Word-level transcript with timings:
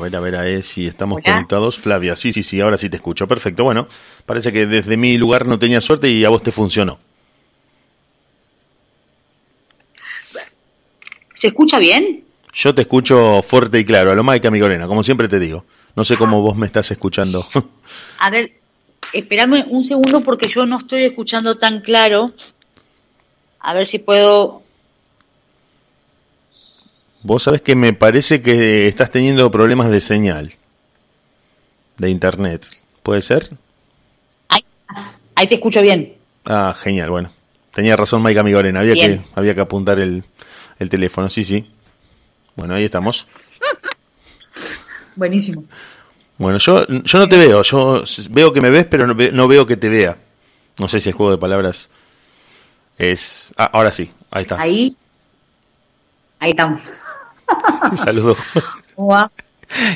ver, 0.00 0.16
a 0.16 0.20
ver, 0.20 0.36
a 0.36 0.42
ver 0.42 0.62
si 0.62 0.86
estamos 0.86 1.22
conectados. 1.22 1.78
Flavia, 1.78 2.16
sí, 2.16 2.32
sí, 2.32 2.42
sí, 2.42 2.60
ahora 2.60 2.76
sí 2.76 2.90
te 2.90 2.96
escucho. 2.96 3.28
Perfecto. 3.28 3.64
Bueno, 3.64 3.86
parece 4.26 4.52
que 4.52 4.66
desde 4.66 4.96
mi 4.96 5.16
lugar 5.16 5.46
no 5.46 5.58
tenía 5.58 5.80
suerte 5.80 6.08
y 6.08 6.24
a 6.24 6.28
vos 6.28 6.42
te 6.42 6.50
funcionó. 6.50 6.98
¿Se 11.34 11.46
escucha 11.46 11.78
bien? 11.78 12.24
Yo 12.52 12.74
te 12.74 12.82
escucho 12.82 13.42
fuerte 13.42 13.78
y 13.78 13.84
claro, 13.84 14.10
a 14.10 14.14
lo 14.14 14.22
Maica 14.22 14.50
Migorena, 14.50 14.86
como 14.86 15.02
siempre 15.02 15.28
te 15.28 15.38
digo. 15.38 15.64
No 15.96 16.04
sé 16.04 16.16
cómo 16.16 16.42
vos 16.42 16.56
me 16.56 16.66
estás 16.66 16.90
escuchando. 16.90 17.46
a 18.18 18.30
ver, 18.30 18.52
espérame 19.12 19.64
un 19.68 19.84
segundo 19.84 20.20
porque 20.20 20.48
yo 20.48 20.66
no 20.66 20.78
estoy 20.78 21.02
escuchando 21.02 21.54
tan 21.54 21.80
claro. 21.80 22.32
A 23.60 23.74
ver 23.74 23.86
si 23.86 23.98
puedo 23.98 24.62
Vos 27.22 27.42
sabés 27.42 27.60
que 27.60 27.74
me 27.74 27.92
parece 27.92 28.40
que 28.40 28.88
estás 28.88 29.10
teniendo 29.10 29.50
problemas 29.50 29.90
de 29.90 30.00
señal 30.00 30.54
de 31.98 32.10
internet. 32.10 32.64
¿Puede 33.02 33.22
ser? 33.22 33.50
Ahí, 34.48 35.46
te 35.46 35.54
escucho 35.54 35.80
bien. 35.80 36.14
Ah, 36.46 36.74
genial, 36.78 37.10
bueno. 37.10 37.32
Tenía 37.72 37.96
razón 37.96 38.20
Maika 38.20 38.42
Migorena, 38.42 38.80
había 38.80 38.94
que, 38.94 39.20
había 39.34 39.54
que 39.54 39.60
apuntar 39.60 39.98
el, 39.98 40.24
el 40.78 40.88
teléfono, 40.88 41.28
sí, 41.28 41.44
sí. 41.44 41.70
Bueno, 42.56 42.74
ahí 42.74 42.84
estamos. 42.84 43.26
Buenísimo. 45.16 45.64
Bueno, 46.36 46.58
yo, 46.58 46.86
yo 46.86 47.18
no 47.18 47.28
te 47.28 47.36
veo, 47.36 47.62
yo 47.62 48.02
veo 48.30 48.52
que 48.52 48.60
me 48.60 48.70
ves, 48.70 48.86
pero 48.86 49.06
no, 49.06 49.14
no 49.14 49.48
veo 49.48 49.66
que 49.66 49.76
te 49.76 49.88
vea. 49.88 50.16
No 50.78 50.88
sé 50.88 51.00
si 51.00 51.10
el 51.10 51.14
juego 51.14 51.32
de 51.32 51.38
palabras 51.38 51.90
es... 52.98 53.52
Ah, 53.56 53.70
ahora 53.72 53.92
sí, 53.92 54.10
ahí 54.30 54.42
está. 54.42 54.60
Ahí, 54.60 54.96
ahí 56.38 56.50
estamos. 56.50 56.92
Saludos. 57.96 58.38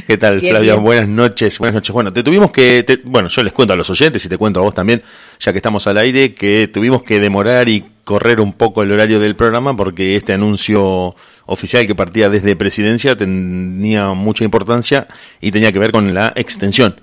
¿Qué 0.07 0.17
tal, 0.17 0.41
Flavia? 0.41 0.77
Buenas 0.77 1.09
noches, 1.09 1.59
buenas 1.59 1.75
noches. 1.75 1.93
Bueno, 1.93 2.13
te 2.13 2.23
tuvimos 2.23 2.51
que, 2.51 3.01
bueno, 3.05 3.29
yo 3.29 3.43
les 3.43 3.53
cuento 3.53 3.75
a 3.75 3.77
los 3.77 3.91
oyentes 3.91 4.25
y 4.25 4.29
te 4.29 4.39
cuento 4.39 4.61
a 4.61 4.63
vos 4.63 4.75
también, 4.75 5.03
ya 5.41 5.53
que 5.53 5.59
estamos 5.59 5.87
al 5.87 5.99
aire, 5.99 6.35
que 6.35 6.69
tuvimos 6.73 7.03
que 7.03 7.19
demorar 7.19 7.69
y 7.69 7.85
correr 8.05 8.41
un 8.41 8.53
poco 8.53 8.83
el 8.83 8.93
horario 8.93 9.19
del 9.19 9.35
programa 9.35 9.77
porque 9.77 10.15
este 10.15 10.33
anuncio 10.33 11.15
oficial 11.47 11.87
que 11.87 11.95
partía 11.95 12.29
desde 12.29 12.55
presidencia 12.55 13.17
tenía 13.17 14.13
mucha 14.13 14.45
importancia 14.45 15.09
y 15.41 15.51
tenía 15.51 15.73
que 15.73 15.79
ver 15.79 15.91
con 15.91 16.13
la 16.15 16.33
extensión 16.37 17.01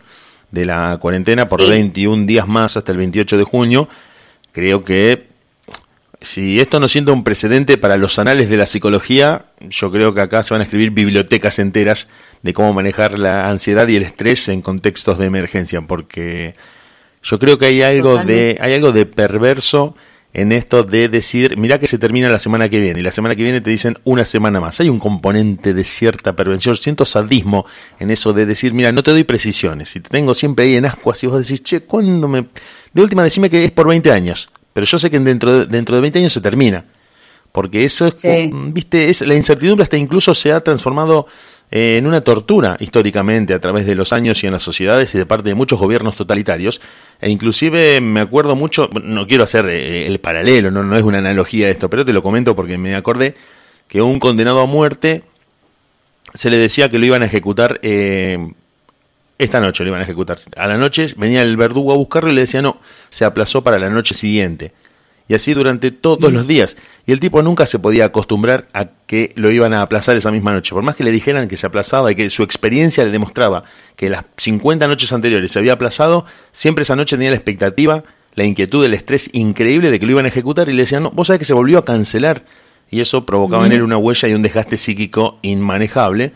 de 0.51 0.65
la 0.65 0.97
cuarentena 1.01 1.45
por 1.45 1.67
21 1.67 2.25
días 2.25 2.47
más 2.47 2.77
hasta 2.77 2.91
el 2.91 2.97
28 2.99 3.37
de 3.37 3.43
junio. 3.43 3.89
Creo 4.51 4.83
que 4.83 5.30
si 6.21 6.59
esto 6.59 6.79
no 6.79 6.87
sienta 6.87 7.11
un 7.11 7.23
precedente 7.23 7.77
para 7.77 7.97
los 7.97 8.19
anales 8.19 8.49
de 8.49 8.57
la 8.57 8.67
psicología, 8.67 9.45
yo 9.59 9.91
creo 9.91 10.13
que 10.13 10.21
acá 10.21 10.43
se 10.43 10.53
van 10.53 10.61
a 10.61 10.65
escribir 10.65 10.91
bibliotecas 10.91 11.57
enteras 11.57 12.07
de 12.43 12.53
cómo 12.53 12.73
manejar 12.73 13.17
la 13.17 13.49
ansiedad 13.49 13.87
y 13.87 13.95
el 13.95 14.03
estrés 14.03 14.47
en 14.47 14.61
contextos 14.61 15.17
de 15.17 15.25
emergencia, 15.25 15.81
porque 15.81 16.53
yo 17.23 17.39
creo 17.39 17.57
que 17.57 17.65
hay 17.65 17.81
algo 17.81 18.17
de 18.17 18.57
hay 18.61 18.73
algo 18.73 18.91
de 18.91 19.07
perverso 19.07 19.95
en 20.33 20.51
esto 20.51 20.83
de 20.83 21.09
decir, 21.09 21.57
mira 21.57 21.79
que 21.79 21.87
se 21.87 21.97
termina 21.97 22.29
la 22.29 22.39
semana 22.39 22.69
que 22.69 22.79
viene, 22.79 22.99
y 23.01 23.03
la 23.03 23.11
semana 23.11 23.35
que 23.35 23.43
viene 23.43 23.59
te 23.59 23.69
dicen 23.69 23.97
una 24.03 24.23
semana 24.23 24.61
más. 24.61 24.79
Hay 24.79 24.89
un 24.89 24.99
componente 24.99 25.73
de 25.73 25.83
cierta 25.83 26.35
perversión, 26.35 26.77
siento 26.77 27.03
sadismo 27.03 27.65
en 27.99 28.11
eso 28.11 28.31
de 28.31 28.45
decir, 28.45 28.73
mira, 28.73 28.91
no 28.91 29.03
te 29.03 29.11
doy 29.11 29.23
precisiones, 29.23 29.93
y 29.95 29.99
te 29.99 30.09
tengo 30.09 30.33
siempre 30.33 30.65
ahí 30.65 30.75
en 30.75 30.85
ascuas, 30.85 31.21
y 31.23 31.27
vos 31.27 31.45
decís, 31.45 31.63
che, 31.63 31.81
¿cuándo 31.81 32.27
me...? 32.27 32.45
De 32.93 33.01
última, 33.01 33.23
decime 33.23 33.49
que 33.49 33.65
es 33.65 33.71
por 33.71 33.87
20 33.87 34.11
años. 34.11 34.49
Pero 34.73 34.85
yo 34.85 34.99
sé 34.99 35.09
que 35.09 35.19
dentro 35.19 35.59
de, 35.59 35.65
dentro 35.65 35.95
de 35.95 36.01
20 36.01 36.19
años 36.19 36.33
se 36.33 36.41
termina. 36.41 36.85
Porque 37.51 37.83
eso 37.83 38.07
es, 38.07 38.25
viste, 38.51 39.09
es, 39.09 39.21
la 39.21 39.35
incertidumbre 39.35 39.83
hasta 39.83 39.97
incluso 39.97 40.33
se 40.33 40.53
ha 40.53 40.61
transformado 40.61 41.27
eh, 41.69 41.97
en 41.97 42.07
una 42.07 42.21
tortura 42.21 42.77
históricamente 42.79 43.53
a 43.53 43.59
través 43.59 43.85
de 43.85 43.95
los 43.95 44.13
años 44.13 44.41
y 44.43 44.47
en 44.47 44.53
las 44.53 44.63
sociedades 44.63 45.13
y 45.15 45.17
de 45.17 45.25
parte 45.25 45.49
de 45.49 45.55
muchos 45.55 45.77
gobiernos 45.77 46.15
totalitarios. 46.15 46.79
E 47.19 47.29
inclusive 47.29 47.99
me 47.99 48.21
acuerdo 48.21 48.55
mucho, 48.55 48.89
no 49.03 49.27
quiero 49.27 49.43
hacer 49.43 49.67
eh, 49.67 50.07
el 50.07 50.19
paralelo, 50.19 50.71
no, 50.71 50.83
no 50.83 50.97
es 50.97 51.03
una 51.03 51.17
analogía 51.17 51.69
esto, 51.69 51.89
pero 51.89 52.05
te 52.05 52.13
lo 52.13 52.23
comento 52.23 52.55
porque 52.55 52.77
me 52.77 52.95
acordé 52.95 53.35
que 53.89 54.01
un 54.01 54.19
condenado 54.19 54.61
a 54.61 54.65
muerte 54.65 55.23
se 56.33 56.49
le 56.49 56.57
decía 56.57 56.89
que 56.89 56.99
lo 56.99 57.05
iban 57.05 57.23
a 57.23 57.25
ejecutar 57.25 57.79
eh, 57.83 58.53
esta 59.43 59.59
noche 59.59 59.83
lo 59.83 59.89
iban 59.89 60.01
a 60.01 60.03
ejecutar. 60.03 60.39
A 60.55 60.67
la 60.67 60.77
noche 60.77 61.13
venía 61.17 61.41
el 61.41 61.57
verdugo 61.57 61.91
a 61.91 61.95
buscarlo 61.95 62.31
y 62.31 62.35
le 62.35 62.41
decía, 62.41 62.61
no, 62.61 62.77
se 63.09 63.25
aplazó 63.25 63.63
para 63.63 63.79
la 63.79 63.89
noche 63.89 64.13
siguiente. 64.13 64.71
Y 65.27 65.33
así 65.33 65.53
durante 65.53 65.91
todos 65.91 66.31
los 66.31 66.45
días. 66.45 66.77
Y 67.07 67.11
el 67.11 67.19
tipo 67.19 67.41
nunca 67.41 67.65
se 67.65 67.79
podía 67.79 68.05
acostumbrar 68.05 68.67
a 68.73 68.85
que 69.07 69.31
lo 69.35 69.49
iban 69.49 69.73
a 69.73 69.81
aplazar 69.81 70.15
esa 70.15 70.29
misma 70.29 70.51
noche. 70.51 70.75
Por 70.75 70.83
más 70.83 70.95
que 70.95 71.03
le 71.03 71.11
dijeran 71.11 71.47
que 71.47 71.57
se 71.57 71.65
aplazaba 71.65 72.11
y 72.11 72.15
que 72.15 72.29
su 72.29 72.43
experiencia 72.43 73.03
le 73.03 73.11
demostraba 73.11 73.63
que 73.95 74.09
las 74.09 74.25
50 74.37 74.87
noches 74.87 75.11
anteriores 75.11 75.51
se 75.51 75.59
había 75.59 75.73
aplazado, 75.73 76.25
siempre 76.51 76.83
esa 76.83 76.95
noche 76.95 77.15
tenía 77.15 77.31
la 77.31 77.37
expectativa, 77.37 78.03
la 78.35 78.43
inquietud, 78.43 78.85
el 78.85 78.93
estrés 78.93 79.29
increíble 79.33 79.89
de 79.89 79.99
que 79.99 80.05
lo 80.05 80.11
iban 80.11 80.25
a 80.25 80.27
ejecutar 80.27 80.69
y 80.69 80.73
le 80.73 80.81
decían, 80.83 81.03
no, 81.03 81.11
vos 81.11 81.27
sabés 81.27 81.39
que 81.39 81.45
se 81.45 81.53
volvió 81.53 81.79
a 81.79 81.85
cancelar. 81.85 82.45
Y 82.91 82.99
eso 82.99 83.25
provocaba 83.25 83.65
en 83.65 83.71
él 83.71 83.81
una 83.81 83.97
huella 83.97 84.27
y 84.27 84.33
un 84.33 84.41
desgaste 84.41 84.77
psíquico 84.77 85.39
inmanejable 85.41 86.33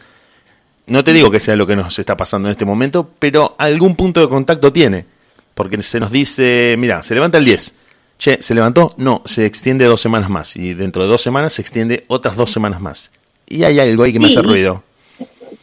no 0.88 1.04
te 1.04 1.14
digo 1.14 1.32
que 1.32 1.40
sea 1.40 1.56
lo 1.56 1.66
que 1.66 1.76
nos 1.76 1.98
está 1.98 2.16
pasando 2.16 2.48
en 2.48 2.52
este 2.52 2.66
momento, 2.66 3.10
pero 3.20 3.56
algún 3.58 3.96
punto 3.96 4.22
de 4.22 4.30
contacto 4.30 4.72
tiene. 4.72 5.06
Porque 5.54 5.82
se 5.84 6.00
nos 6.00 6.12
dice, 6.12 6.76
mira, 6.78 7.02
se 7.02 7.16
levanta 7.16 7.38
el 7.38 7.46
10. 7.46 7.76
Che, 8.18 8.42
¿se 8.42 8.54
levantó? 8.54 8.94
No, 8.98 9.22
se 9.26 9.46
extiende 9.46 9.86
dos 9.86 10.02
semanas 10.02 10.30
más. 10.30 10.56
Y 10.56 10.74
dentro 10.74 11.04
de 11.04 11.10
dos 11.10 11.22
semanas 11.22 11.54
se 11.54 11.62
extiende 11.62 12.04
otras 12.08 12.36
dos 12.36 12.52
semanas 12.52 12.82
más. 12.82 13.12
Y 13.48 13.64
hay 13.64 13.80
algo 13.80 14.04
ahí 14.04 14.14
que 14.14 14.20
me 14.20 14.28
hace 14.28 14.42
ruido. 14.42 14.84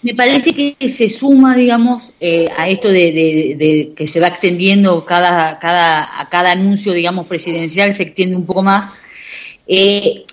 Me 0.03 0.15
parece 0.15 0.53
que 0.53 0.89
se 0.89 1.09
suma, 1.09 1.55
digamos, 1.55 2.13
eh, 2.21 2.49
a 2.57 2.69
esto 2.69 2.89
de, 2.89 3.93
que 3.95 4.09
se 4.09 4.19
va 4.19 4.29
extendiendo 4.29 5.05
cada, 5.05 5.61
cada, 5.61 6.21
a 6.21 6.29
cada 6.29 6.53
anuncio, 6.53 6.93
digamos, 6.93 7.27
presidencial, 7.29 7.95
se 7.95 8.03
extiende 8.03 8.35
un 8.35 8.45
poco 8.45 8.63
más. 8.65 8.91
Eh, 9.69 10.25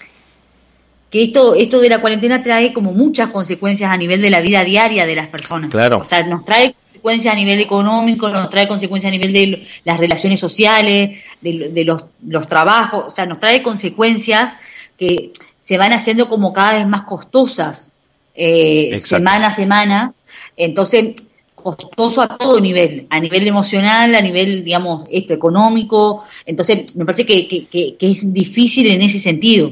que 1.10 1.24
esto, 1.24 1.56
esto 1.56 1.80
de 1.80 1.90
la 1.90 2.02
cuarentena 2.02 2.44
trae 2.44 2.72
como 2.72 2.94
muchas 2.94 3.30
consecuencias 3.30 3.92
a 3.92 3.98
nivel 3.98 4.22
de 4.22 4.30
la 4.30 4.42
vida 4.42 4.64
diaria 4.64 5.06
de 5.06 5.16
las 5.16 5.28
personas. 5.28 5.72
Claro. 5.72 6.00
O 6.00 6.04
sea, 6.04 6.24
nos 6.26 6.46
trae 6.46 6.76
consecuencias 6.84 7.34
a 7.34 7.38
nivel 7.38 7.60
económico, 7.60 8.30
nos 8.30 8.50
trae 8.50 8.68
consecuencias 8.68 9.10
a 9.10 9.18
nivel 9.18 9.34
de 9.34 9.68
las 9.86 9.98
relaciones 9.98 10.40
sociales, 10.40 11.20
de, 11.42 11.84
los, 11.84 12.06
los 12.28 12.48
trabajos, 12.48 13.06
o 13.08 13.10
sea, 13.10 13.26
nos 13.26 13.40
trae 13.40 13.64
consecuencias 13.64 14.58
que 14.98 15.32
se 15.58 15.78
van 15.78 15.94
haciendo 15.94 16.30
como 16.30 16.54
cada 16.54 16.76
vez 16.76 16.88
más 16.88 17.04
costosas 17.04 17.92
eh, 18.36 19.02
semana 19.04 19.48
a 19.48 19.52
semana. 19.52 20.14
Entonces, 20.56 21.16
costoso 21.56 22.22
a 22.22 22.38
todo 22.38 22.60
nivel, 22.60 23.08
a 23.10 23.20
nivel 23.20 23.48
emocional, 23.48 24.14
a 24.14 24.22
nivel, 24.22 24.64
digamos, 24.64 25.06
esto, 25.12 25.34
económico. 25.34 26.24
Entonces, 26.46 26.96
me 26.96 27.06
parece 27.06 27.26
que, 27.26 27.48
que, 27.48 27.68
que 27.68 28.08
es 28.12 28.34
difícil 28.34 28.88
en 28.88 29.02
ese 29.02 29.20
sentido. 29.20 29.72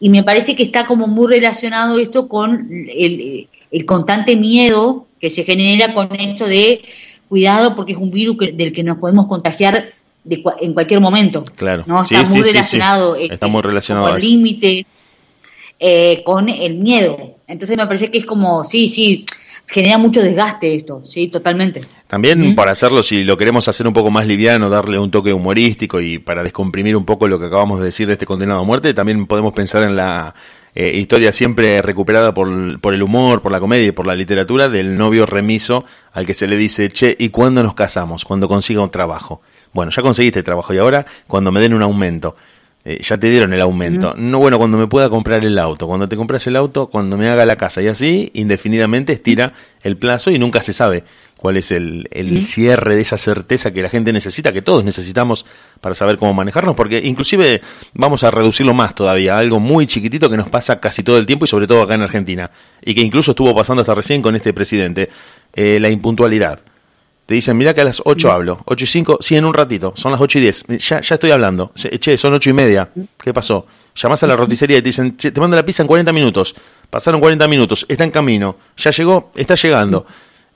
Y 0.00 0.08
me 0.10 0.22
parece 0.22 0.56
que 0.56 0.62
está 0.62 0.86
como 0.86 1.06
muy 1.06 1.28
relacionado 1.28 1.98
esto 1.98 2.28
con 2.28 2.68
el, 2.70 3.48
constante 3.86 4.36
miedo 4.36 5.06
que 5.20 5.30
se 5.30 5.44
genera 5.44 5.92
con 5.92 6.14
esto 6.20 6.46
de 6.46 6.82
cuidado 7.28 7.74
porque 7.74 7.92
es 7.92 7.98
un 7.98 8.10
virus 8.10 8.36
del 8.54 8.72
que 8.72 8.82
nos 8.82 8.98
podemos 8.98 9.26
contagiar 9.26 9.92
en 10.26 10.72
cualquier 10.74 11.00
momento. 11.00 11.42
Claro. 11.56 11.84
¿no? 11.86 12.02
Está, 12.02 12.22
muy 12.24 12.42
relacionado, 12.42 13.16
está 13.16 13.46
muy 13.46 13.62
relacionado. 13.62 14.06
Con 14.06 14.16
el 14.16 14.22
límite, 14.22 14.86
eh, 15.78 16.22
con 16.24 16.48
el 16.48 16.76
miedo. 16.76 17.36
Entonces 17.46 17.76
me 17.76 17.86
parece 17.86 18.10
que 18.10 18.18
es 18.18 18.26
como, 18.26 18.64
sí, 18.64 18.88
sí, 18.88 19.26
genera 19.66 19.98
mucho 19.98 20.22
desgaste 20.22 20.74
esto, 20.74 21.02
sí, 21.04 21.28
totalmente. 21.28 21.82
También 22.06 22.54
para 22.54 22.72
hacerlo, 22.72 23.02
si 23.02 23.24
lo 23.24 23.36
queremos 23.36 23.66
hacer 23.68 23.86
un 23.86 23.92
poco 23.92 24.10
más 24.10 24.26
liviano, 24.26 24.68
darle 24.68 24.98
un 24.98 25.10
toque 25.10 25.32
humorístico 25.32 26.00
y 26.00 26.18
para 26.18 26.42
descomprimir 26.42 26.96
un 26.96 27.04
poco 27.04 27.26
lo 27.28 27.38
que 27.38 27.46
acabamos 27.46 27.80
de 27.80 27.86
decir 27.86 28.06
de 28.06 28.12
este 28.14 28.26
condenado 28.26 28.60
a 28.60 28.64
muerte, 28.64 28.94
también 28.94 29.26
podemos 29.26 29.52
pensar 29.52 29.82
en 29.82 29.96
la 29.96 30.34
eh, 30.74 30.92
historia 30.96 31.32
siempre 31.32 31.80
recuperada 31.82 32.34
por, 32.34 32.80
por, 32.80 32.94
el 32.94 33.02
humor, 33.02 33.42
por 33.42 33.52
la 33.52 33.60
comedia 33.60 33.86
y 33.86 33.92
por 33.92 34.06
la 34.06 34.14
literatura 34.14 34.68
del 34.68 34.96
novio 34.96 35.24
remiso 35.24 35.84
al 36.12 36.26
que 36.26 36.34
se 36.34 36.46
le 36.46 36.56
dice, 36.56 36.90
che, 36.90 37.16
¿y 37.18 37.30
cuándo 37.30 37.62
nos 37.62 37.74
casamos? 37.74 38.24
Cuando 38.24 38.48
consiga 38.48 38.82
un 38.82 38.90
trabajo. 38.90 39.40
Bueno, 39.72 39.90
ya 39.90 40.02
conseguiste 40.02 40.42
trabajo 40.42 40.72
y 40.72 40.78
ahora 40.78 41.04
cuando 41.26 41.50
me 41.50 41.60
den 41.60 41.74
un 41.74 41.82
aumento. 41.82 42.36
Eh, 42.84 43.00
ya 43.02 43.16
te 43.16 43.30
dieron 43.30 43.54
el 43.54 43.60
aumento. 43.62 44.14
No, 44.16 44.38
bueno, 44.38 44.58
cuando 44.58 44.76
me 44.76 44.86
pueda 44.86 45.08
comprar 45.08 45.44
el 45.44 45.58
auto. 45.58 45.86
Cuando 45.86 46.08
te 46.08 46.16
compras 46.16 46.46
el 46.46 46.56
auto, 46.56 46.88
cuando 46.88 47.16
me 47.16 47.30
haga 47.30 47.46
la 47.46 47.56
casa. 47.56 47.80
Y 47.80 47.88
así, 47.88 48.30
indefinidamente, 48.34 49.14
estira 49.14 49.54
el 49.82 49.96
plazo 49.96 50.30
y 50.30 50.38
nunca 50.38 50.60
se 50.60 50.74
sabe 50.74 51.04
cuál 51.44 51.58
es 51.58 51.72
el, 51.72 52.08
el 52.10 52.46
cierre 52.46 52.94
de 52.94 53.02
esa 53.02 53.18
certeza 53.18 53.70
que 53.70 53.82
la 53.82 53.90
gente 53.90 54.14
necesita, 54.14 54.50
que 54.50 54.62
todos 54.62 54.82
necesitamos 54.82 55.44
para 55.82 55.94
saber 55.94 56.16
cómo 56.16 56.32
manejarnos, 56.32 56.74
porque 56.74 57.02
inclusive 57.04 57.60
vamos 57.92 58.24
a 58.24 58.30
reducirlo 58.30 58.72
más 58.72 58.94
todavía, 58.94 59.36
algo 59.36 59.60
muy 59.60 59.86
chiquitito 59.86 60.30
que 60.30 60.38
nos 60.38 60.48
pasa 60.48 60.80
casi 60.80 61.02
todo 61.02 61.18
el 61.18 61.26
tiempo 61.26 61.44
y 61.44 61.48
sobre 61.48 61.66
todo 61.66 61.82
acá 61.82 61.96
en 61.96 62.00
Argentina, 62.00 62.50
y 62.82 62.94
que 62.94 63.02
incluso 63.02 63.32
estuvo 63.32 63.54
pasando 63.54 63.82
hasta 63.82 63.94
recién 63.94 64.22
con 64.22 64.34
este 64.34 64.54
presidente, 64.54 65.10
eh, 65.52 65.78
la 65.80 65.90
impuntualidad. 65.90 66.60
Te 67.26 67.34
dicen, 67.34 67.56
mira 67.56 67.72
que 67.72 67.80
a 67.80 67.84
las 67.84 68.02
8 68.04 68.30
hablo. 68.30 68.60
8 68.66 68.84
y 68.84 68.86
5, 68.86 69.18
sí, 69.20 69.36
en 69.36 69.46
un 69.46 69.54
ratito. 69.54 69.94
Son 69.96 70.12
las 70.12 70.20
8 70.20 70.38
y 70.38 70.42
10. 70.42 70.64
Ya, 70.78 71.00
ya 71.00 71.14
estoy 71.14 71.30
hablando. 71.30 71.72
Che, 71.74 72.18
son 72.18 72.34
8 72.34 72.50
y 72.50 72.52
media. 72.52 72.90
¿Qué 73.18 73.32
pasó? 73.32 73.66
Llamás 73.94 74.22
a 74.22 74.26
la 74.26 74.36
roticería 74.36 74.78
y 74.78 74.82
te 74.82 74.88
dicen, 74.88 75.16
te 75.16 75.32
mando 75.40 75.56
la 75.56 75.64
pizza 75.64 75.82
en 75.82 75.86
40 75.86 76.12
minutos. 76.12 76.54
pasaron 76.90 77.20
40 77.20 77.48
minutos, 77.48 77.86
está 77.88 78.04
en 78.04 78.10
camino, 78.10 78.56
ya 78.76 78.90
llegó, 78.90 79.32
está 79.36 79.54
llegando. 79.54 80.06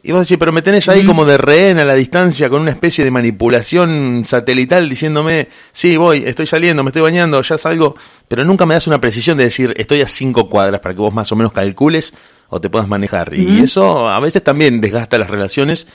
Y 0.03 0.12
vos 0.12 0.20
decís, 0.20 0.38
pero 0.38 0.53
me 0.53 0.62
tenés 0.62 0.88
ahí 0.88 1.05
como 1.05 1.25
de 1.25 1.37
rehén 1.37 1.79
a 1.81 1.85
la 1.85 1.94
distancia 1.94 2.49
con 2.49 2.62
una 2.62 2.71
especie 2.71 3.05
de 3.05 3.11
manipulación 3.11 4.23
satelital 4.25 4.88
diciéndome, 4.88 5.49
sí, 5.73 5.97
voy, 5.97 6.23
estoy 6.25 6.47
saliendo, 6.47 6.85
me 6.85 6.91
estoy 6.91 7.03
bañando, 7.03 7.43
ya 7.43 7.59
salgo, 7.59 7.97
pero 8.29 8.44
nunca 8.44 8.64
me 8.64 8.75
das 8.75 8.87
una 8.87 9.00
precisión 9.00 9.37
de 9.37 9.44
decir, 9.44 9.75
estoy 9.76 10.03
a 10.03 10.09
cinco 10.09 10.49
cuadras 10.49 10.81
para 10.81 10.94
que 10.94 11.00
vos 11.00 11.12
más 11.12 11.32
o 11.32 11.37
menos 11.37 11.53
calcules 11.53 12.14
o 12.49 12.61
te 12.61 12.71
puedas 12.71 12.87
manejar. 12.87 13.35
Y 13.35 13.61
eso 13.61 14.09
a 14.09 14.21
veces 14.21 14.44
también 14.44 14.81
desgasta 14.81 15.19
las 15.19 15.31
relaciones, 15.31 15.88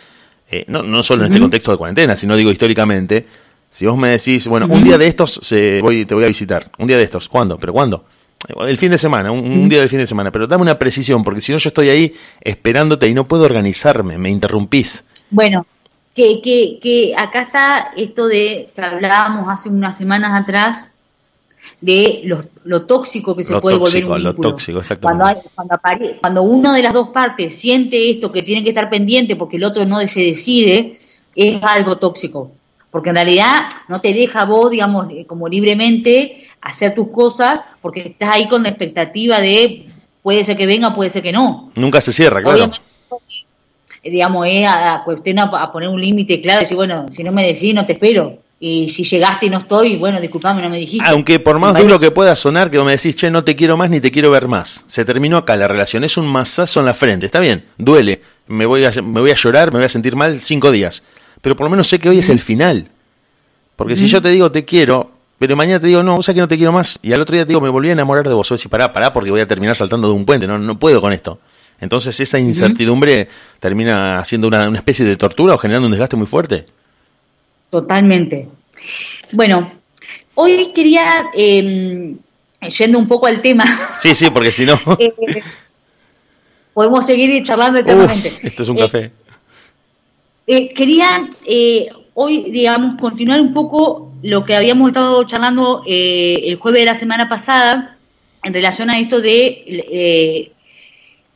eh, 0.49 0.65
no, 0.67 0.83
no 0.83 1.03
solo 1.03 1.23
en 1.23 1.31
este 1.31 1.41
contexto 1.41 1.71
de 1.71 1.77
cuarentena, 1.77 2.15
sino 2.15 2.35
digo 2.35 2.51
históricamente. 2.51 3.25
Si 3.69 3.87
vos 3.87 3.97
me 3.97 4.09
decís, 4.09 4.47
bueno, 4.47 4.67
un 4.69 4.83
día 4.83 4.99
de 4.99 5.07
estos 5.07 5.39
se, 5.41 5.79
voy, 5.81 6.05
te 6.05 6.13
voy 6.13 6.25
a 6.25 6.27
visitar, 6.27 6.69
un 6.77 6.87
día 6.87 6.97
de 6.97 7.03
estos, 7.03 7.27
¿cuándo? 7.27 7.57
¿Pero 7.57 7.73
cuándo? 7.73 8.05
El 8.67 8.77
fin 8.77 8.91
de 8.91 8.97
semana, 8.97 9.31
un, 9.31 9.67
día 9.67 9.79
del 9.79 9.89
fin 9.89 9.99
de 9.99 10.05
semana, 10.05 10.31
pero 10.31 10.45
dame 10.45 10.61
una 10.61 10.77
precisión, 10.77 11.23
porque 11.23 11.41
si 11.41 11.51
no 11.51 11.57
yo 11.57 11.69
estoy 11.69 11.89
ahí 11.89 12.13
esperándote 12.41 13.07
y 13.07 13.13
no 13.13 13.27
puedo 13.27 13.45
organizarme, 13.45 14.17
me 14.19 14.29
interrumpís. 14.29 15.05
Bueno, 15.31 15.65
que, 16.13 16.39
que, 16.41 16.77
que 16.81 17.15
acá 17.17 17.41
está 17.41 17.91
esto 17.97 18.27
de 18.27 18.69
que 18.75 18.81
hablábamos 18.81 19.51
hace 19.51 19.69
unas 19.69 19.97
semanas 19.97 20.39
atrás 20.39 20.92
de 21.81 22.21
lo, 22.25 22.45
lo 22.63 22.85
tóxico 22.85 23.35
que 23.35 23.43
se 23.43 23.59
puede 23.59 23.77
volver 23.77 24.05
un 24.05 24.15
vínculo. 24.15 24.31
Lo 24.31 24.35
tóxico. 24.35 24.81
Cuando, 25.01 25.25
cuando, 25.55 25.79
cuando 26.19 26.43
una 26.43 26.75
de 26.75 26.83
las 26.83 26.93
dos 26.93 27.09
partes 27.09 27.55
siente 27.55 28.09
esto, 28.09 28.31
que 28.31 28.43
tiene 28.43 28.63
que 28.63 28.69
estar 28.69 28.89
pendiente 28.89 29.35
porque 29.35 29.57
el 29.57 29.63
otro 29.63 29.85
no 29.85 29.99
se 30.07 30.21
decide, 30.21 30.99
es 31.35 31.61
algo 31.63 31.97
tóxico. 31.97 32.51
Porque 32.91 33.09
en 33.09 33.15
realidad 33.15 33.63
no 33.87 34.01
te 34.01 34.13
deja 34.13 34.45
vos, 34.45 34.69
digamos, 34.69 35.07
eh, 35.11 35.25
como 35.25 35.49
libremente 35.49 36.47
hacer 36.61 36.93
tus 36.93 37.09
cosas 37.09 37.61
porque 37.81 38.01
estás 38.01 38.29
ahí 38.29 38.47
con 38.47 38.63
la 38.63 38.69
expectativa 38.69 39.41
de 39.41 39.87
puede 40.21 40.43
ser 40.43 40.55
que 40.55 40.65
venga, 40.65 40.95
puede 40.95 41.09
ser 41.09 41.21
que 41.21 41.31
no. 41.31 41.71
Nunca 41.75 42.01
se 42.01 42.13
cierra, 42.13 42.41
claro. 42.41 42.55
Obviamente, 42.55 42.79
digamos, 44.03 44.47
es 44.47 44.67
a, 44.67 45.01
cuestión 45.03 45.39
a, 45.39 45.71
poner 45.71 45.89
un 45.89 45.99
límite 45.99 46.41
claro, 46.41 46.61
decir, 46.61 46.77
bueno, 46.77 47.05
si 47.09 47.23
no 47.23 47.31
me 47.31 47.45
decís, 47.45 47.73
no 47.73 47.85
te 47.85 47.93
espero. 47.93 48.42
Y 48.65 48.87
si 48.87 49.03
llegaste 49.03 49.47
y 49.47 49.49
no 49.49 49.57
estoy, 49.57 49.97
bueno, 49.97 50.21
disculpame, 50.21 50.61
no 50.61 50.69
me 50.69 50.77
dijiste. 50.77 51.05
Aunque 51.09 51.37
por 51.37 51.59
más 51.59 51.77
duro 51.77 51.99
que 51.99 52.11
pueda 52.11 52.33
sonar, 52.33 52.71
que 52.71 52.81
me 52.81 52.91
decís, 52.91 53.13
che, 53.13 53.29
no 53.29 53.43
te 53.43 53.57
quiero 53.57 53.75
más 53.75 53.89
ni 53.89 53.99
te 53.99 54.09
quiero 54.09 54.31
ver 54.31 54.47
más. 54.47 54.85
Se 54.87 55.03
terminó 55.03 55.35
acá 55.35 55.57
la 55.57 55.67
relación, 55.67 56.05
es 56.05 56.15
un 56.15 56.25
masazo 56.27 56.79
en 56.79 56.85
la 56.85 56.93
frente, 56.93 57.25
está 57.25 57.41
bien, 57.41 57.65
duele. 57.77 58.21
Me 58.47 58.65
voy 58.65 58.85
a, 58.85 58.91
me 59.01 59.19
voy 59.19 59.31
a 59.31 59.35
llorar, 59.35 59.73
me 59.73 59.79
voy 59.79 59.85
a 59.85 59.89
sentir 59.89 60.15
mal 60.15 60.39
cinco 60.39 60.71
días. 60.71 61.03
Pero 61.41 61.57
por 61.57 61.65
lo 61.65 61.71
menos 61.71 61.89
sé 61.89 61.99
que 61.99 62.07
hoy 62.07 62.19
es 62.19 62.29
el 62.29 62.39
final. 62.39 62.87
Porque 63.75 63.97
si 63.97 64.07
yo 64.07 64.21
te 64.21 64.29
digo 64.29 64.49
te 64.49 64.63
quiero, 64.63 65.11
pero 65.39 65.57
mañana 65.57 65.81
te 65.81 65.87
digo, 65.87 66.01
no, 66.01 66.15
o 66.15 66.23
sea 66.23 66.33
que 66.33 66.39
no 66.39 66.47
te 66.47 66.55
quiero 66.55 66.71
más. 66.71 66.99
Y 67.01 67.11
al 67.11 67.19
otro 67.19 67.35
día 67.35 67.43
te 67.43 67.49
digo, 67.49 67.59
me 67.59 67.67
volví 67.67 67.89
a 67.89 67.91
enamorar 67.91 68.25
de 68.25 68.33
vos. 68.33 68.49
O 68.49 68.55
decís, 68.55 68.71
pará, 68.71 68.93
pará, 68.93 69.11
porque 69.11 69.29
voy 69.29 69.41
a 69.41 69.47
terminar 69.47 69.75
saltando 69.75 70.07
de 70.07 70.13
un 70.13 70.25
puente. 70.25 70.47
No, 70.47 70.57
no 70.57 70.79
puedo 70.79 71.01
con 71.01 71.11
esto. 71.11 71.37
Entonces 71.81 72.17
esa 72.17 72.39
incertidumbre 72.39 73.27
termina 73.59 74.19
haciendo 74.19 74.47
una, 74.47 74.73
especie 74.73 75.05
de 75.05 75.17
tortura 75.17 75.55
o 75.55 75.57
generando 75.57 75.87
un 75.87 75.91
desgaste 75.91 76.15
muy 76.15 76.27
fuerte. 76.27 76.65
Totalmente. 77.73 78.49
Bueno, 79.31 79.71
hoy 80.35 80.71
quería, 80.75 81.25
eh, 81.33 82.13
yendo 82.77 82.99
un 82.99 83.07
poco 83.07 83.25
al 83.25 83.41
tema. 83.41 83.65
Sí, 83.99 84.13
sí, 84.13 84.29
porque 84.29 84.51
si 84.51 84.63
no... 84.63 84.79
Eh, 84.99 85.11
podemos 86.71 87.03
seguir 87.03 87.41
charlando 87.41 87.79
eternamente. 87.79 88.31
esto 88.43 88.61
es 88.61 88.69
un 88.69 88.77
café. 88.77 89.05
Eh, 89.05 89.11
eh, 90.45 90.73
quería 90.75 91.27
hoy, 92.13 92.51
digamos, 92.51 92.93
continuar 93.01 93.41
un 93.41 93.55
poco 93.55 94.11
lo 94.21 94.45
que 94.45 94.55
habíamos 94.55 94.89
estado 94.89 95.23
charlando 95.23 95.81
eh, 95.87 96.41
el 96.43 96.57
jueves 96.57 96.81
de 96.81 96.85
la 96.85 96.95
semana 96.95 97.27
pasada 97.27 97.97
en 98.43 98.53
relación 98.53 98.91
a 98.91 98.99
esto 98.99 99.19
de 99.19 99.63
eh, 99.67 100.51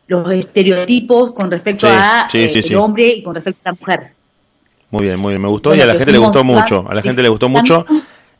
los 0.05 0.29
estereotipos 0.29 1.31
con 1.31 1.49
respecto 1.49 1.87
a 1.87 2.27
eh, 2.31 2.61
el 2.63 2.75
hombre 2.75 3.07
y 3.07 3.23
con 3.23 3.33
respecto 3.33 3.59
a 3.65 3.71
la 3.71 3.77
mujer. 3.79 4.16
Muy 4.91 5.03
bien, 5.03 5.19
muy 5.19 5.33
bien, 5.33 5.41
me 5.41 5.49
gustó 5.49 5.75
y 5.75 5.81
a 5.81 5.85
la 5.85 5.95
gente 5.95 6.11
le 6.11 6.17
gustó 6.17 6.43
mucho, 6.43 6.85
a 6.89 6.93
la 6.93 7.01
gente 7.01 7.21
le 7.21 7.29
gustó 7.29 7.49
mucho. 7.49 7.85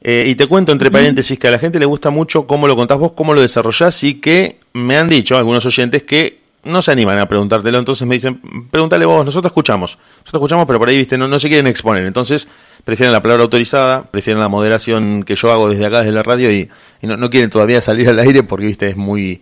y 0.01 0.35
te 0.35 0.47
cuento 0.47 0.71
entre 0.71 0.89
paréntesis 0.89 1.37
que 1.37 1.47
a 1.47 1.51
la 1.51 1.59
gente 1.59 1.79
le 1.79 1.85
gusta 1.85 2.09
mucho 2.09 2.47
cómo 2.47 2.67
lo 2.67 2.75
contás 2.75 2.97
vos, 2.97 3.11
cómo 3.13 3.33
lo 3.33 3.41
desarrollás 3.41 4.03
y 4.03 4.15
que 4.15 4.59
me 4.73 4.97
han 4.97 5.07
dicho 5.07 5.37
algunos 5.37 5.65
oyentes 5.65 6.03
que 6.03 6.47
no 6.67 6.81
se 6.81 6.91
animan 6.91 7.19
a 7.19 7.27
preguntártelo, 7.27 7.79
entonces 7.79 8.07
me 8.07 8.15
dicen, 8.15 8.41
pregúntale 8.69 9.05
vos, 9.05 9.25
nosotros 9.25 9.51
escuchamos, 9.51 9.97
nosotros 10.19 10.39
escuchamos, 10.39 10.65
pero 10.65 10.79
por 10.79 10.89
ahí, 10.89 10.97
viste, 10.97 11.17
no, 11.17 11.27
no 11.27 11.39
se 11.39 11.47
quieren 11.47 11.67
exponer, 11.67 12.05
entonces 12.05 12.47
prefieren 12.83 13.11
la 13.13 13.21
palabra 13.21 13.43
autorizada, 13.43 14.03
prefieren 14.03 14.39
la 14.41 14.49
moderación 14.49 15.23
que 15.23 15.35
yo 15.35 15.51
hago 15.51 15.69
desde 15.69 15.85
acá, 15.85 15.99
desde 15.99 16.11
la 16.11 16.23
radio, 16.23 16.51
y, 16.51 16.69
no, 17.01 17.29
quieren 17.29 17.49
todavía 17.49 17.81
salir 17.81 18.09
al 18.09 18.19
aire 18.19 18.43
porque, 18.43 18.65
viste, 18.65 18.87
es 18.89 18.97
muy 18.97 19.41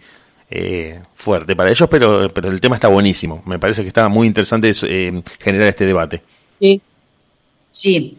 eh, 0.50 1.02
fuerte 1.16 1.56
para 1.56 1.70
ellos, 1.70 1.90
pero, 1.90 2.32
pero 2.34 2.50
el 2.50 2.62
tema 2.62 2.76
está 2.76 2.88
buenísimo, 2.88 3.42
me 3.46 3.60
parece 3.60 3.82
que 3.82 3.88
está 3.88 4.08
muy 4.08 4.28
interesante 4.28 4.72
eh, 4.84 5.22
generar 5.40 5.70
este 5.70 5.86
debate. 5.86 6.22
Sí, 6.60 6.82
sí, 7.76 8.18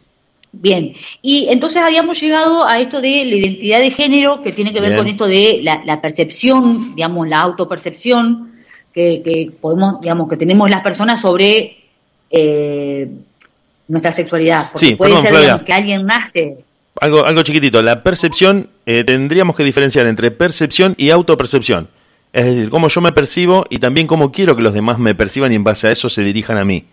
Bien, 0.59 0.95
y 1.21 1.49
entonces 1.51 1.83
habíamos 1.83 2.19
llegado 2.19 2.65
a 2.65 2.81
esto 2.81 3.03
de 3.03 3.25
la 3.27 3.35
identidad 3.35 3.79
de 3.79 3.91
género, 3.91 4.43
que 4.43 4.53
tiene 4.53 4.73
que 4.73 4.81
ver 4.81 4.97
con 4.97 5.07
esto 5.07 5.27
de 5.27 5.61
la, 5.63 5.83
la, 5.85 6.01
percepción, 6.01 6.95
digamos, 6.95 7.29
la 7.29 7.41
autopercepción, 7.41 8.53
que, 8.93 9.53
podemos, 9.61 10.01
digamos, 10.01 10.29
que 10.29 10.39
tenemos 10.39 10.71
las 10.71 10.81
personas 10.81 11.21
sobre 11.21 11.77
eh, 12.31 13.09
nuestra 13.89 14.13
sexualidad. 14.13 14.71
Porque 14.73 14.97
puede 14.97 15.21
ser 15.21 15.65
que 15.65 15.73
alguien 15.75 16.07
nace. 16.07 16.59
Algo, 17.01 17.27
algo 17.27 17.43
chiquitito, 17.43 17.83
la 17.83 18.03
percepción, 18.03 18.71
eh, 18.87 19.05
tendríamos 19.05 19.57
que 19.57 19.65
diferenciar 19.65 20.07
entre 20.07 20.31
percepción 20.31 20.95
y 20.97 21.11
autopercepción. 21.11 21.89
Es 22.33 22.47
decir, 22.47 22.71
cómo 22.71 22.89
yo 22.89 23.03
me 23.03 23.13
percibo 23.13 23.67
y 23.69 23.79
también 23.79 24.07
cómo 24.07 24.33
quiero 24.33 24.57
que 24.57 24.63
los 24.63 24.73
demás 24.73 24.99
me 24.99 25.15
perciban 25.15 25.53
y 25.53 25.57
en 25.57 25.65
base 25.65 25.89
a 25.89 25.91
eso 25.91 26.09
se 26.09 26.23
dirijan 26.23 26.57
a 26.57 26.65
mí. 26.65 26.87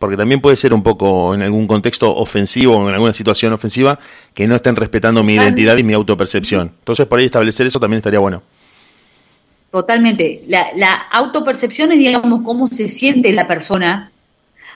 Porque 0.00 0.16
también 0.16 0.40
puede 0.40 0.56
ser 0.56 0.72
un 0.72 0.82
poco 0.82 1.34
en 1.34 1.42
algún 1.42 1.66
contexto 1.66 2.16
ofensivo 2.16 2.74
o 2.74 2.88
en 2.88 2.94
alguna 2.94 3.12
situación 3.12 3.52
ofensiva 3.52 3.98
que 4.32 4.46
no 4.46 4.56
estén 4.56 4.74
respetando 4.74 5.22
mi 5.22 5.34
identidad 5.34 5.76
y 5.76 5.82
mi 5.82 5.92
autopercepción. 5.92 6.72
Entonces, 6.78 7.06
por 7.06 7.18
ahí 7.18 7.26
establecer 7.26 7.66
eso 7.66 7.78
también 7.78 7.98
estaría 7.98 8.18
bueno. 8.18 8.42
Totalmente. 9.70 10.42
La, 10.48 10.68
la 10.74 10.94
autopercepción 10.94 11.92
es, 11.92 11.98
digamos, 11.98 12.40
cómo 12.40 12.68
se 12.68 12.88
siente 12.88 13.30
la 13.34 13.46
persona 13.46 14.10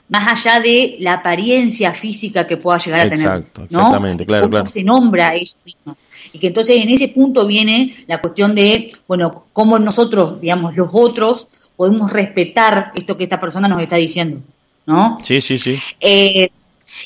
más 0.09 0.45
allá 0.45 0.59
de 0.59 0.97
la 0.99 1.13
apariencia 1.13 1.91
física 1.91 2.45
que 2.45 2.57
pueda 2.57 2.77
llegar 2.77 2.99
a 3.01 3.09
tener. 3.09 3.25
Exacto, 3.25 3.63
exactamente, 3.63 4.27
claro, 4.27 4.47
claro. 4.47 4.65
se 4.67 4.83
nombra 4.83 5.33
ella 5.33 5.55
misma. 5.65 5.97
Y 6.33 6.37
que 6.37 6.47
entonces 6.47 6.79
en 6.79 6.89
ese 6.89 7.07
punto 7.07 7.47
viene 7.47 7.95
la 8.05 8.21
cuestión 8.21 8.53
de, 8.53 8.91
bueno, 9.07 9.45
cómo 9.53 9.79
nosotros, 9.79 10.39
digamos, 10.39 10.75
los 10.75 10.89
otros, 10.93 11.47
podemos 11.75 12.11
respetar 12.11 12.91
esto 12.93 13.17
que 13.17 13.23
esta 13.23 13.39
persona 13.39 13.67
nos 13.67 13.81
está 13.81 13.95
diciendo, 13.95 14.41
¿no? 14.85 15.17
Sí, 15.23 15.41
sí, 15.41 15.57
sí. 15.57 15.79
Eh, 15.99 16.49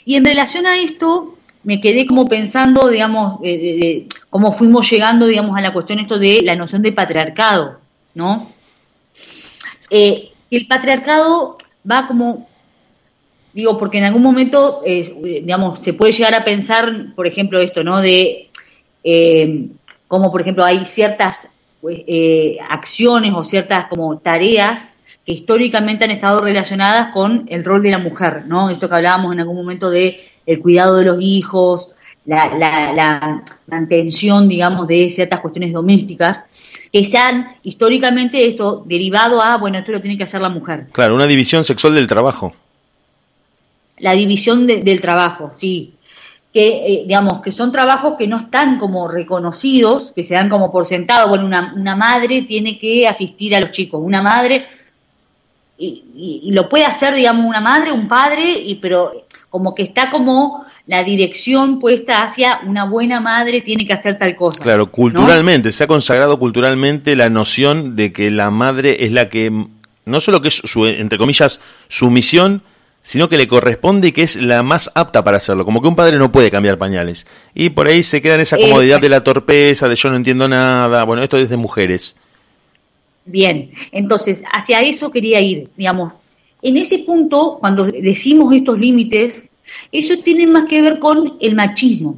y 0.05 0.15
en 0.15 0.25
relación 0.25 0.65
a 0.65 0.77
esto, 0.77 1.37
me 1.63 1.81
quedé 1.81 2.05
como 2.05 2.25
pensando, 2.25 2.87
digamos, 2.89 3.41
de, 3.41 4.07
cómo 4.29 4.53
fuimos 4.53 4.89
llegando, 4.89 5.25
digamos, 5.25 5.57
a 5.57 5.61
la 5.61 5.73
cuestión 5.73 5.99
esto 5.99 6.17
de 6.17 6.41
la 6.43 6.55
noción 6.55 6.81
de 6.81 6.91
patriarcado, 6.91 7.79
¿no? 8.13 8.51
Eh, 9.89 10.31
el 10.51 10.67
patriarcado 10.67 11.57
va 11.89 12.05
como, 12.05 12.47
digo, 13.53 13.77
porque 13.77 13.97
en 13.97 14.05
algún 14.05 14.23
momento, 14.23 14.81
eh, 14.85 15.41
digamos, 15.43 15.79
se 15.79 15.93
puede 15.93 16.13
llegar 16.13 16.35
a 16.35 16.43
pensar, 16.43 17.13
por 17.15 17.27
ejemplo, 17.27 17.59
esto, 17.59 17.83
¿no? 17.83 17.99
De 17.99 18.49
eh, 19.03 19.67
cómo, 20.07 20.31
por 20.31 20.41
ejemplo, 20.41 20.63
hay 20.63 20.85
ciertas 20.85 21.49
pues, 21.81 22.03
acciones 22.69 23.33
o 23.33 23.43
ciertas 23.43 23.87
como 23.87 24.17
tareas 24.19 24.93
que 25.29 25.33
históricamente 25.33 26.05
han 26.05 26.09
estado 26.09 26.41
relacionadas 26.41 27.09
con 27.13 27.45
el 27.49 27.63
rol 27.63 27.83
de 27.83 27.91
la 27.91 27.99
mujer, 27.99 28.45
¿no? 28.47 28.71
Esto 28.71 28.89
que 28.89 28.95
hablábamos 28.95 29.31
en 29.31 29.39
algún 29.39 29.57
momento 29.57 29.91
de 29.91 30.19
el 30.47 30.59
cuidado 30.59 30.97
de 30.97 31.05
los 31.05 31.17
hijos, 31.21 31.91
la, 32.25 32.57
la, 32.57 33.43
mantención, 33.67 34.49
digamos, 34.49 34.87
de 34.87 35.07
ciertas 35.11 35.39
cuestiones 35.39 35.71
domésticas, 35.71 36.45
que 36.91 37.03
se 37.03 37.19
han 37.19 37.57
históricamente 37.61 38.47
esto 38.47 38.83
derivado 38.87 39.39
a, 39.39 39.57
bueno, 39.57 39.77
esto 39.77 39.91
lo 39.91 40.01
tiene 40.01 40.17
que 40.17 40.23
hacer 40.23 40.41
la 40.41 40.49
mujer. 40.49 40.87
Claro, 40.93 41.13
una 41.13 41.27
división 41.27 41.63
sexual 41.63 41.93
del 41.93 42.07
trabajo. 42.07 42.55
La 43.99 44.13
división 44.13 44.65
del 44.65 44.99
trabajo, 44.99 45.51
sí. 45.53 45.93
Que, 46.51 46.69
eh, 46.87 47.03
digamos, 47.05 47.41
que 47.41 47.51
son 47.51 47.71
trabajos 47.71 48.15
que 48.17 48.27
no 48.27 48.37
están 48.37 48.79
como 48.79 49.07
reconocidos, 49.07 50.11
que 50.15 50.23
se 50.23 50.33
dan 50.33 50.49
como 50.49 50.71
por 50.71 50.87
sentado. 50.87 51.29
Bueno, 51.29 51.45
una, 51.45 51.75
una 51.77 51.95
madre 51.95 52.41
tiene 52.41 52.79
que 52.79 53.07
asistir 53.07 53.55
a 53.55 53.59
los 53.59 53.69
chicos, 53.69 54.01
una 54.03 54.23
madre, 54.23 54.65
y, 55.81 56.41
y, 56.43 56.51
lo 56.51 56.67
puede 56.67 56.83
hacer, 56.83 57.15
digamos, 57.15 57.45
una 57.45 57.61
madre, 57.61 57.93
un 57.93 58.09
padre, 58.09 58.51
y 58.51 58.75
pero 58.75 59.13
como 59.49 59.73
que 59.73 59.83
está 59.83 60.09
como 60.09 60.65
la 60.85 61.05
dirección 61.05 61.79
puesta 61.79 62.21
hacia 62.21 62.59
una 62.65 62.83
buena 62.83 63.21
madre 63.21 63.61
tiene 63.61 63.87
que 63.87 63.93
hacer 63.93 64.17
tal 64.17 64.35
cosa. 64.35 64.61
Claro, 64.61 64.91
culturalmente, 64.91 65.71
se 65.71 65.85
ha 65.85 65.87
consagrado 65.87 66.37
culturalmente 66.37 67.15
la 67.15 67.29
noción 67.29 67.95
de 67.95 68.11
que 68.11 68.29
la 68.29 68.51
madre 68.51 69.05
es 69.05 69.13
la 69.13 69.29
que, 69.29 69.51
no 70.03 70.19
solo 70.19 70.41
que 70.41 70.49
es 70.49 70.55
su, 70.55 70.85
entre 70.85 71.17
comillas, 71.17 71.61
su 71.87 72.11
misión, 72.11 72.61
sino 73.01 73.29
que 73.29 73.37
le 73.37 73.47
corresponde 73.47 74.09
y 74.09 74.11
que 74.11 74.23
es 74.23 74.35
la 74.35 74.61
más 74.63 74.91
apta 74.95 75.23
para 75.23 75.37
hacerlo, 75.37 75.63
como 75.63 75.81
que 75.81 75.87
un 75.87 75.95
padre 75.95 76.17
no 76.17 76.31
puede 76.31 76.51
cambiar 76.51 76.77
pañales. 76.77 77.25
Y 77.55 77.69
por 77.69 77.87
ahí 77.87 78.03
se 78.03 78.21
queda 78.21 78.35
en 78.35 78.41
esa 78.41 78.57
comodidad 78.57 78.99
de 78.99 79.07
la 79.07 79.23
torpeza, 79.23 79.87
de 79.87 79.95
yo 79.95 80.09
no 80.09 80.17
entiendo 80.17 80.49
nada, 80.49 81.05
bueno, 81.05 81.23
esto 81.23 81.37
es 81.37 81.49
de 81.49 81.55
mujeres. 81.55 82.17
Bien, 83.29 83.71
entonces 83.91 84.43
hacia 84.51 84.81
eso 84.81 85.11
quería 85.11 85.39
ir, 85.39 85.69
digamos. 85.77 86.13
En 86.61 86.77
ese 86.77 86.99
punto, 86.99 87.57
cuando 87.59 87.85
decimos 87.85 88.53
estos 88.53 88.79
límites, 88.79 89.49
eso 89.91 90.17
tiene 90.23 90.47
más 90.47 90.65
que 90.65 90.81
ver 90.81 90.99
con 90.99 91.37
el 91.39 91.55
machismo, 91.55 92.17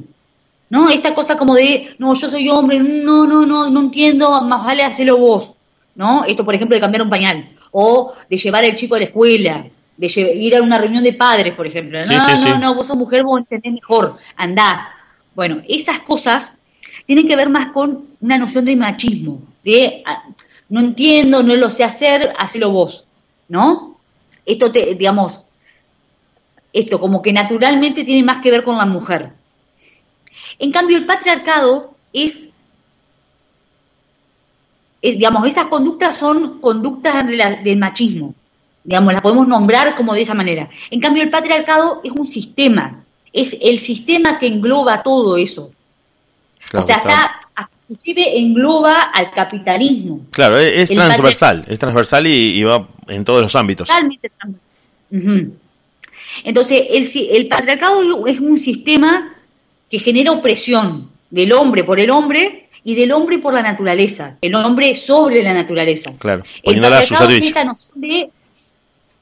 ¿no? 0.70 0.88
Esta 0.88 1.12
cosa 1.12 1.36
como 1.36 1.54
de, 1.54 1.94
no, 1.98 2.14
yo 2.14 2.28
soy 2.28 2.48
hombre, 2.48 2.80
no, 2.80 3.26
no, 3.26 3.44
no, 3.44 3.70
no 3.70 3.80
entiendo, 3.80 4.42
más 4.42 4.64
vale 4.64 4.82
hacerlo 4.82 5.18
vos, 5.18 5.54
¿no? 5.94 6.24
Esto, 6.24 6.44
por 6.44 6.54
ejemplo, 6.54 6.74
de 6.74 6.80
cambiar 6.80 7.02
un 7.02 7.10
pañal, 7.10 7.50
o 7.70 8.12
de 8.28 8.36
llevar 8.38 8.64
al 8.64 8.74
chico 8.74 8.94
a 8.94 8.98
la 8.98 9.04
escuela, 9.04 9.66
de 9.96 10.34
ir 10.34 10.56
a 10.56 10.62
una 10.62 10.78
reunión 10.78 11.04
de 11.04 11.12
padres, 11.12 11.54
por 11.54 11.66
ejemplo. 11.66 11.98
No, 12.06 12.44
no, 12.44 12.58
no, 12.58 12.74
vos 12.74 12.86
sos 12.86 12.96
mujer, 12.96 13.22
vos 13.22 13.38
entendés 13.38 13.74
mejor, 13.74 14.18
andá. 14.36 14.88
Bueno, 15.34 15.62
esas 15.68 16.00
cosas 16.00 16.54
tienen 17.06 17.28
que 17.28 17.36
ver 17.36 17.50
más 17.50 17.68
con 17.68 18.06
una 18.20 18.38
noción 18.38 18.64
de 18.64 18.76
machismo, 18.76 19.42
de 19.62 20.02
ah, 20.06 20.24
no 20.72 20.80
entiendo, 20.80 21.42
no 21.42 21.54
lo 21.54 21.68
sé 21.68 21.84
hacer, 21.84 22.32
hacelo 22.38 22.70
vos, 22.70 23.04
¿no? 23.46 23.98
Esto, 24.46 24.72
te, 24.72 24.94
digamos, 24.94 25.42
esto 26.72 26.98
como 26.98 27.20
que 27.20 27.30
naturalmente 27.30 28.04
tiene 28.04 28.22
más 28.22 28.40
que 28.40 28.50
ver 28.50 28.64
con 28.64 28.78
la 28.78 28.86
mujer. 28.86 29.34
En 30.58 30.72
cambio, 30.72 30.96
el 30.96 31.04
patriarcado 31.04 31.94
es, 32.14 32.54
digamos, 35.02 35.46
esas 35.46 35.66
conductas 35.66 36.16
son 36.16 36.58
conductas 36.58 37.26
del 37.26 37.76
machismo, 37.76 38.34
digamos, 38.82 39.12
las 39.12 39.20
podemos 39.20 39.46
nombrar 39.46 39.94
como 39.94 40.14
de 40.14 40.22
esa 40.22 40.32
manera. 40.32 40.70
En 40.90 41.00
cambio, 41.00 41.22
el 41.22 41.28
patriarcado 41.28 42.00
es 42.02 42.12
un 42.12 42.24
sistema, 42.24 43.04
es 43.34 43.58
el 43.60 43.78
sistema 43.78 44.38
que 44.38 44.46
engloba 44.46 45.02
todo 45.02 45.36
eso. 45.36 45.70
o 46.72 46.82
sea, 46.82 46.96
está 46.96 47.41
inclusive 47.92 48.38
engloba 48.38 49.02
al 49.02 49.32
capitalismo. 49.32 50.26
Claro, 50.30 50.58
es, 50.58 50.88
transversal, 50.88 51.64
es 51.68 51.78
transversal 51.78 52.26
y, 52.26 52.62
va 52.62 52.88
en 53.08 53.24
todos 53.24 53.42
los 53.42 53.54
ámbitos. 53.54 53.86
Totalmente 53.86 54.30
Entonces, 56.44 56.86
el, 56.90 57.36
el 57.36 57.48
patriarcado 57.48 58.26
es 58.26 58.40
un 58.40 58.58
sistema 58.58 59.34
que 59.90 59.98
genera 59.98 60.32
opresión 60.32 61.10
del 61.30 61.52
hombre 61.52 61.84
por 61.84 62.00
el 62.00 62.10
hombre 62.10 62.68
y 62.84 62.94
del 62.94 63.12
hombre 63.12 63.38
por 63.38 63.54
la 63.54 63.62
naturaleza, 63.62 64.38
el 64.40 64.54
hombre 64.54 64.94
sobre 64.94 65.42
la 65.42 65.52
naturaleza. 65.52 66.14
Claro, 66.18 66.42
el 66.62 66.80
patriarcado 66.80 67.28
es 67.28 67.44
esta 67.44 67.64
noción 67.64 68.00
de, 68.00 68.30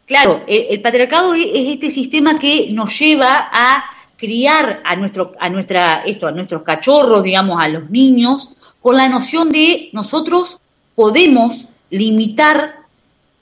claro, 0.07 0.45
el, 0.47 0.81
patriarcado 0.81 1.35
es, 1.35 1.47
este 1.53 1.91
sistema 1.91 2.39
que 2.39 2.69
nos 2.73 2.99
lleva 2.99 3.51
a 3.53 3.85
criar 4.21 4.83
a 4.85 4.97
nuestro, 4.97 5.33
a 5.41 5.49
nuestra, 5.49 6.03
esto, 6.05 6.27
a 6.27 6.31
nuestros 6.31 6.63
cachorros, 6.63 7.25
digamos, 7.25 7.63
a 7.63 7.69
los 7.69 7.91
niños, 7.91 8.55
con 8.81 8.97
la 8.97 9.09
noción 9.09 9.51
de 9.51 9.91
nosotros 9.93 10.61
podemos 10.95 11.69
limitar 11.91 12.81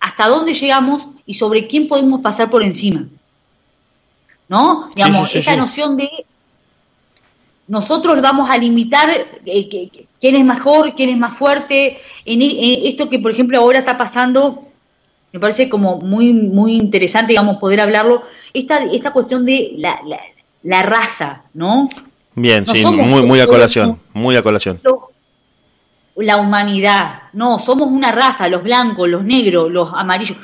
hasta 0.00 0.28
dónde 0.28 0.54
llegamos 0.54 1.08
y 1.26 1.34
sobre 1.34 1.66
quién 1.66 1.88
podemos 1.88 2.20
pasar 2.20 2.50
por 2.50 2.62
encima. 2.62 3.06
¿No? 4.48 4.88
Digamos, 4.94 5.34
esa 5.34 5.56
noción 5.56 5.96
de 5.96 6.08
nosotros 7.66 8.22
vamos 8.22 8.48
a 8.48 8.56
limitar 8.56 9.10
eh, 9.44 9.90
quién 10.20 10.36
es 10.36 10.44
mejor, 10.44 10.94
quién 10.94 11.10
es 11.10 11.18
más 11.18 11.36
fuerte. 11.36 11.98
En, 12.24 12.40
esto 12.42 13.10
que, 13.10 13.18
por 13.18 13.30
ejemplo, 13.30 13.58
ahora 13.58 13.80
está 13.80 13.98
pasando, 13.98 14.62
me 15.32 15.38
parece 15.38 15.68
como 15.68 15.98
muy, 15.98 16.32
muy 16.32 16.76
interesante, 16.76 17.32
digamos, 17.34 17.58
poder 17.58 17.82
hablarlo, 17.82 18.22
esta, 18.54 18.82
esta 18.84 19.12
cuestión 19.12 19.44
de 19.44 19.74
la, 19.76 20.00
la, 20.62 20.82
raza, 20.82 21.44
¿no? 21.52 21.90
Bien, 22.34 22.64
sí, 22.64 22.86
muy, 22.86 23.26
muy 23.26 23.40
a 23.40 23.46
colación, 23.46 24.00
muy 24.14 24.36
a 24.36 24.42
colación 24.42 24.80
la 26.18 26.36
humanidad. 26.36 27.22
No, 27.32 27.58
somos 27.58 27.88
una 27.88 28.12
raza, 28.12 28.48
los 28.48 28.62
blancos, 28.62 29.08
los 29.08 29.24
negros, 29.24 29.70
los 29.70 29.92
amarillos. 29.94 30.36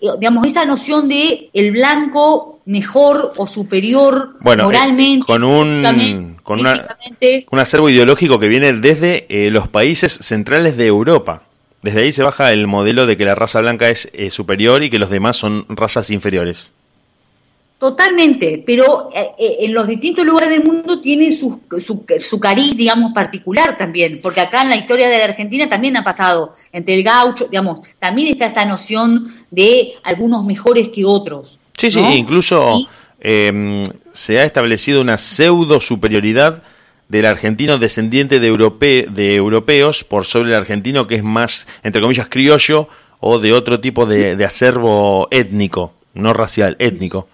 Eh, 0.00 0.08
digamos, 0.18 0.46
esa 0.46 0.64
noción 0.64 1.08
de 1.08 1.50
el 1.52 1.72
blanco 1.72 2.60
mejor 2.64 3.32
o 3.36 3.46
superior 3.46 4.36
bueno, 4.40 4.62
eh, 4.62 4.66
moralmente. 4.66 5.26
con 5.26 5.44
un, 5.44 6.36
con, 6.42 6.60
un 6.60 7.58
acervo 7.58 7.90
ideológico 7.90 8.38
que 8.38 8.48
viene 8.48 8.72
desde 8.72 9.26
eh, 9.28 9.50
los 9.50 9.68
países 9.68 10.12
centrales 10.12 10.76
de 10.76 10.86
Europa. 10.86 11.42
Desde 11.82 12.02
ahí 12.02 12.12
se 12.12 12.22
baja 12.22 12.52
el 12.52 12.66
modelo 12.66 13.06
de 13.06 13.16
que 13.16 13.24
la 13.24 13.34
raza 13.34 13.60
blanca 13.60 13.88
es 13.88 14.10
superior 14.30 14.82
y 14.82 14.90
que 14.90 14.98
los 14.98 15.08
demás 15.08 15.38
son 15.38 15.64
razas 15.68 16.10
inferiores. 16.10 16.72
Totalmente, 17.80 18.62
pero 18.66 19.08
eh, 19.14 19.30
eh, 19.38 19.56
en 19.60 19.72
los 19.72 19.88
distintos 19.88 20.22
lugares 20.26 20.50
del 20.50 20.64
mundo 20.64 21.00
tiene 21.00 21.32
su, 21.32 21.62
su, 21.78 22.38
cariz, 22.38 22.76
digamos, 22.76 23.14
particular 23.14 23.78
también, 23.78 24.20
porque 24.22 24.42
acá 24.42 24.60
en 24.60 24.68
la 24.68 24.76
historia 24.76 25.08
de 25.08 25.16
la 25.16 25.24
Argentina 25.24 25.66
también 25.66 25.96
ha 25.96 26.04
pasado, 26.04 26.54
entre 26.72 26.94
el 26.94 27.02
gaucho, 27.02 27.48
digamos, 27.48 27.80
también 27.98 28.28
está 28.28 28.44
esa 28.44 28.66
noción 28.66 29.32
de 29.50 29.94
algunos 30.02 30.44
mejores 30.44 30.90
que 30.90 31.06
otros. 31.06 31.58
Sí, 31.78 31.90
sí, 31.90 32.00
incluso 32.00 32.86
em, 33.18 33.84
se 34.12 34.38
ha 34.38 34.44
establecido 34.44 35.00
una 35.00 35.16
pseudo 35.16 35.80
superioridad 35.80 36.62
del 37.08 37.24
argentino 37.24 37.78
descendiente 37.78 38.40
de, 38.40 39.06
de 39.10 39.34
europeos 39.36 40.04
por 40.04 40.26
sobre 40.26 40.50
el 40.50 40.56
argentino 40.56 41.06
que 41.06 41.14
es 41.14 41.24
más, 41.24 41.66
entre 41.82 42.02
comillas, 42.02 42.28
criollo 42.28 42.88
o 43.20 43.38
de 43.38 43.54
otro 43.54 43.80
tipo 43.80 44.04
de, 44.04 44.36
de 44.36 44.44
acervo 44.44 45.28
étnico, 45.30 45.94
no 46.12 46.34
racial, 46.34 46.76
étnico. 46.78 47.26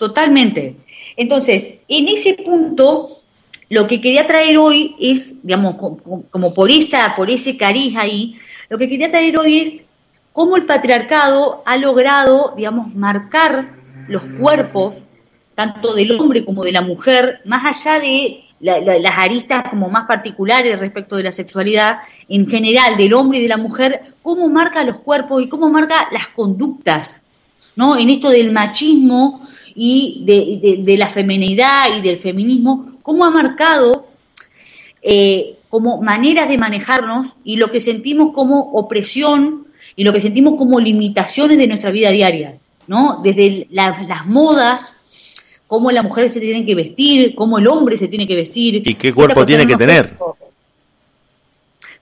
Totalmente. 0.00 0.76
Entonces, 1.18 1.84
en 1.86 2.08
ese 2.08 2.32
punto, 2.32 3.06
lo 3.68 3.86
que 3.86 4.00
quería 4.00 4.26
traer 4.26 4.56
hoy 4.56 4.96
es, 4.98 5.42
digamos, 5.42 5.74
como 5.74 6.54
por 6.54 6.70
esa, 6.70 7.14
por 7.14 7.28
ese 7.28 7.58
cariz 7.58 7.94
ahí, 7.98 8.34
lo 8.70 8.78
que 8.78 8.88
quería 8.88 9.08
traer 9.08 9.36
hoy 9.36 9.58
es 9.58 9.88
cómo 10.32 10.56
el 10.56 10.64
patriarcado 10.64 11.62
ha 11.66 11.76
logrado, 11.76 12.54
digamos, 12.56 12.94
marcar 12.94 13.74
los 14.08 14.22
cuerpos, 14.40 15.06
tanto 15.54 15.92
del 15.92 16.18
hombre 16.18 16.46
como 16.46 16.64
de 16.64 16.72
la 16.72 16.80
mujer, 16.80 17.42
más 17.44 17.66
allá 17.66 18.00
de 18.00 18.44
las 18.58 19.18
aristas 19.18 19.64
como 19.68 19.90
más 19.90 20.06
particulares 20.06 20.80
respecto 20.80 21.16
de 21.16 21.24
la 21.24 21.32
sexualidad, 21.32 21.98
en 22.26 22.46
general, 22.46 22.96
del 22.96 23.12
hombre 23.12 23.40
y 23.40 23.42
de 23.42 23.48
la 23.48 23.58
mujer, 23.58 24.14
cómo 24.22 24.48
marca 24.48 24.82
los 24.82 25.00
cuerpos 25.00 25.42
y 25.42 25.48
cómo 25.50 25.68
marca 25.68 26.08
las 26.10 26.28
conductas, 26.28 27.22
¿no? 27.76 27.98
En 27.98 28.08
esto 28.08 28.30
del 28.30 28.50
machismo 28.50 29.42
y 29.74 30.22
de, 30.24 30.96
la 30.96 31.08
feminidad 31.08 31.96
y 31.96 32.00
del 32.00 32.18
feminismo, 32.18 32.92
cómo 33.02 33.24
ha 33.24 33.30
marcado 33.30 34.06
eh, 35.02 35.56
como 35.68 36.00
maneras 36.02 36.48
de 36.48 36.58
manejarnos 36.58 37.34
y 37.44 37.56
lo 37.56 37.70
que 37.70 37.80
sentimos 37.80 38.32
como 38.32 38.72
opresión 38.72 39.66
y 39.96 40.04
lo 40.04 40.12
que 40.12 40.20
sentimos 40.20 40.54
como 40.56 40.80
limitaciones 40.80 41.58
de 41.58 41.66
nuestra 41.66 41.90
vida 41.90 42.10
diaria, 42.10 42.58
¿no? 42.86 43.20
Desde 43.22 43.66
las 43.70 44.26
modas, 44.26 45.04
cómo 45.66 45.90
las 45.92 46.04
mujeres 46.04 46.32
se 46.32 46.40
tienen 46.40 46.66
que 46.66 46.74
vestir, 46.74 47.34
cómo 47.34 47.58
el 47.58 47.66
hombre 47.68 47.96
se 47.96 48.08
tiene 48.08 48.26
que 48.26 48.36
vestir. 48.36 48.82
¿Y 48.84 48.94
qué 48.94 49.12
cuerpo 49.14 49.46
tiene 49.46 49.66
que 49.66 49.76
tener? 49.76 50.16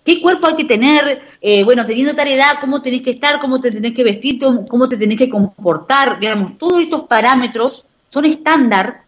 Qué 0.09 0.23
cuerpo 0.23 0.47
hay 0.47 0.57
que 0.57 0.65
tener, 0.65 1.21
eh, 1.43 1.63
bueno, 1.65 1.85
teniendo 1.85 2.15
tal 2.15 2.29
edad, 2.29 2.55
cómo 2.63 2.81
tenés 2.81 3.03
que 3.03 3.11
estar, 3.11 3.39
cómo 3.39 3.61
te 3.61 3.71
tenés 3.71 3.93
que 3.93 4.03
vestir, 4.03 4.41
cómo 4.67 4.89
te 4.89 4.97
tenés 4.97 5.19
que 5.19 5.29
comportar, 5.29 6.19
digamos, 6.19 6.57
todos 6.57 6.81
estos 6.81 7.03
parámetros 7.03 7.85
son 8.09 8.25
estándar 8.25 9.03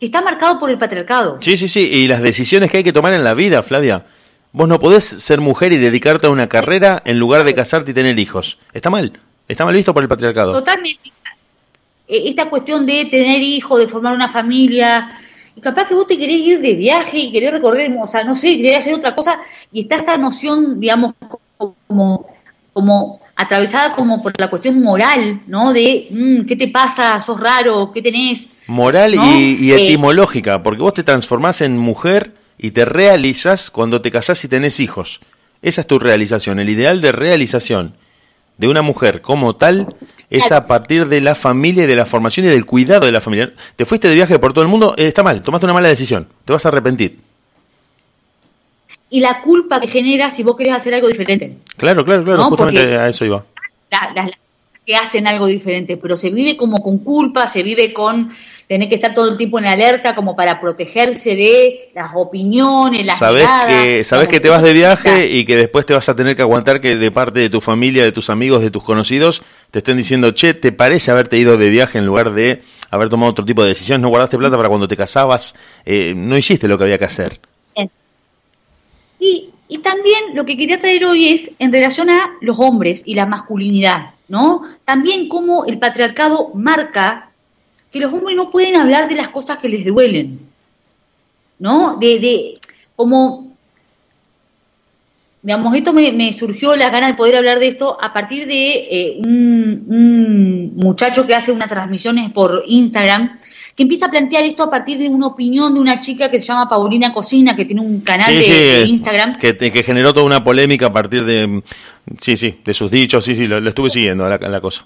que 0.00 0.06
está 0.06 0.22
marcado 0.22 0.58
por 0.58 0.70
el 0.70 0.76
patriarcado. 0.76 1.38
Sí, 1.40 1.56
sí, 1.56 1.68
sí, 1.68 1.82
y 1.82 2.08
las 2.08 2.20
decisiones 2.20 2.68
que 2.68 2.78
hay 2.78 2.82
que 2.82 2.92
tomar 2.92 3.14
en 3.14 3.22
la 3.22 3.34
vida, 3.34 3.62
Flavia. 3.62 4.06
Vos 4.50 4.66
no 4.66 4.80
podés 4.80 5.04
ser 5.04 5.40
mujer 5.40 5.72
y 5.72 5.76
dedicarte 5.76 6.26
a 6.26 6.30
una 6.30 6.48
carrera 6.48 7.00
en 7.04 7.20
lugar 7.20 7.44
de 7.44 7.54
casarte 7.54 7.92
y 7.92 7.94
tener 7.94 8.18
hijos. 8.18 8.58
Está 8.72 8.90
mal, 8.90 9.20
está 9.46 9.64
mal 9.64 9.74
visto 9.74 9.94
por 9.94 10.02
el 10.02 10.08
patriarcado. 10.08 10.52
Totalmente. 10.52 11.12
Eh, 12.08 12.24
esta 12.26 12.50
cuestión 12.50 12.84
de 12.86 13.04
tener 13.04 13.40
hijos, 13.40 13.78
de 13.78 13.86
formar 13.86 14.14
una 14.14 14.28
familia, 14.28 15.08
capaz 15.62 15.88
que 15.88 15.94
vos 15.94 16.06
te 16.06 16.18
querés 16.18 16.38
ir 16.38 16.60
de 16.60 16.74
viaje 16.74 17.18
y 17.18 17.32
querés 17.32 17.52
recorrer, 17.52 17.96
o 18.00 18.06
sea, 18.06 18.24
no 18.24 18.34
sé, 18.34 18.56
querés 18.56 18.78
hacer 18.78 18.94
otra 18.94 19.14
cosa, 19.14 19.38
y 19.72 19.82
está 19.82 19.96
esta 19.96 20.16
noción, 20.16 20.80
digamos, 20.80 21.14
como, 21.58 22.26
como 22.72 23.20
atravesada 23.36 23.94
como 23.94 24.22
por 24.22 24.38
la 24.38 24.48
cuestión 24.48 24.80
moral, 24.80 25.42
¿no? 25.46 25.72
De, 25.72 26.06
mm, 26.10 26.46
¿qué 26.46 26.56
te 26.56 26.68
pasa? 26.68 27.20
¿Sos 27.20 27.40
raro? 27.40 27.90
¿Qué 27.92 28.00
tenés? 28.00 28.52
Moral 28.68 29.14
y, 29.14 29.70
eh, 29.72 29.86
etimológica, 29.86 30.62
porque 30.62 30.82
vos 30.82 30.94
te 30.94 31.02
transformás 31.02 31.60
en 31.60 31.76
mujer 31.76 32.34
y 32.58 32.70
te 32.70 32.84
realizas 32.84 33.70
cuando 33.70 34.00
te 34.02 34.10
casás 34.10 34.44
y 34.44 34.48
tenés 34.48 34.80
hijos. 34.80 35.20
Esa 35.62 35.80
es 35.80 35.86
tu 35.86 35.98
realización, 35.98 36.60
el 36.60 36.68
ideal 36.68 37.00
de 37.00 37.12
realización 37.12 37.96
de 38.56 38.68
una 38.68 38.82
mujer 38.82 39.20
como 39.20 39.56
tal 39.56 39.96
es 40.30 40.52
a 40.52 40.66
partir 40.66 41.08
de 41.08 41.20
la 41.20 41.34
familia 41.34 41.84
y 41.84 41.86
de 41.86 41.96
la 41.96 42.06
formación 42.06 42.46
y 42.46 42.50
del 42.50 42.64
cuidado 42.66 43.06
de 43.06 43.12
la 43.12 43.20
familia. 43.20 43.52
Te 43.76 43.84
fuiste 43.84 44.08
de 44.08 44.14
viaje 44.14 44.38
por 44.38 44.52
todo 44.52 44.62
el 44.62 44.70
mundo, 44.70 44.94
eh, 44.96 45.08
está 45.08 45.22
mal, 45.22 45.42
tomaste 45.42 45.66
una 45.66 45.74
mala 45.74 45.88
decisión, 45.88 46.28
te 46.44 46.52
vas 46.52 46.64
a 46.64 46.68
arrepentir. 46.68 47.18
Y 49.10 49.20
la 49.20 49.40
culpa 49.40 49.80
que 49.80 49.88
genera 49.88 50.30
si 50.30 50.42
vos 50.42 50.56
querés 50.56 50.74
hacer 50.74 50.94
algo 50.94 51.08
diferente. 51.08 51.58
Claro, 51.76 52.04
claro, 52.04 52.24
claro, 52.24 52.44
justamente 52.44 52.96
a 52.96 53.08
eso 53.08 53.24
iba. 53.24 53.44
que 54.84 54.96
hacen 54.96 55.26
algo 55.26 55.46
diferente, 55.46 55.96
pero 55.96 56.16
se 56.16 56.30
vive 56.30 56.56
como 56.56 56.82
con 56.82 56.98
culpa, 56.98 57.46
se 57.46 57.62
vive 57.62 57.92
con 57.92 58.28
tener 58.66 58.88
que 58.88 58.94
estar 58.94 59.12
todo 59.12 59.30
el 59.30 59.36
tiempo 59.36 59.58
en 59.58 59.66
alerta 59.66 60.14
como 60.14 60.34
para 60.34 60.60
protegerse 60.60 61.34
de 61.34 61.90
las 61.94 62.10
opiniones, 62.14 63.04
las 63.04 63.18
sabes 63.18 63.46
que 63.68 64.04
sabes 64.04 64.28
que 64.28 64.40
te 64.40 64.48
vas 64.48 64.62
de 64.62 64.72
viaje 64.72 65.26
y 65.26 65.44
que 65.44 65.56
después 65.56 65.84
te 65.84 65.92
vas 65.92 66.08
a 66.08 66.16
tener 66.16 66.34
que 66.34 66.42
aguantar 66.42 66.80
que 66.80 66.96
de 66.96 67.10
parte 67.10 67.40
de 67.40 67.50
tu 67.50 67.60
familia, 67.60 68.04
de 68.04 68.12
tus 68.12 68.30
amigos, 68.30 68.62
de 68.62 68.70
tus 68.70 68.82
conocidos 68.82 69.42
te 69.70 69.78
estén 69.78 69.96
diciendo, 69.96 70.30
"Che, 70.30 70.54
¿te 70.54 70.72
parece 70.72 71.10
haberte 71.10 71.36
ido 71.36 71.58
de 71.58 71.68
viaje 71.68 71.98
en 71.98 72.06
lugar 72.06 72.32
de 72.32 72.62
haber 72.90 73.08
tomado 73.08 73.32
otro 73.32 73.44
tipo 73.44 73.62
de 73.62 73.70
decisiones? 73.70 74.02
No 74.02 74.08
guardaste 74.08 74.38
plata 74.38 74.56
para 74.56 74.68
cuando 74.68 74.88
te 74.88 74.96
casabas, 74.96 75.54
eh, 75.84 76.14
no 76.16 76.38
hiciste 76.38 76.68
lo 76.68 76.78
que 76.78 76.84
había 76.84 76.98
que 76.98 77.04
hacer." 77.04 77.40
Y, 79.18 79.50
y 79.68 79.78
también 79.78 80.34
lo 80.34 80.44
que 80.44 80.56
quería 80.56 80.78
traer 80.78 81.04
hoy 81.04 81.32
es 81.32 81.54
en 81.58 81.72
relación 81.72 82.10
a 82.10 82.34
los 82.40 82.58
hombres 82.60 83.02
y 83.04 83.14
la 83.14 83.26
masculinidad, 83.26 84.10
¿no? 84.28 84.62
También 84.84 85.28
cómo 85.28 85.64
el 85.64 85.78
patriarcado 85.78 86.50
marca 86.54 87.30
que 87.94 88.00
los 88.00 88.12
hombres 88.12 88.34
no 88.34 88.50
pueden 88.50 88.74
hablar 88.74 89.08
de 89.08 89.14
las 89.14 89.28
cosas 89.28 89.58
que 89.58 89.68
les 89.68 89.84
duelen, 89.86 90.40
¿no? 91.60 91.96
De, 91.96 92.18
de 92.18 92.58
como, 92.96 93.46
digamos, 95.40 95.76
esto 95.76 95.92
me, 95.92 96.32
surgió 96.32 96.74
la 96.74 96.90
gana 96.90 97.06
de 97.06 97.14
poder 97.14 97.36
hablar 97.36 97.60
de 97.60 97.68
esto 97.68 97.96
a 98.02 98.12
partir 98.12 98.48
de 98.48 98.88
eh, 98.90 99.16
un, 99.24 99.84
un, 99.86 100.72
muchacho 100.74 101.24
que 101.24 101.36
hace 101.36 101.52
unas 101.52 101.68
transmisiones 101.68 102.32
por 102.32 102.64
Instagram, 102.66 103.38
que 103.76 103.84
empieza 103.84 104.06
a 104.06 104.10
plantear 104.10 104.42
esto 104.42 104.64
a 104.64 104.70
partir 104.70 104.98
de 104.98 105.08
una 105.08 105.28
opinión 105.28 105.72
de 105.72 105.78
una 105.78 106.00
chica 106.00 106.28
que 106.32 106.40
se 106.40 106.46
llama 106.46 106.68
Paulina 106.68 107.12
Cocina, 107.12 107.54
que 107.54 107.64
tiene 107.64 107.82
un 107.82 108.00
canal 108.00 108.34
de, 108.34 108.86
Instagram. 108.88 109.36
Que, 109.36 109.56
que, 109.56 109.84
generó 109.84 110.12
toda 110.12 110.26
una 110.26 110.42
polémica 110.42 110.86
a 110.86 110.92
partir 110.92 111.24
de, 111.24 111.62
sí, 112.18 112.36
sí, 112.36 112.58
de 112.64 112.74
sus 112.74 112.90
dichos, 112.90 113.24
sí, 113.24 113.36
sí, 113.36 113.46
lo, 113.46 113.68
estuve 113.68 113.88
siguiendo 113.88 114.28
la, 114.28 114.36
la 114.36 114.60
cosa. 114.60 114.84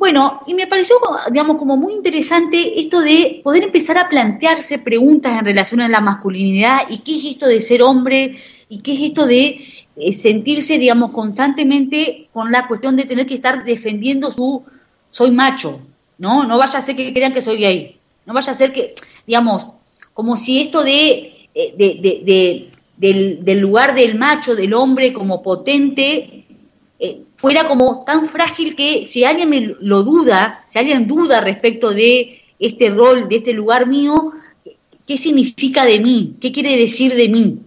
Bueno, 0.00 0.40
y 0.46 0.54
me 0.54 0.66
pareció, 0.66 0.96
digamos, 1.30 1.58
como 1.58 1.76
muy 1.76 1.92
interesante 1.92 2.80
esto 2.80 3.00
de 3.00 3.42
poder 3.44 3.64
empezar 3.64 3.98
a 3.98 4.08
plantearse 4.08 4.78
preguntas 4.78 5.38
en 5.38 5.44
relación 5.44 5.82
a 5.82 5.90
la 5.90 6.00
masculinidad 6.00 6.88
y 6.88 7.00
qué 7.00 7.18
es 7.18 7.24
esto 7.32 7.46
de 7.46 7.60
ser 7.60 7.82
hombre 7.82 8.38
y 8.70 8.78
qué 8.78 8.94
es 8.94 9.02
esto 9.02 9.26
de 9.26 9.60
eh, 9.96 10.12
sentirse, 10.14 10.78
digamos, 10.78 11.10
constantemente 11.10 12.30
con 12.32 12.50
la 12.50 12.66
cuestión 12.66 12.96
de 12.96 13.04
tener 13.04 13.26
que 13.26 13.34
estar 13.34 13.62
defendiendo 13.62 14.32
su 14.32 14.64
soy 15.10 15.32
macho, 15.32 15.82
¿no? 16.16 16.46
No 16.46 16.56
vaya 16.56 16.78
a 16.78 16.82
ser 16.82 16.96
que 16.96 17.12
crean 17.12 17.34
que 17.34 17.42
soy 17.42 17.58
gay, 17.58 17.98
no 18.24 18.32
vaya 18.32 18.52
a 18.52 18.56
ser 18.56 18.72
que, 18.72 18.94
digamos, 19.26 19.66
como 20.14 20.38
si 20.38 20.62
esto 20.62 20.82
de, 20.82 21.46
eh, 21.54 21.74
de, 21.76 22.70
de, 22.96 23.38
del, 23.44 23.60
lugar 23.60 23.94
del 23.94 24.18
macho, 24.18 24.54
del 24.54 24.72
hombre 24.72 25.12
como 25.12 25.42
potente, 25.42 26.39
fuera 27.40 27.66
como 27.66 28.04
tan 28.04 28.26
frágil 28.26 28.76
que 28.76 29.06
si 29.06 29.24
alguien 29.24 29.48
me 29.48 29.74
lo 29.80 30.02
duda, 30.02 30.62
si 30.66 30.78
alguien 30.78 31.06
duda 31.06 31.40
respecto 31.40 31.90
de 31.90 32.42
este 32.58 32.90
rol, 32.90 33.28
de 33.28 33.36
este 33.36 33.54
lugar 33.54 33.86
mío, 33.86 34.32
¿qué 35.06 35.16
significa 35.16 35.86
de 35.86 36.00
mí? 36.00 36.36
¿Qué 36.38 36.52
quiere 36.52 36.76
decir 36.76 37.14
de 37.14 37.28
mí? 37.30 37.60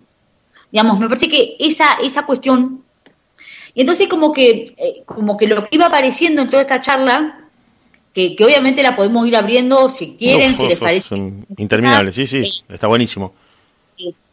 Digamos, 0.71 0.99
me 0.99 1.07
parece 1.07 1.27
que 1.27 1.55
esa, 1.59 1.95
esa 2.03 2.25
cuestión, 2.25 2.83
y 3.73 3.81
entonces 3.81 4.07
como 4.07 4.31
que, 4.31 4.75
eh, 4.77 5.03
como 5.05 5.37
que 5.37 5.47
lo 5.47 5.63
que 5.63 5.75
iba 5.75 5.87
apareciendo 5.87 6.43
en 6.43 6.49
toda 6.49 6.61
esta 6.61 6.79
charla, 6.79 7.39
que, 8.13 8.35
obviamente 8.45 8.83
la 8.83 8.95
podemos 8.95 9.27
ir 9.27 9.35
abriendo 9.35 9.89
si 9.89 10.15
quieren, 10.17 10.55
si 10.55 10.67
les 10.67 10.79
parece. 10.79 11.15
interminable, 11.57 12.11
sí, 12.11 12.27
sí, 12.27 12.43
está 12.69 12.87
buenísimo. 12.87 13.33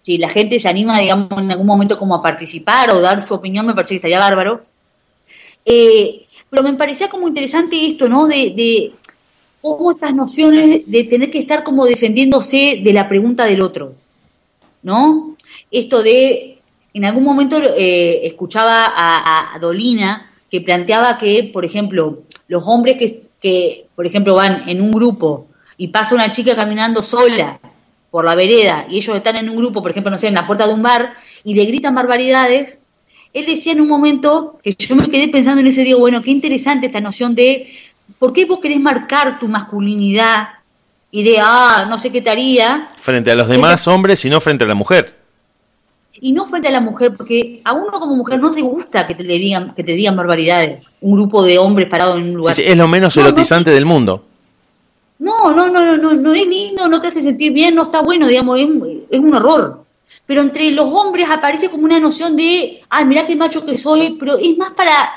Si 0.02 0.18
la 0.18 0.28
gente 0.28 0.60
se 0.60 0.68
anima, 0.68 0.98
digamos, 0.98 1.40
en 1.40 1.50
algún 1.50 1.66
momento 1.66 1.96
como 1.96 2.14
a 2.14 2.22
participar 2.22 2.90
o 2.90 3.00
dar 3.00 3.26
su 3.26 3.34
opinión, 3.34 3.66
me 3.66 3.74
parece 3.74 3.94
que 3.94 3.96
estaría 3.96 4.18
bárbaro. 4.18 4.64
Eh, 5.64 6.26
pero 6.48 6.62
me 6.62 6.72
parecía 6.74 7.08
como 7.08 7.28
interesante 7.28 7.86
esto, 7.86 8.08
¿no? 8.08 8.26
De, 8.26 8.92
cómo 9.60 9.90
estas 9.90 10.14
nociones 10.14 10.90
de 10.90 11.04
tener 11.04 11.30
que 11.30 11.38
estar 11.38 11.62
como 11.62 11.84
defendiéndose 11.84 12.80
de 12.82 12.92
la 12.94 13.08
pregunta 13.08 13.44
del 13.44 13.60
otro, 13.60 13.94
¿no? 14.82 15.36
Esto 15.70 16.02
de, 16.02 16.58
en 16.94 17.04
algún 17.04 17.24
momento 17.24 17.60
eh, 17.76 18.26
escuchaba 18.26 18.86
a, 18.86 19.58
Dolina 19.60 20.32
que 20.50 20.62
planteaba 20.62 21.18
que, 21.18 21.44
por 21.52 21.64
ejemplo, 21.64 22.22
los 22.48 22.66
hombres 22.66 22.96
que, 22.96 23.14
que, 23.40 23.86
por 23.94 24.06
ejemplo, 24.06 24.34
van 24.34 24.68
en 24.68 24.80
un 24.80 24.90
grupo 24.90 25.46
y 25.76 25.88
pasa 25.88 26.14
una 26.14 26.32
chica 26.32 26.56
caminando 26.56 27.02
sola 27.02 27.60
por 28.10 28.24
la 28.24 28.34
vereda 28.34 28.86
y 28.90 28.96
ellos 28.96 29.16
están 29.16 29.36
en 29.36 29.48
un 29.48 29.56
grupo, 29.56 29.82
por 29.82 29.90
ejemplo, 29.90 30.10
no 30.10 30.18
sé, 30.18 30.28
en 30.28 30.34
la 30.34 30.46
puerta 30.46 30.66
de 30.66 30.74
un 30.74 30.82
bar 30.82 31.14
y 31.44 31.54
le 31.54 31.64
gritan 31.64 31.94
barbaridades, 31.94 32.78
él 33.32 33.46
decía 33.46 33.72
en 33.72 33.80
un 33.80 33.88
momento 33.88 34.58
que 34.62 34.74
yo 34.74 34.96
me 34.96 35.08
quedé 35.08 35.28
pensando 35.28 35.60
en 35.60 35.68
ese 35.68 35.84
día, 35.84 35.96
bueno, 35.96 36.22
qué 36.22 36.30
interesante 36.30 36.86
esta 36.86 37.00
noción 37.00 37.34
de 37.34 37.68
por 38.18 38.32
qué 38.32 38.44
vos 38.44 38.60
querés 38.60 38.80
marcar 38.80 39.38
tu 39.38 39.48
masculinidad 39.48 40.48
y 41.12 41.22
de, 41.22 41.38
ah, 41.40 41.86
no 41.88 41.98
sé 41.98 42.10
qué 42.10 42.20
te 42.20 42.30
haría. 42.30 42.88
Frente 42.96 43.30
a 43.30 43.34
los 43.34 43.48
demás 43.48 43.86
hombres 43.88 44.24
y 44.24 44.30
no 44.30 44.40
frente 44.40 44.64
a 44.64 44.66
la 44.66 44.74
mujer. 44.74 45.18
Y 46.22 46.32
no 46.32 46.44
frente 46.46 46.68
a 46.68 46.70
la 46.70 46.80
mujer, 46.80 47.14
porque 47.16 47.62
a 47.64 47.72
uno 47.72 47.92
como 47.92 48.14
mujer 48.14 48.40
no 48.40 48.50
te 48.50 48.60
gusta 48.60 49.06
que 49.06 49.14
te, 49.14 49.24
le 49.24 49.38
digan, 49.38 49.74
que 49.74 49.82
te 49.82 49.92
digan 49.92 50.16
barbaridades, 50.16 50.84
un 51.00 51.12
grupo 51.12 51.42
de 51.42 51.58
hombres 51.58 51.88
parados 51.88 52.18
en 52.18 52.24
un 52.24 52.34
lugar. 52.34 52.60
es 52.60 52.76
lo 52.76 52.88
menos 52.88 53.16
erotizante 53.16 53.70
del 53.70 53.86
mundo. 53.86 54.24
No, 55.18 55.52
no, 55.54 55.68
no, 55.70 55.84
no, 55.84 55.96
no, 55.96 56.14
no 56.14 56.34
es 56.34 56.46
lindo, 56.46 56.88
no 56.88 57.00
te 57.00 57.08
hace 57.08 57.22
sentir 57.22 57.52
bien, 57.52 57.74
no 57.74 57.84
está 57.84 58.02
bueno, 58.02 58.26
digamos, 58.26 58.58
es, 58.58 58.68
es 59.10 59.20
un 59.20 59.34
horror 59.34 59.79
pero 60.26 60.42
entre 60.42 60.70
los 60.70 60.86
hombres 60.86 61.28
aparece 61.30 61.68
como 61.68 61.84
una 61.84 62.00
noción 62.00 62.36
de, 62.36 62.82
ay, 62.88 63.04
mira 63.04 63.26
qué 63.26 63.36
macho 63.36 63.64
que 63.66 63.76
soy, 63.76 64.16
pero 64.18 64.38
es 64.38 64.56
más 64.56 64.72
para 64.72 65.10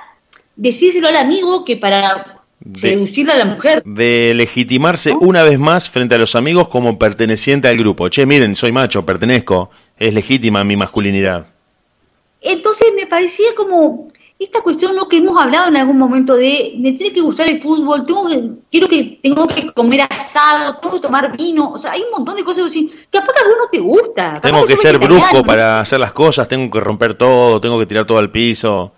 decírselo 0.56 1.08
al 1.08 1.18
amigo 1.18 1.66
que 1.66 1.78
para 1.78 2.42
seducirle 2.76 3.34
a 3.34 3.38
la 3.38 3.46
mujer. 3.46 3.84
De 3.86 4.34
legitimarse 4.34 5.14
una 5.20 5.44
vez 5.44 5.60
más 5.60 5.90
frente 5.90 6.16
a 6.16 6.18
los 6.18 6.36
amigos 6.36 6.68
como 6.68 6.98
perteneciente 6.98 7.68
al 7.68 7.78
grupo. 7.78 8.10
Che, 8.10 8.26
miren, 8.26 8.56
soy 8.56 8.72
macho, 8.72 9.06
pertenezco, 9.06 9.70
es 9.98 10.14
legítima 10.14 10.64
mi 10.64 10.76
masculinidad. 10.76 11.48
Entonces 12.42 12.88
me 12.96 13.08
parecía 13.08 13.48
como 13.56 14.06
esta 14.40 14.62
cuestión 14.62 14.96
lo 14.96 15.08
que 15.08 15.18
hemos 15.18 15.42
hablado 15.42 15.70
en 15.70 15.78
algún 15.78 15.98
momento 15.98 16.36
de 16.36 16.76
me 16.78 16.92
tiene 16.92 17.14
que 17.14 17.22
gustar 17.22 17.48
el 17.48 17.62
fútbol, 17.62 18.06
tengo 18.06 18.28
quiero 18.70 18.88
que 18.88 19.20
tengo 19.22 19.48
que 19.48 19.72
comer 19.72 20.02
asado, 20.02 20.78
tengo 20.80 20.96
que 20.96 21.02
tomar 21.02 21.36
vino, 21.38 21.70
o 21.70 21.78
sea, 21.78 21.92
hay 21.92 22.02
un 22.02 22.12
montón 22.12 22.36
de 22.36 22.44
cosas 22.44 22.72
que 22.72 22.88
capaz 23.10 23.34
que 23.34 23.40
a 23.40 23.44
no 23.44 23.70
te 23.72 23.80
gusta. 23.80 24.42
Tengo 24.42 24.66
que, 24.66 24.76
ser 24.76 24.98
brusco 24.98 25.44
para 25.44 25.80
hacer 25.80 26.00
las 26.00 26.14
cosas, 26.14 26.48
tengo 26.48 26.70
que 26.70 26.80
romper 26.80 27.18
todo, 27.18 27.62
tengo 27.62 27.80
que 27.80 27.86
tirar 27.86 28.06
todo 28.06 28.18
al 28.18 28.32
piso. 28.32 28.92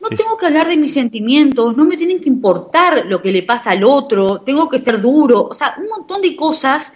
No 0.00 0.08
tengo 0.10 0.36
que 0.36 0.46
hablar 0.46 0.68
de 0.68 0.76
mis 0.76 0.92
sentimientos, 0.92 1.76
no 1.76 1.84
me 1.84 1.96
tienen 1.96 2.20
que 2.20 2.28
importar 2.28 3.06
lo 3.06 3.20
que 3.20 3.32
le 3.32 3.42
pasa 3.42 3.72
al 3.72 3.82
otro, 3.82 4.42
tengo 4.42 4.68
que 4.68 4.78
ser 4.78 5.00
duro, 5.00 5.48
o 5.50 5.54
sea, 5.54 5.74
un 5.78 5.88
montón 5.88 6.22
de 6.22 6.36
cosas 6.36 6.92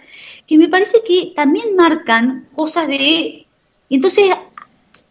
que 0.47 0.57
me 0.57 0.69
parece 0.69 0.99
que 1.05 1.33
también 1.35 1.75
marcan 1.75 2.47
cosas 2.53 2.87
de... 2.87 3.45
Entonces 3.89 4.33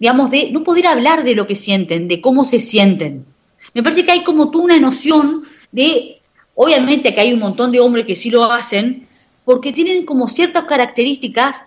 digamos, 0.02 0.32
de 0.32 0.50
no 0.50 0.64
poder 0.64 0.88
hablar 0.88 1.22
de 1.22 1.36
lo 1.36 1.46
que 1.46 1.54
sienten, 1.54 2.08
de 2.08 2.20
cómo 2.20 2.44
se 2.44 2.58
sienten. 2.58 3.24
Me 3.72 3.84
parece 3.84 4.04
que 4.04 4.10
hay 4.10 4.24
como 4.24 4.50
tú 4.50 4.62
una 4.62 4.80
noción 4.80 5.44
de, 5.70 6.20
obviamente 6.56 7.14
que 7.14 7.20
hay 7.20 7.32
un 7.32 7.38
montón 7.38 7.70
de 7.70 7.78
hombres 7.78 8.04
que 8.04 8.16
sí 8.16 8.28
lo 8.28 8.50
hacen, 8.50 9.06
porque 9.44 9.70
tienen 9.70 10.04
como 10.04 10.26
ciertas 10.26 10.64
características, 10.64 11.66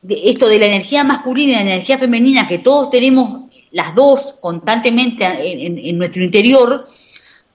de 0.00 0.30
esto 0.30 0.48
de 0.48 0.60
la 0.60 0.66
energía 0.66 1.02
masculina 1.02 1.54
y 1.54 1.54
la 1.56 1.72
energía 1.72 1.98
femenina, 1.98 2.46
que 2.46 2.60
todos 2.60 2.88
tenemos 2.88 3.50
las 3.72 3.96
dos 3.96 4.36
constantemente 4.40 5.26
en, 5.26 5.98
nuestro 5.98 6.22
interior, 6.22 6.86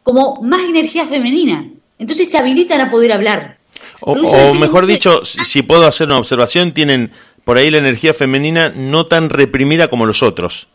como 0.03 0.41
más 0.41 0.59
energía 0.59 1.07
femenina. 1.07 1.71
Entonces 1.99 2.29
se 2.29 2.37
habilitan 2.37 2.81
a 2.81 2.91
poder 2.91 3.13
hablar. 3.13 3.59
O, 4.01 4.11
o 4.11 4.53
mejor 4.55 4.87
dicho, 4.87 5.23
si 5.23 5.61
puedo 5.61 5.87
hacer 5.87 6.07
una 6.07 6.17
observación, 6.17 6.73
tienen 6.73 7.13
por 7.47 7.57
ahí 7.57 7.71
la 7.71 7.77
energía 7.77 8.13
femenina 8.13 8.73
no 8.75 9.05
tan 9.05 9.29
reprimida 9.29 9.89
como 9.89 10.05
los 10.05 10.21
otros. 10.21 10.67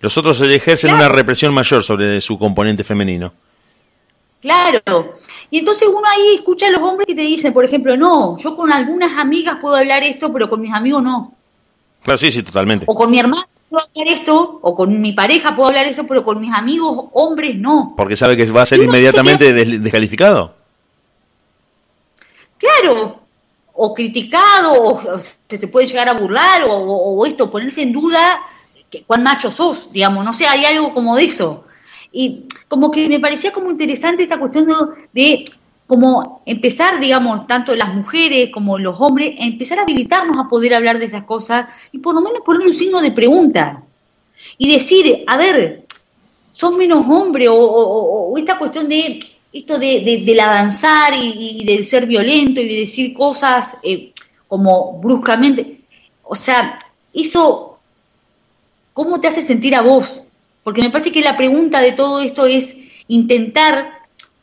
Los 0.00 0.18
otros 0.18 0.40
ejercen 0.40 0.92
una 0.92 1.08
represión 1.08 1.54
mayor 1.54 1.84
sobre 1.84 2.20
su 2.20 2.36
componente 2.40 2.82
femenino. 2.82 3.32
Claro. 4.42 5.14
Y 5.48 5.60
entonces 5.60 5.86
uno 5.86 6.02
ahí 6.08 6.34
escucha 6.34 6.66
a 6.66 6.70
los 6.70 6.80
hombres 6.80 7.06
que 7.06 7.14
te 7.14 7.22
dicen, 7.22 7.52
por 7.52 7.64
ejemplo, 7.64 7.96
no, 7.96 8.36
yo 8.36 8.56
con 8.56 8.72
algunas 8.72 9.16
amigas 9.16 9.58
puedo 9.60 9.76
hablar 9.76 10.02
esto, 10.02 10.32
pero 10.32 10.48
con 10.48 10.60
mis 10.60 10.74
amigos 10.74 11.04
no. 11.04 11.34
Claro, 12.02 12.18
sí, 12.18 12.32
sí, 12.32 12.42
totalmente. 12.42 12.84
O 12.88 12.96
con 12.96 13.12
mi 13.12 13.20
hermano 13.20 13.44
puedo 13.70 13.86
hablar 13.86 14.12
esto, 14.12 14.58
o 14.60 14.74
con 14.74 15.00
mi 15.00 15.12
pareja 15.12 15.54
puedo 15.54 15.68
hablar 15.68 15.86
esto, 15.86 16.04
pero 16.04 16.24
con 16.24 16.40
mis 16.40 16.52
amigos 16.52 17.10
hombres 17.12 17.54
no. 17.54 17.94
Porque 17.96 18.16
sabe 18.16 18.36
que 18.36 18.44
va 18.50 18.62
a 18.62 18.66
ser 18.66 18.80
inmediatamente 18.82 19.52
descalificado. 19.52 20.56
Claro, 22.58 23.20
o 23.80 23.94
criticado, 23.94 24.72
o, 24.72 25.18
se 25.18 25.68
puede 25.68 25.86
llegar 25.86 26.08
a 26.08 26.14
burlar, 26.14 26.64
o, 26.68 27.24
esto, 27.24 27.48
ponerse 27.48 27.82
en 27.82 27.92
duda 27.92 28.40
que, 28.90 29.04
cuán 29.04 29.22
macho 29.22 29.52
sos, 29.52 29.92
digamos, 29.92 30.24
no 30.24 30.32
sé, 30.32 30.46
hay 30.46 30.64
algo 30.64 30.92
como 30.92 31.14
de 31.14 31.24
eso. 31.24 31.64
Y 32.10 32.46
como 32.66 32.90
que 32.90 33.08
me 33.08 33.20
parecía 33.20 33.52
como 33.52 33.70
interesante 33.70 34.24
esta 34.24 34.40
cuestión 34.40 34.66
de, 35.12 35.44
como 35.86 36.42
empezar, 36.44 36.98
digamos, 36.98 37.46
tanto 37.46 37.76
las 37.76 37.94
mujeres 37.94 38.50
como 38.52 38.80
los 38.80 39.00
hombres, 39.00 39.36
a 39.40 39.44
empezar 39.44 39.78
a 39.78 39.82
habilitarnos 39.82 40.38
a 40.38 40.48
poder 40.48 40.74
hablar 40.74 40.98
de 40.98 41.04
esas 41.04 41.22
cosas 41.22 41.68
y 41.92 41.98
por 41.98 42.16
lo 42.16 42.20
menos 42.20 42.40
poner 42.44 42.66
un 42.66 42.72
signo 42.72 43.00
de 43.00 43.12
pregunta 43.12 43.84
y 44.58 44.72
decir, 44.72 45.22
a 45.28 45.36
ver, 45.36 45.86
sos 46.50 46.76
menos 46.76 47.06
hombre 47.08 47.46
o, 47.48 48.34
esta 48.36 48.58
cuestión 48.58 48.88
de 48.88 49.20
esto 49.52 49.78
de, 49.78 50.22
del 50.24 50.40
avanzar 50.40 51.14
y, 51.14 51.64
de 51.64 51.84
ser 51.84 52.06
violento 52.06 52.60
y 52.60 52.68
de 52.68 52.80
decir 52.80 53.14
cosas 53.14 53.76
eh, 53.82 54.12
como 54.46 54.98
bruscamente. 55.00 55.80
O 56.22 56.34
sea, 56.34 56.78
eso, 57.14 57.78
¿cómo 58.92 59.20
te 59.20 59.28
hace 59.28 59.42
sentir 59.42 59.74
a 59.74 59.82
vos? 59.82 60.22
Porque 60.62 60.82
me 60.82 60.90
parece 60.90 61.12
que 61.12 61.22
la 61.22 61.36
pregunta 61.36 61.80
de 61.80 61.92
todo 61.92 62.20
esto 62.20 62.46
es 62.46 62.76
intentar 63.08 63.98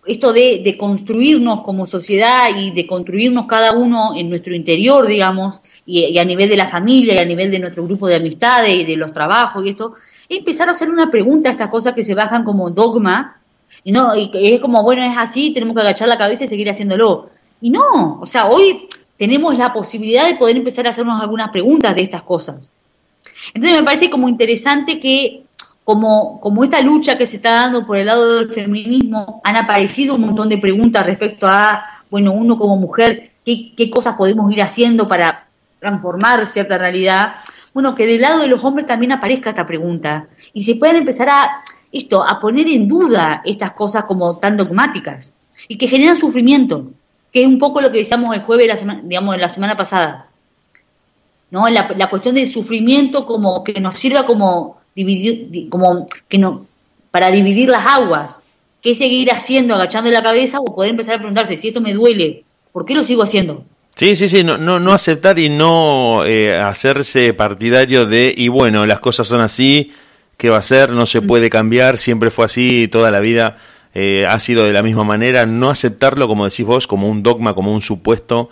esto 0.06 0.34
de, 0.34 0.76
construirnos 0.78 1.62
como 1.62 1.86
sociedad 1.86 2.50
y 2.56 2.72
de 2.72 2.86
construirnos 2.86 3.48
cada 3.48 3.74
uno 3.74 4.14
en 4.16 4.30
nuestro 4.30 4.54
interior, 4.54 5.08
digamos, 5.08 5.62
y, 5.86 6.18
a 6.18 6.26
nivel 6.26 6.50
de 6.50 6.58
la 6.58 6.68
familia 6.68 7.16
y 7.16 7.18
a 7.18 7.26
nivel 7.26 7.52
de 7.52 7.60
nuestro 7.60 7.84
grupo 7.86 8.08
de 8.08 8.16
amistades 8.16 8.74
y 8.74 8.84
de 8.84 8.98
los 8.98 9.14
trabajos 9.14 9.66
y 9.66 9.70
esto, 9.70 9.94
empezar 10.30 10.68
a 10.68 10.72
hacer 10.72 10.90
una 10.90 11.10
pregunta 11.10 11.50
a 11.50 11.52
estas 11.54 11.70
cosas 11.70 11.94
que 11.94 12.04
se 12.04 12.14
bajan 12.14 12.44
como 12.44 12.70
dogma, 12.70 13.42
y 13.86 13.92
no, 13.92 14.16
y 14.16 14.32
es 14.34 14.60
como, 14.60 14.82
bueno, 14.82 15.04
es 15.04 15.16
así, 15.16 15.54
tenemos 15.54 15.76
que 15.76 15.82
agachar 15.82 16.08
la 16.08 16.18
cabeza 16.18 16.44
y 16.44 16.48
seguir 16.48 16.70
haciéndolo. 16.70 17.30
Y 17.62 17.70
no, 17.70 18.20
o 18.20 18.26
sea, 18.26 18.48
hoy 18.48 18.90
tenemos 19.16 19.58
la 19.60 19.72
posibilidad 19.72 20.26
de 20.26 20.36
poder 20.36 20.58
empezar 20.58 20.88
a 20.88 20.90
hacernos 20.90 21.22
algunas 21.22 21.52
preguntas 21.52 21.94
de 21.94 22.02
estas 22.02 22.24
cosas. 22.24 22.72
Entonces 23.54 23.80
me 23.80 23.86
parece 23.86 24.10
como 24.10 24.28
interesante 24.28 25.00
que 25.00 25.44
como, 25.84 26.42
como 26.42 26.64
esta 26.64 26.82
lucha 26.82 27.16
que 27.16 27.28
se 27.28 27.36
está 27.36 27.52
dando 27.52 27.86
por 27.86 27.98
el 27.98 28.08
lado 28.08 28.40
del 28.40 28.50
feminismo, 28.50 29.40
han 29.44 29.56
aparecido 29.56 30.16
un 30.16 30.22
montón 30.22 30.50
de 30.50 30.58
preguntas 30.58 31.06
respecto 31.06 31.46
a, 31.46 31.86
bueno, 32.10 32.34
uno 32.34 32.58
como 32.58 32.78
mujer, 32.78 33.34
qué, 33.46 33.72
qué 33.78 33.92
cosas 33.92 34.16
podemos 34.16 34.52
ir 34.52 34.64
haciendo 34.64 35.08
para 35.08 35.48
transformar 35.80 36.48
cierta 36.48 36.80
realidad 36.80 37.36
bueno, 37.76 37.94
que 37.94 38.08
del 38.08 38.22
lado 38.22 38.40
de 38.40 38.48
los 38.48 38.64
hombres 38.64 38.88
también 38.88 39.12
aparezca 39.12 39.50
esta 39.50 39.68
pregunta 39.68 40.30
y 40.54 40.64
se 40.64 40.76
puedan 40.76 40.96
empezar 40.96 41.28
a 41.28 41.62
esto, 41.98 42.24
a 42.24 42.40
poner 42.40 42.68
en 42.68 42.88
duda 42.88 43.42
estas 43.46 43.72
cosas 43.72 44.06
como 44.06 44.38
tan 44.38 44.58
dogmáticas 44.58 45.36
y 45.68 45.78
que 45.78 45.88
generan 45.88 46.18
sufrimiento, 46.18 46.92
que 47.32 47.42
es 47.42 47.48
un 47.48 47.58
poco 47.58 47.82
lo 47.82 47.92
que 47.92 48.00
decíamos 48.00 48.36
el 48.36 48.42
jueves, 48.42 48.68
la 48.68 48.78
semana, 48.78 49.02
digamos, 49.04 49.38
la 49.38 49.50
semana 49.50 49.76
pasada. 49.76 50.28
¿No? 51.52 51.70
La, 51.70 51.90
la 51.96 52.10
cuestión 52.10 52.36
del 52.36 52.48
sufrimiento 52.48 53.26
como 53.26 53.64
que 53.64 53.80
nos 53.80 53.96
sirva 53.96 54.26
como 54.26 54.78
dividir, 54.96 55.70
como 55.70 56.08
que 56.28 56.38
no, 56.38 56.66
para 57.12 57.32
dividir 57.32 57.70
las 57.70 57.86
aguas. 57.86 58.44
¿Qué 58.82 58.94
seguir 58.94 59.32
haciendo, 59.32 59.74
agachando 59.74 60.12
la 60.12 60.22
cabeza 60.22 60.60
o 60.60 60.76
poder 60.76 60.92
empezar 60.92 61.16
a 61.16 61.18
preguntarse 61.18 61.58
si 61.58 61.70
esto 61.70 61.82
me 61.82 61.94
duele? 61.94 62.44
¿Por 62.72 62.86
qué 62.86 62.94
lo 62.94 63.04
sigo 63.04 63.24
haciendo? 63.24 63.64
Sí, 63.96 64.16
sí, 64.16 64.28
sí, 64.28 64.44
no, 64.44 64.58
no, 64.58 64.80
no 64.80 64.92
aceptar 64.92 65.40
y 65.40 65.48
no 65.48 66.26
eh, 66.26 66.54
hacerse 66.56 67.34
partidario 67.34 68.06
de, 68.06 68.34
y 68.36 68.50
bueno, 68.50 68.86
las 68.86 69.00
cosas 69.00 69.28
son 69.28 69.40
así, 69.40 69.92
¿qué 70.38 70.50
va 70.50 70.58
a 70.58 70.62
ser? 70.62 70.92
No 70.92 71.06
se 71.06 71.22
puede 71.22 71.50
cambiar, 71.50 71.98
siempre 71.98 72.30
fue 72.30 72.46
así, 72.46 72.88
toda 72.88 73.12
la 73.12 73.20
vida 73.20 73.58
eh, 73.94 74.26
ha 74.28 74.40
sido 74.40 74.66
de 74.66 74.74
la 74.74 74.84
misma 74.84 75.04
manera, 75.04 75.46
no 75.46 75.70
aceptarlo, 75.70 76.28
como 76.28 76.46
decís 76.46 76.66
vos, 76.66 76.88
como 76.88 77.10
un 77.10 77.24
dogma, 77.24 77.54
como 77.54 77.74
un 77.74 77.82
supuesto, 77.82 78.50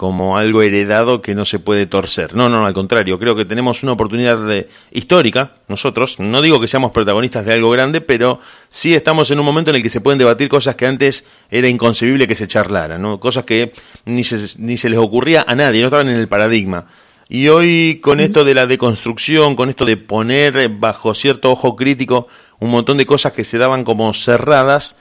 como 0.00 0.38
algo 0.38 0.62
heredado 0.62 1.20
que 1.20 1.34
no 1.34 1.44
se 1.44 1.58
puede 1.58 1.84
torcer. 1.84 2.34
No, 2.34 2.48
no, 2.48 2.64
al 2.64 2.72
contrario, 2.72 3.18
creo 3.18 3.36
que 3.36 3.44
tenemos 3.44 3.82
una 3.82 3.92
oportunidad 3.92 4.38
de, 4.38 4.70
histórica, 4.90 5.56
nosotros, 5.68 6.18
no 6.18 6.40
digo 6.40 6.58
que 6.58 6.66
seamos 6.68 6.90
protagonistas 6.90 7.44
de 7.44 7.52
algo 7.52 7.68
grande, 7.68 8.00
pero 8.00 8.40
sí 8.70 8.94
estamos 8.94 9.30
en 9.30 9.38
un 9.38 9.44
momento 9.44 9.70
en 9.70 9.76
el 9.76 9.82
que 9.82 9.90
se 9.90 10.00
pueden 10.00 10.18
debatir 10.18 10.48
cosas 10.48 10.74
que 10.74 10.86
antes 10.86 11.26
era 11.50 11.68
inconcebible 11.68 12.26
que 12.26 12.34
se 12.34 12.48
charlaran, 12.48 13.02
¿no? 13.02 13.20
cosas 13.20 13.44
que 13.44 13.74
ni 14.06 14.24
se, 14.24 14.38
ni 14.58 14.78
se 14.78 14.88
les 14.88 14.98
ocurría 14.98 15.44
a 15.46 15.54
nadie, 15.54 15.82
no 15.82 15.88
estaban 15.88 16.08
en 16.08 16.18
el 16.18 16.28
paradigma. 16.28 16.86
Y 17.32 17.46
hoy 17.46 18.00
con 18.02 18.18
esto 18.18 18.42
de 18.42 18.54
la 18.54 18.66
deconstrucción, 18.66 19.54
con 19.54 19.68
esto 19.68 19.84
de 19.84 19.96
poner 19.96 20.68
bajo 20.68 21.14
cierto 21.14 21.52
ojo 21.52 21.76
crítico 21.76 22.26
un 22.58 22.70
montón 22.70 22.98
de 22.98 23.06
cosas 23.06 23.32
que 23.32 23.44
se 23.44 23.56
daban 23.56 23.84
como 23.84 24.12
cerradas, 24.12 24.96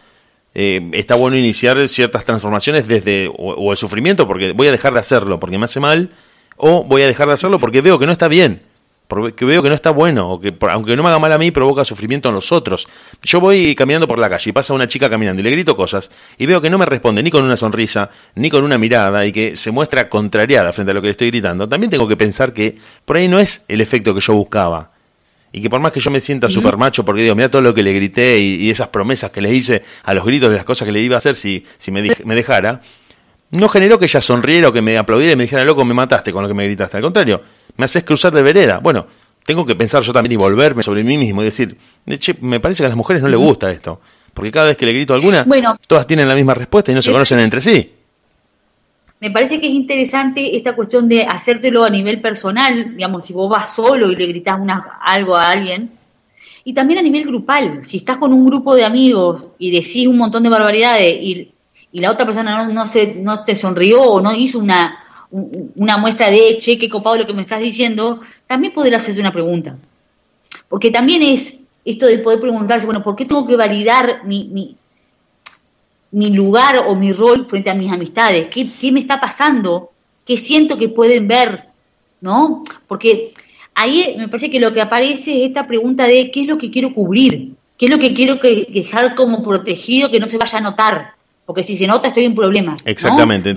eh, 0.54 0.92
está 0.94 1.15
bueno 1.15 1.38
iniciar 1.38 1.89
ciertas 1.89 2.26
transformaciones 2.26 2.88
desde 2.88 3.32
o, 3.36 3.72
el 3.72 3.78
sufrimiento, 3.80 4.28
porque 4.28 4.52
voy 4.52 4.68
a 4.68 4.72
dejar 4.72 4.94
de 4.94 5.00
hacerlo 5.00 5.39
porque 5.39 5.58
me 5.58 5.65
hace 5.65 5.80
mal, 5.80 6.12
o 6.56 6.84
voy 6.84 7.02
a 7.02 7.08
dejar 7.08 7.26
de 7.30 7.34
hacerlo 7.34 7.60
porque 7.60 7.82
veo 7.82 7.98
que 7.98 8.06
no 8.06 8.12
está 8.12 8.28
bien, 8.28 8.62
porque 9.10 9.43
veo 9.43 9.63
que 9.63 9.69
no 9.69 9.76
está 9.76 9.89
bueno, 9.89 10.30
o 10.30 10.39
que 10.39 10.54
aunque 10.69 10.95
no 10.95 11.02
me 11.02 11.10
haga 11.10 11.17
mal 11.17 11.34
a 11.34 11.39
mí, 11.39 11.50
provoca 11.50 11.84
sufrimiento 11.84 12.30
en 12.30 12.36
los 12.36 12.52
otros. 12.52 12.88
Yo 13.24 13.39
voy 13.39 13.74
caminando 13.74 14.08
por 14.08 14.19
la 14.19 14.30
calle 14.30 14.52
y 14.52 14.54
pasa 14.54 14.72
una 14.72 14.88
chica 14.88 15.10
caminando 15.10 15.39
y 15.39 15.43
le 15.43 15.50
grito 15.50 15.76
cosas 15.76 16.12
y 16.38 16.45
veo 16.45 16.62
que 16.62 16.69
no 16.69 16.78
me 16.78 16.86
responde 16.86 17.24
ni 17.24 17.32
con 17.32 17.43
una 17.43 17.58
sonrisa, 17.58 18.12
ni 18.36 18.52
con 18.52 18.63
una 18.63 18.78
mirada 18.78 19.26
y 19.26 19.32
que 19.32 19.56
se 19.56 19.72
muestra 19.72 20.10
contrariada 20.10 20.72
frente 20.74 20.91
a 20.91 20.93
lo 20.93 21.02
que 21.02 21.08
le 21.08 21.12
estoy 21.12 21.32
gritando. 21.32 21.67
También 21.67 21.89
tengo 21.89 22.08
que 22.08 22.17
pensar 22.17 22.54
que 22.54 22.78
por 23.04 23.17
ahí 23.17 23.28
no 23.28 23.39
es 23.39 23.65
el 23.67 23.82
efecto 23.82 24.13
que 24.13 24.22
yo 24.22 24.36
buscaba 24.36 24.91
y 25.52 25.60
que 25.60 25.72
por 25.72 25.80
más 25.80 25.91
que 25.91 26.02
yo 26.02 26.12
me 26.12 26.22
sienta 26.22 26.48
super 26.48 26.78
macho, 26.78 27.04
porque 27.04 27.24
digo, 27.24 27.34
mira 27.34 27.50
todo 27.50 27.63
lo 27.63 27.74
que 27.74 27.82
le 27.82 27.93
grité 27.93 28.38
y, 28.38 28.69
esas 28.69 28.89
promesas 28.89 29.32
que 29.32 29.41
le 29.41 29.52
hice 29.52 29.82
a 30.04 30.13
los 30.13 30.24
gritos 30.24 30.52
de 30.52 30.58
las 30.58 30.65
cosas 30.65 30.86
que 30.86 30.91
le 30.91 31.00
iba 31.00 31.15
a 31.15 31.17
hacer 31.17 31.36
si, 31.36 31.65
si 31.80 31.89
me, 31.89 32.08
me 32.26 32.36
dejara, 32.36 32.82
no 33.50 33.69
generó 33.69 33.98
que 33.98 34.06
ella 34.06 34.22
sonriera 34.22 34.69
o 34.69 34.72
que 34.72 34.84
me 34.84 35.00
aplaudiera 35.00 35.34
y 35.34 35.36
me 35.36 35.45
dijera, 35.45 35.65
loco, 35.65 35.84
me 35.84 35.95
mataste 35.95 36.32
con 36.32 36.43
lo 36.43 36.48
que 36.48 36.54
me 36.54 36.65
gritaste. 36.65 36.98
Al 36.98 37.04
contrario, 37.04 37.41
me 37.80 37.86
haces 37.86 38.04
cruzar 38.04 38.34
de 38.34 38.42
vereda. 38.42 38.80
Bueno, 38.80 39.08
tengo 39.46 39.65
que 39.65 39.74
pensar 39.74 40.04
yo 40.04 40.12
también 40.12 40.34
y 40.34 40.36
volverme 40.36 40.84
sobre 40.84 41.02
mí 41.02 41.18
mismo 41.18 41.42
y 41.42 41.46
decir, 41.46 41.78
che, 42.20 42.36
me 42.42 42.60
parece 42.60 42.84
que 42.84 42.88
a 42.88 42.89
las 42.89 42.98
mujeres 42.98 43.24
no 43.24 43.30
les 43.30 43.39
gusta 43.39 43.72
esto. 43.72 44.02
Porque 44.34 44.52
cada 44.52 44.65
vez 44.65 44.78
que 44.78 44.86
le 44.86 44.92
grito 44.92 45.13
a 45.13 45.15
alguna, 45.15 45.46
todas 45.88 46.06
tienen 46.06 46.28
la 46.28 46.36
misma 46.36 46.54
respuesta 46.54 46.92
y 46.92 46.96
no 46.96 47.02
se 47.02 47.13
conocen 47.13 47.39
entre 47.39 47.62
sí. 47.62 47.89
Me 49.22 49.32
parece 49.32 49.62
que 49.62 49.68
es 49.68 49.74
interesante 49.74 50.58
esta 50.58 50.76
cuestión 50.76 51.08
de 51.08 51.24
hacértelo 51.24 51.86
a 51.86 51.89
nivel 51.89 52.22
personal, 52.22 52.98
digamos, 52.98 53.26
si 53.26 53.32
vos 53.32 53.50
vas 53.50 53.74
solo 53.74 54.12
y 54.12 54.15
le 54.18 54.28
gritas 54.28 54.60
una, 54.60 55.00
algo 55.02 55.38
a 55.38 55.50
alguien, 55.50 55.92
y 56.65 56.74
también 56.74 57.00
a 57.00 57.02
nivel 57.02 57.24
grupal, 57.24 57.86
si 57.86 57.98
estás 57.98 58.18
con 58.18 58.34
un 58.34 58.46
grupo 58.46 58.76
de 58.76 58.84
amigos 58.84 59.48
y 59.58 59.72
decís 59.72 60.06
un 60.06 60.18
montón 60.18 60.44
de 60.44 60.50
barbaridades 60.50 61.18
y, 61.22 61.54
la 61.94 62.12
otra 62.12 62.26
persona 62.26 62.65
no, 62.65 62.74
no, 62.74 62.86
se, 62.86 63.15
no 63.15 63.44
te 63.44 63.56
sonrió 63.56 64.04
o 64.04 64.22
no 64.22 64.36
hizo 64.36 64.60
una, 64.60 65.00
una 65.32 65.98
muestra 65.98 66.30
de, 66.30 66.58
che, 66.60 66.78
qué 66.78 66.89
copado 66.89 67.18
lo 67.18 67.28
que 67.28 67.34
me 67.34 67.44
estás 67.44 67.60
diciendo, 67.60 68.22
también 68.48 68.74
poder 68.74 68.96
hacerse 68.96 69.22
una 69.22 69.32
pregunta. 69.32 69.78
Porque 70.68 70.92
también 70.92 71.22
es 71.22 71.68
esto 71.86 72.06
de 72.06 72.20
poder 72.20 72.39
preguntarse, 72.39 72.86
bueno, 72.86 73.04
¿por 73.04 73.15
qué 73.15 73.26
tengo 73.26 73.48
que 73.48 73.56
validar 73.56 74.26
mi, 74.26 74.76
mi 76.12 76.30
lugar 76.32 76.78
o 76.88 76.96
mi 76.96 77.13
rol 77.13 77.48
frente 77.48 77.70
a 77.70 77.76
mis 77.76 77.92
amistades, 77.92 78.48
qué, 78.48 78.72
qué 78.74 78.92
me 78.92 79.00
está 79.00 79.20
pasando, 79.20 79.92
qué 80.26 80.38
siento 80.38 80.78
que 80.78 80.89
pueden 80.89 81.28
ver, 81.28 81.65
¿no? 82.22 82.63
Porque 82.88 83.32
ahí 83.76 84.15
me 84.18 84.28
parece 84.28 84.50
que 84.50 84.60
lo 84.60 84.74
que 84.74 84.82
aparece 84.82 85.44
es 85.44 85.48
esta 85.48 85.68
pregunta 85.68 86.06
de 86.06 86.32
qué 86.32 86.42
es 86.42 86.48
lo 86.48 86.58
que 86.58 86.72
quiero 86.72 86.94
cubrir, 86.94 87.54
qué 87.78 87.86
es 87.86 87.92
lo 87.92 88.00
que 88.00 88.13
quiero 88.13 88.39
que, 88.39 88.68
dejar 88.70 89.15
como 89.15 89.44
protegido, 89.44 90.10
que 90.10 90.20
no 90.20 90.30
se 90.30 90.38
vaya 90.38 90.58
a 90.58 90.62
notar, 90.62 91.13
porque 91.46 91.63
si 91.63 91.78
se 91.78 91.88
nota 91.88 92.08
estoy 92.10 92.26
en 92.26 92.36
problemas. 92.36 92.86
Exactamente. 92.86 93.54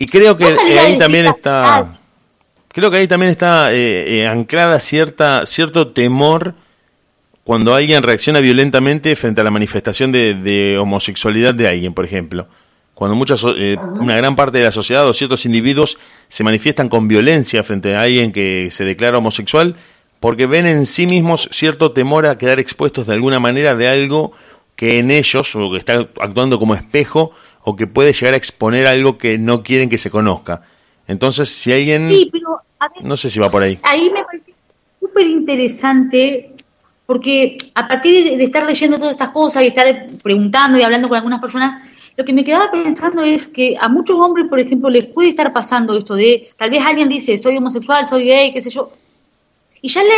Y 0.00 0.06
creo 0.06 0.36
que 0.36 0.44
ahí 0.78 0.96
también 0.96 1.26
está, 1.26 1.98
creo 2.68 2.88
que 2.88 2.98
ahí 2.98 3.08
también 3.08 3.32
está 3.32 3.72
eh, 3.72 4.20
eh, 4.20 4.26
anclada 4.28 4.78
cierta, 4.78 5.44
cierto 5.44 5.88
temor 5.88 6.54
cuando 7.42 7.74
alguien 7.74 8.02
reacciona 8.02 8.38
violentamente 8.38 9.16
frente 9.16 9.40
a 9.40 9.44
la 9.44 9.50
manifestación 9.50 10.12
de, 10.12 10.78
homosexualidad 10.78 11.52
de 11.52 11.66
alguien, 11.66 11.94
por 11.94 12.04
ejemplo. 12.04 12.46
Cuando 12.94 13.16
muchas, 13.16 13.44
eh, 13.56 13.76
una 13.98 14.16
gran 14.16 14.36
parte 14.36 14.58
de 14.58 14.64
la 14.64 14.72
sociedad 14.72 15.08
o 15.08 15.14
ciertos 15.14 15.44
individuos 15.46 15.98
se 16.28 16.44
manifiestan 16.44 16.88
con 16.88 17.08
violencia 17.08 17.64
frente 17.64 17.96
a 17.96 18.02
alguien 18.02 18.32
que 18.32 18.70
se 18.70 18.84
declara 18.84 19.18
homosexual, 19.18 19.74
porque 20.20 20.46
ven 20.46 20.66
en 20.66 20.86
sí 20.86 21.06
mismos 21.06 21.48
cierto 21.50 21.90
temor 21.90 22.26
a 22.26 22.38
quedar 22.38 22.60
expuestos 22.60 23.06
de 23.06 23.14
alguna 23.14 23.40
manera 23.40 23.74
de 23.74 23.88
algo 23.88 24.32
que 24.76 24.98
en 24.98 25.10
ellos, 25.10 25.56
o 25.56 25.72
que 25.72 25.78
está 25.78 26.06
actuando 26.20 26.58
como 26.60 26.76
espejo, 26.76 27.32
o 27.68 27.76
que 27.76 27.86
puede 27.86 28.14
llegar 28.14 28.32
a 28.32 28.38
exponer 28.38 28.86
algo 28.86 29.18
que 29.18 29.36
no 29.36 29.62
quieren 29.62 29.90
que 29.90 29.98
se 29.98 30.10
conozca. 30.10 30.62
Entonces, 31.06 31.50
si 31.50 31.70
alguien... 31.70 32.00
Sí, 32.06 32.30
pero, 32.32 32.62
no 33.02 33.14
sé 33.18 33.28
si 33.28 33.38
va 33.38 33.50
por 33.50 33.62
ahí. 33.62 33.78
Ahí 33.82 34.10
me 34.10 34.24
parece 34.24 34.54
súper 34.98 35.26
interesante 35.26 36.54
porque 37.04 37.58
a 37.74 37.86
partir 37.86 38.38
de, 38.38 38.42
estar 38.42 38.64
leyendo 38.64 38.96
todas 38.96 39.12
estas 39.12 39.30
cosas 39.30 39.62
y 39.62 39.66
estar 39.66 39.86
preguntando 40.22 40.78
y 40.78 40.82
hablando 40.82 41.08
con 41.08 41.16
algunas 41.16 41.40
personas, 41.40 41.82
lo 42.16 42.24
que 42.24 42.32
me 42.32 42.42
quedaba 42.42 42.70
pensando 42.70 43.22
es 43.22 43.46
que 43.46 43.76
a 43.78 43.88
muchos 43.88 44.18
hombres, 44.18 44.46
por 44.48 44.60
ejemplo, 44.60 44.88
les 44.88 45.04
puede 45.04 45.28
estar 45.28 45.52
pasando 45.52 45.96
esto 45.96 46.14
de, 46.14 46.48
tal 46.56 46.70
vez 46.70 46.82
alguien 46.86 47.10
dice, 47.10 47.36
soy 47.36 47.58
homosexual, 47.58 48.06
soy 48.06 48.24
gay, 48.24 48.52
qué 48.54 48.62
sé 48.62 48.70
yo, 48.70 48.92
y 49.82 49.88
ya 49.90 50.02
le, 50.02 50.10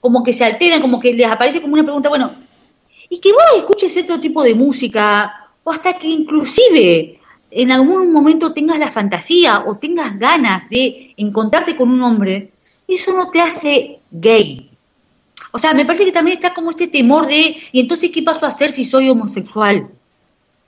como 0.00 0.24
que 0.24 0.32
se 0.32 0.44
alteran, 0.44 0.80
como 0.80 0.98
que 0.98 1.14
les 1.14 1.30
aparece 1.30 1.60
como 1.60 1.74
una 1.74 1.84
pregunta, 1.84 2.08
bueno, 2.08 2.32
y 3.08 3.20
que 3.20 3.32
vos 3.32 3.42
escuches 3.58 3.92
cierto 3.92 4.18
tipo 4.18 4.42
de 4.42 4.54
música, 4.56 5.45
o 5.66 5.72
hasta 5.72 5.94
que 5.94 6.06
inclusive 6.06 7.18
en 7.50 7.72
algún 7.72 8.12
momento 8.12 8.52
tengas 8.52 8.78
la 8.78 8.92
fantasía 8.92 9.64
o 9.66 9.76
tengas 9.78 10.16
ganas 10.16 10.70
de 10.70 11.12
encontrarte 11.16 11.74
con 11.74 11.90
un 11.90 12.02
hombre, 12.02 12.52
eso 12.86 13.12
no 13.12 13.30
te 13.32 13.40
hace 13.40 13.98
gay. 14.12 14.70
O 15.50 15.58
sea, 15.58 15.74
me 15.74 15.84
parece 15.84 16.04
que 16.04 16.12
también 16.12 16.36
está 16.38 16.54
como 16.54 16.70
este 16.70 16.86
temor 16.86 17.26
de, 17.26 17.56
¿y 17.72 17.80
entonces 17.80 18.12
qué 18.12 18.22
paso 18.22 18.46
a 18.46 18.50
hacer 18.50 18.70
si 18.70 18.84
soy 18.84 19.10
homosexual? 19.10 19.88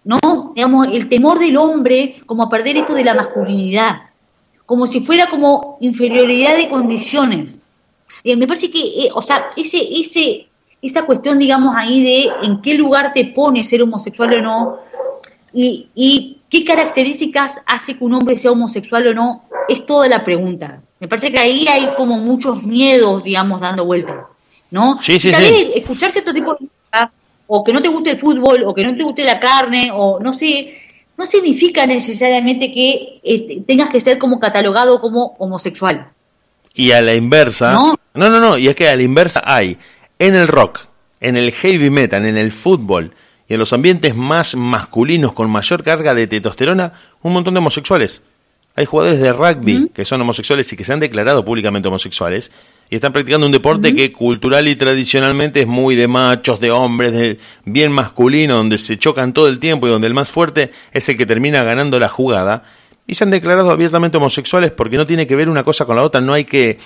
¿No? 0.02 0.52
Digamos, 0.56 0.88
el 0.90 1.08
temor 1.08 1.38
del 1.38 1.58
hombre 1.58 2.20
como 2.26 2.42
a 2.42 2.50
perder 2.50 2.78
esto 2.78 2.94
de 2.94 3.04
la 3.04 3.14
masculinidad, 3.14 4.11
como 4.66 4.88
si 4.88 4.98
fuera 4.98 5.28
como 5.28 5.78
inferioridad 5.80 6.56
de 6.56 6.68
condiciones. 6.68 7.61
Y 8.24 8.34
me 8.34 8.48
parece 8.48 8.68
que, 8.68 8.80
eh, 8.80 9.11
o 9.14 9.22
sea, 9.22 9.48
ese, 9.56 9.78
ese, 10.00 10.47
esa 10.82 11.04
cuestión, 11.04 11.38
digamos, 11.38 11.74
ahí 11.76 12.02
de 12.02 12.30
en 12.46 12.62
qué 12.62 12.74
lugar 12.74 13.12
te 13.12 13.24
pone 13.26 13.64
ser 13.64 13.82
homosexual 13.82 14.34
o 14.34 14.42
no, 14.42 14.78
y, 15.52 15.88
y 15.94 16.38
qué 16.48 16.64
características 16.64 17.62
hace 17.66 17.96
que 17.98 18.04
un 18.04 18.14
hombre 18.14 18.36
sea 18.36 18.52
homosexual 18.52 19.06
o 19.08 19.14
no, 19.14 19.44
es 19.68 19.84
toda 19.86 20.08
la 20.08 20.24
pregunta. 20.24 20.80
Me 21.00 21.08
parece 21.08 21.30
que 21.32 21.38
ahí 21.38 21.66
hay 21.68 21.90
como 21.96 22.18
muchos 22.18 22.62
miedos, 22.64 23.22
digamos, 23.24 23.60
dando 23.60 23.84
vuelta, 23.84 24.26
¿no? 24.70 24.98
Sí, 25.02 25.18
sí, 25.20 25.30
Tal 25.30 25.44
sí. 25.44 25.50
vez 25.50 25.68
escuchar 25.76 26.12
cierto 26.12 26.32
tipo 26.32 26.52
de 26.54 26.60
música, 26.60 27.12
o 27.46 27.64
que 27.64 27.72
no 27.72 27.80
te 27.82 27.88
guste 27.88 28.10
el 28.10 28.18
fútbol, 28.18 28.64
o 28.66 28.74
que 28.74 28.84
no 28.84 28.96
te 28.96 29.02
guste 29.02 29.24
la 29.24 29.40
carne, 29.40 29.90
o 29.92 30.18
no 30.20 30.32
sé, 30.32 30.74
no 31.16 31.24
significa 31.26 31.86
necesariamente 31.86 32.72
que 32.72 33.20
eh, 33.24 33.62
tengas 33.66 33.90
que 33.90 34.00
ser 34.00 34.18
como 34.18 34.38
catalogado 34.38 35.00
como 35.00 35.34
homosexual. 35.38 36.12
Y 36.74 36.92
a 36.92 37.02
la 37.02 37.14
inversa, 37.14 37.72
No. 37.72 37.94
no, 38.14 38.28
no, 38.30 38.38
no, 38.40 38.58
y 38.58 38.68
es 38.68 38.76
que 38.76 38.88
a 38.88 38.94
la 38.96 39.02
inversa 39.02 39.42
hay 39.44 39.76
en 40.18 40.35
el 40.35 40.48
rock, 40.48 40.81
en 41.20 41.37
el 41.37 41.52
heavy 41.52 41.90
metal, 41.90 42.24
en 42.26 42.37
el 42.37 42.52
fútbol 42.52 43.12
y 43.48 43.54
en 43.54 43.61
los 43.61 43.72
ambientes 43.72 44.14
más 44.14 44.54
masculinos 44.54 45.33
con 45.33 45.50
mayor 45.50 45.83
carga 45.83 46.14
de 46.14 46.26
testosterona, 46.26 46.92
un 47.22 47.33
montón 47.33 47.54
de 47.54 47.59
homosexuales. 47.59 48.22
Hay 48.76 48.85
jugadores 48.85 49.18
de 49.18 49.33
rugby 49.33 49.90
que 49.92 50.04
son 50.04 50.20
homosexuales 50.20 50.72
y 50.72 50.76
que 50.76 50.85
se 50.85 50.92
han 50.92 51.00
declarado 51.00 51.44
públicamente 51.44 51.88
homosexuales 51.88 52.52
y 52.88 52.94
están 52.94 53.12
practicando 53.12 53.46
un 53.46 53.52
deporte 53.52 53.92
que 53.92 54.12
cultural 54.12 54.68
y 54.68 54.76
tradicionalmente 54.76 55.62
es 55.62 55.66
muy 55.66 55.96
de 55.96 56.07
machos, 56.07 56.61
de 56.61 56.70
hombres, 56.70 57.12
de 57.12 57.38
bien 57.64 57.90
masculino, 57.90 58.54
donde 58.54 58.78
se 58.78 58.96
chocan 58.96 59.33
todo 59.33 59.48
el 59.48 59.59
tiempo 59.59 59.88
y 59.88 59.90
donde 59.90 60.07
el 60.07 60.14
más 60.14 60.31
fuerte 60.31 60.70
es 60.92 61.09
el 61.09 61.16
que 61.16 61.26
termina 61.26 61.64
ganando 61.64 61.98
la 61.98 62.09
jugada. 62.09 62.62
Y 63.04 63.14
se 63.14 63.24
han 63.24 63.31
declarado 63.31 63.72
abiertamente 63.72 64.18
homosexuales 64.18 64.70
porque 64.70 64.96
no 64.96 65.07
tiene 65.07 65.26
que 65.26 65.35
ver 65.35 65.48
una 65.48 65.64
cosa 65.64 65.85
con 65.85 65.96
la 65.96 66.02
otra, 66.02 66.20
no 66.20 66.33
hay 66.33 66.44
que, 66.44 66.78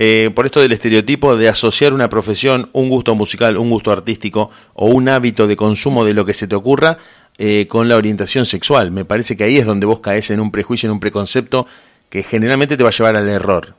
eh, 0.00 0.30
por 0.32 0.46
esto 0.46 0.60
del 0.60 0.70
estereotipo 0.70 1.36
de 1.36 1.48
asociar 1.48 1.92
una 1.92 2.08
profesión, 2.08 2.70
un 2.72 2.88
gusto 2.88 3.16
musical, 3.16 3.56
un 3.56 3.68
gusto 3.68 3.90
artístico 3.90 4.48
o 4.74 4.86
un 4.86 5.08
hábito 5.08 5.48
de 5.48 5.56
consumo 5.56 6.04
de 6.04 6.14
lo 6.14 6.24
que 6.24 6.34
se 6.34 6.46
te 6.46 6.54
ocurra 6.54 6.98
eh, 7.36 7.66
con 7.68 7.88
la 7.88 7.96
orientación 7.96 8.46
sexual. 8.46 8.92
Me 8.92 9.04
parece 9.04 9.36
que 9.36 9.42
ahí 9.42 9.56
es 9.56 9.66
donde 9.66 9.86
vos 9.86 9.98
caes 9.98 10.30
en 10.30 10.38
un 10.38 10.52
prejuicio, 10.52 10.86
en 10.86 10.92
un 10.92 11.00
preconcepto 11.00 11.66
que 12.08 12.22
generalmente 12.22 12.76
te 12.76 12.84
va 12.84 12.90
a 12.90 12.92
llevar 12.92 13.16
al 13.16 13.28
error. 13.28 13.74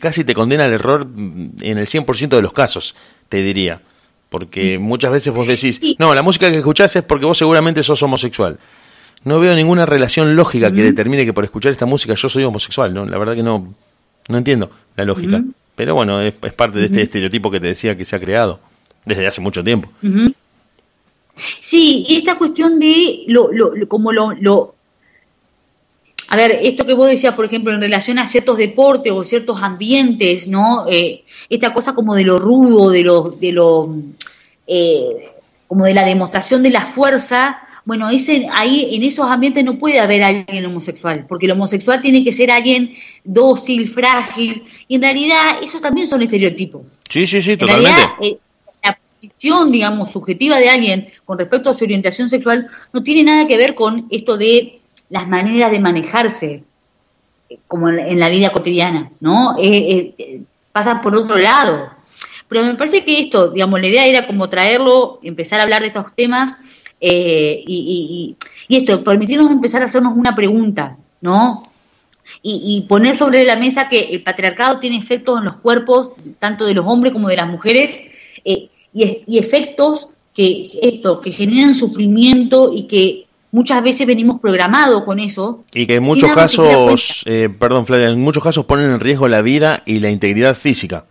Casi 0.00 0.24
te 0.24 0.34
condena 0.34 0.64
al 0.64 0.72
error 0.72 1.06
en 1.16 1.78
el 1.78 1.86
100% 1.86 2.30
de 2.30 2.42
los 2.42 2.52
casos, 2.52 2.96
te 3.28 3.40
diría. 3.40 3.80
Porque 4.28 4.76
muchas 4.80 5.12
veces 5.12 5.32
vos 5.32 5.46
decís, 5.46 5.80
no, 6.00 6.12
la 6.16 6.22
música 6.22 6.50
que 6.50 6.58
escuchás 6.58 6.96
es 6.96 7.04
porque 7.04 7.26
vos 7.26 7.38
seguramente 7.38 7.84
sos 7.84 8.02
homosexual. 8.02 8.58
No 9.22 9.38
veo 9.38 9.54
ninguna 9.54 9.86
relación 9.86 10.34
lógica 10.34 10.72
que 10.72 10.82
determine 10.82 11.24
que 11.24 11.32
por 11.32 11.44
escuchar 11.44 11.70
esta 11.70 11.86
música 11.86 12.14
yo 12.14 12.28
soy 12.28 12.42
homosexual. 12.42 12.92
¿no? 12.92 13.06
La 13.06 13.18
verdad 13.18 13.36
que 13.36 13.44
no, 13.44 13.72
no 14.26 14.36
entiendo 14.36 14.68
la 14.96 15.04
lógica. 15.04 15.40
Pero 15.80 15.94
bueno, 15.94 16.20
es, 16.20 16.34
es 16.42 16.52
parte 16.52 16.78
de 16.78 16.84
este 16.84 17.00
estereotipo 17.00 17.50
que 17.50 17.58
te 17.58 17.68
decía 17.68 17.96
que 17.96 18.04
se 18.04 18.14
ha 18.14 18.20
creado 18.20 18.60
desde 19.06 19.26
hace 19.26 19.40
mucho 19.40 19.64
tiempo. 19.64 19.88
Sí, 21.58 22.04
y 22.06 22.16
esta 22.16 22.36
cuestión 22.36 22.78
de 22.78 23.22
lo, 23.28 23.50
lo, 23.50 23.74
lo- 23.74 23.88
como 23.88 24.12
lo, 24.12 24.32
lo- 24.32 24.74
a 26.28 26.36
ver, 26.36 26.50
esto 26.62 26.84
que 26.84 26.92
vos 26.92 27.08
decías, 27.08 27.34
por 27.34 27.46
ejemplo, 27.46 27.72
en 27.72 27.80
relación 27.80 28.18
a 28.18 28.26
ciertos 28.26 28.58
deportes 28.58 29.10
o 29.10 29.24
ciertos 29.24 29.62
ambientes, 29.62 30.48
¿no? 30.48 30.84
Eh, 30.86 31.24
esta 31.48 31.72
cosa 31.72 31.94
como 31.94 32.14
de 32.14 32.24
lo 32.24 32.38
rudo, 32.38 32.90
de 32.90 33.02
lo, 33.02 33.30
de 33.30 33.52
lo, 33.52 33.96
eh, 34.66 35.30
como 35.66 35.86
de 35.86 35.94
la 35.94 36.04
demostración 36.04 36.62
de 36.62 36.70
la 36.70 36.82
fuerza, 36.82 37.62
bueno, 37.84 38.10
ese, 38.10 38.46
ahí 38.52 38.94
en 38.94 39.02
esos 39.02 39.26
ambientes 39.26 39.64
no 39.64 39.78
puede 39.78 40.00
haber 40.00 40.22
alguien 40.22 40.64
homosexual, 40.66 41.26
porque 41.28 41.46
el 41.46 41.52
homosexual 41.52 42.00
tiene 42.00 42.24
que 42.24 42.32
ser 42.32 42.50
alguien 42.50 42.92
dócil, 43.24 43.88
frágil, 43.88 44.62
y 44.86 44.96
en 44.96 45.02
realidad 45.02 45.58
esos 45.62 45.80
también 45.80 46.06
son 46.06 46.22
estereotipos. 46.22 46.82
Sí, 47.08 47.26
sí, 47.26 47.42
sí, 47.42 47.52
En 47.52 47.58
totalmente. 47.58 47.90
realidad, 47.90 48.14
eh, 48.22 48.38
la 48.84 48.98
posición, 49.14 49.70
digamos, 49.70 50.10
subjetiva 50.10 50.58
de 50.58 50.68
alguien 50.68 51.08
con 51.24 51.38
respecto 51.38 51.70
a 51.70 51.74
su 51.74 51.84
orientación 51.84 52.28
sexual 52.28 52.66
no 52.92 53.02
tiene 53.02 53.24
nada 53.24 53.46
que 53.46 53.56
ver 53.56 53.74
con 53.74 54.06
esto 54.10 54.36
de 54.36 54.80
las 55.08 55.26
maneras 55.28 55.70
de 55.70 55.80
manejarse, 55.80 56.64
eh, 57.48 57.58
como 57.66 57.88
en 57.88 57.96
la, 57.96 58.06
en 58.08 58.20
la 58.20 58.28
vida 58.28 58.50
cotidiana, 58.50 59.10
¿no? 59.20 59.56
Eh, 59.58 59.64
eh, 59.66 60.14
eh, 60.18 60.42
pasan 60.72 61.00
por 61.00 61.16
otro 61.16 61.36
lado. 61.36 61.90
Pero 62.48 62.64
me 62.64 62.74
parece 62.74 63.04
que 63.04 63.20
esto, 63.20 63.50
digamos, 63.50 63.80
la 63.80 63.86
idea 63.88 64.06
era 64.06 64.26
como 64.26 64.48
traerlo, 64.48 65.20
empezar 65.22 65.60
a 65.60 65.62
hablar 65.62 65.82
de 65.82 65.88
estos 65.88 66.14
temas 66.16 66.58
eh, 67.00 67.62
y, 67.66 68.36
y- 68.68 68.74
y 68.74 68.76
esto, 68.76 69.02
permitirnos 69.02 69.50
empezar 69.50 69.82
a 69.82 69.86
hacernos 69.86 70.14
una 70.16 70.34
pregunta, 70.34 70.96
¿no? 71.20 71.62
y, 72.42 72.76
y 72.76 72.82
poner 72.82 73.16
sobre 73.16 73.44
la 73.44 73.56
mesa 73.56 73.88
que 73.88 74.00
el 74.12 74.22
patriarcado 74.22 74.78
tiene 74.78 74.96
efectos 74.96 75.38
en 75.40 75.46
los 75.46 75.56
cuerpos 75.56 76.12
tanto 76.38 76.64
de 76.64 76.74
los 76.74 76.86
hombres 76.86 77.12
como 77.12 77.28
de 77.28 77.36
las 77.36 77.48
mujeres 77.48 78.04
eh, 78.44 78.68
y, 78.94 79.22
y 79.26 79.38
efectos 79.38 80.10
que 80.32 80.70
esto 80.80 81.20
que 81.20 81.32
generan 81.32 81.74
sufrimiento 81.74 82.72
y 82.72 82.84
que 82.84 83.26
muchas 83.50 83.82
veces 83.82 84.06
venimos 84.06 84.40
programados 84.40 85.02
con 85.02 85.18
eso. 85.18 85.64
Y 85.74 85.86
que 85.88 85.96
en 85.96 86.04
muchos 86.04 86.30
casos, 86.32 87.22
eh, 87.26 87.48
perdón 87.58 87.84
Flavia, 87.84 88.08
en 88.08 88.20
muchos 88.20 88.44
casos 88.44 88.64
ponen 88.64 88.92
en 88.92 89.00
riesgo 89.00 89.26
la 89.26 89.42
vida 89.42 89.82
y 89.84 89.98
la 89.98 90.08
integridad 90.10 90.56
física, 90.56 91.06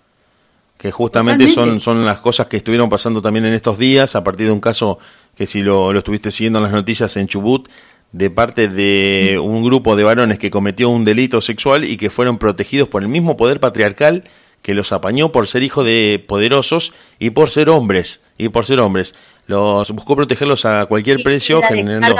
que 0.78 0.90
justamente 0.92 1.50
son, 1.52 1.82
son 1.82 2.06
las 2.06 2.20
cosas 2.20 2.48
que 2.48 2.56
estuvieron 2.58 2.88
pasando 2.88 3.22
también 3.22 3.46
en 3.46 3.54
estos 3.54 3.78
días, 3.78 4.16
a 4.16 4.24
partir 4.24 4.46
de 4.48 4.54
un 4.54 4.62
caso 4.62 5.00
que 5.40 5.46
si 5.48 5.62
lo, 5.62 5.94
lo 5.94 6.00
estuviste 6.00 6.32
siguiendo 6.32 6.60
en 6.60 6.64
las 6.64 6.74
noticias 6.74 7.16
en 7.16 7.28
Chubut, 7.28 7.70
de 8.12 8.30
parte 8.30 8.68
de 8.68 9.40
un 9.42 9.64
grupo 9.64 9.96
de 9.96 10.04
varones 10.04 10.38
que 10.38 10.52
cometió 10.52 10.90
un 10.90 11.06
delito 11.06 11.40
sexual 11.40 11.86
y 11.86 11.96
que 11.96 12.10
fueron 12.10 12.38
protegidos 12.38 12.90
por 12.90 13.04
el 13.04 13.08
mismo 13.08 13.38
poder 13.38 13.62
patriarcal 13.62 14.26
que 14.62 14.74
los 14.74 14.92
apañó 14.92 15.32
por 15.32 15.48
ser 15.48 15.64
hijos 15.64 15.86
de 15.86 16.22
poderosos 16.28 16.92
y 17.20 17.30
por 17.30 17.50
ser 17.52 17.70
hombres, 17.70 18.22
y 18.38 18.50
por 18.50 18.66
ser 18.66 18.82
hombres. 18.82 19.16
Los 19.48 19.90
buscó 19.92 20.18
protegerlos 20.18 20.66
a 20.66 20.86
cualquier 20.88 21.20
Sí, 21.20 21.24
precio, 21.24 21.62
generando... 21.62 22.18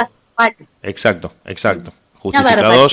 Exacto, 0.82 1.34
exacto. 1.44 1.92
Justificados, 2.14 2.92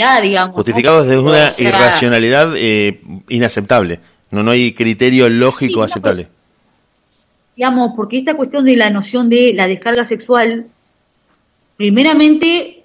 justificados 0.52 1.06
desde 1.08 1.20
una 1.22 1.48
O 1.48 1.52
sea- 1.52 1.68
irracionalidad 1.70 2.54
eh, 2.58 3.00
inaceptable. 3.30 4.02
No, 4.32 4.44
no 4.44 4.52
hay 4.52 4.74
criterio 4.74 5.30
lógico 5.30 5.80
Sí, 5.86 5.92
aceptable. 5.92 6.28
Digamos, 7.58 7.91
porque 7.96 8.17
esta 8.20 8.36
cuestión 8.36 8.63
de 8.63 8.78
la 8.78 8.89
noción 8.91 9.30
de 9.30 9.52
la 9.56 9.67
descarga 9.67 10.06
sexual, 10.06 10.67
primeramente, 11.76 12.84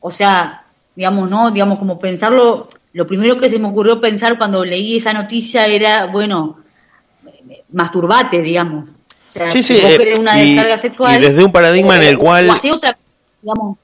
o 0.00 0.10
sea, 0.10 0.64
digamos, 0.96 1.30
no, 1.30 1.50
digamos, 1.52 1.78
como 1.78 1.98
pensarlo, 1.98 2.68
lo 2.92 3.06
primero 3.06 3.38
que 3.38 3.48
se 3.48 3.58
me 3.58 3.68
ocurrió 3.68 4.00
pensar 4.00 4.36
cuando 4.36 4.64
leí 4.64 4.96
esa 4.96 5.12
noticia 5.12 5.66
era, 5.66 6.06
bueno, 6.06 6.58
masturbate, 7.72 8.42
digamos. 8.42 8.90
O 8.90 8.94
sea, 9.32 9.48
Sí, 9.50 9.62
si 9.62 9.76
sí, 9.76 9.80
vos 9.80 9.92
eh, 9.92 9.98
querés 9.98 10.18
una 10.18 10.42
y- 10.42 10.48
descarga 10.54 10.76
sexual. 10.76 11.22
y 11.22 11.26
desde 11.26 11.44
un 11.44 11.52
paradigma 11.52 11.96
en 11.96 12.02
el 12.02 12.18
cual- 12.18 12.50
O 12.50 12.74
otra, 12.74 12.98
digamos, 13.40 13.78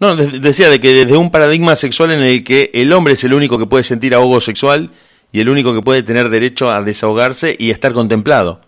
No, 0.00 0.16
de- 0.16 0.38
decía 0.40 0.68
de 0.68 0.80
que 0.80 0.92
desde 0.92 1.16
un 1.16 1.30
paradigma 1.30 1.76
sexual 1.76 2.10
en 2.12 2.22
el 2.24 2.44
que 2.44 2.70
el 2.74 2.92
hombre 2.92 3.14
es 3.14 3.24
el 3.24 3.32
único 3.32 3.58
que 3.58 3.66
puede 3.66 3.84
sentir 3.84 4.12
ahogo 4.12 4.40
sexual 4.40 4.90
y 5.34 5.40
el 5.40 5.48
único 5.48 5.74
que 5.74 5.82
puede 5.82 6.04
tener 6.04 6.28
derecho 6.28 6.70
a 6.70 6.80
desahogarse 6.80 7.56
y 7.58 7.72
estar 7.72 7.92
contemplado. 7.92 8.60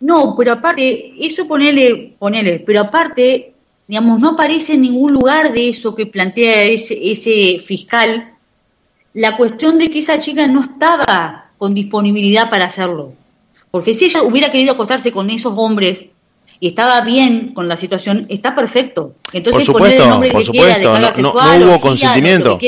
No, 0.00 0.34
pero 0.34 0.52
aparte, 0.52 1.12
eso 1.20 1.46
ponele, 1.46 2.14
ponele, 2.18 2.62
pero 2.64 2.80
aparte, 2.80 3.52
digamos, 3.86 4.18
no 4.18 4.30
aparece 4.30 4.72
en 4.74 4.80
ningún 4.80 5.12
lugar 5.12 5.52
de 5.52 5.68
eso 5.68 5.94
que 5.94 6.06
plantea 6.06 6.62
ese, 6.64 6.98
ese 7.12 7.62
fiscal 7.62 8.32
la 9.12 9.36
cuestión 9.36 9.76
de 9.78 9.90
que 9.90 9.98
esa 9.98 10.18
chica 10.20 10.46
no 10.46 10.62
estaba 10.62 11.50
con 11.58 11.74
disponibilidad 11.74 12.48
para 12.48 12.64
hacerlo. 12.64 13.12
Porque 13.70 13.92
si 13.92 14.06
ella 14.06 14.22
hubiera 14.22 14.50
querido 14.50 14.72
acostarse 14.72 15.12
con 15.12 15.28
esos 15.28 15.52
hombres 15.58 16.06
y 16.60 16.68
estaba 16.68 17.02
bien 17.02 17.52
con 17.52 17.68
la 17.68 17.76
situación, 17.76 18.24
está 18.30 18.54
perfecto. 18.54 19.14
Entonces 19.34 19.66
Por 19.66 19.80
ponerle 19.82 19.96
el 19.96 20.02
supuesto, 20.02 20.08
nombre 20.08 20.30
por 20.30 20.44
que 20.44 20.50
quiera, 20.50 20.66
supuesto, 20.76 20.92
descarga 20.92 21.22
no- 21.22 21.58
no- 21.58 21.72
hubo 21.72 21.80
consentimiento. 21.80 22.58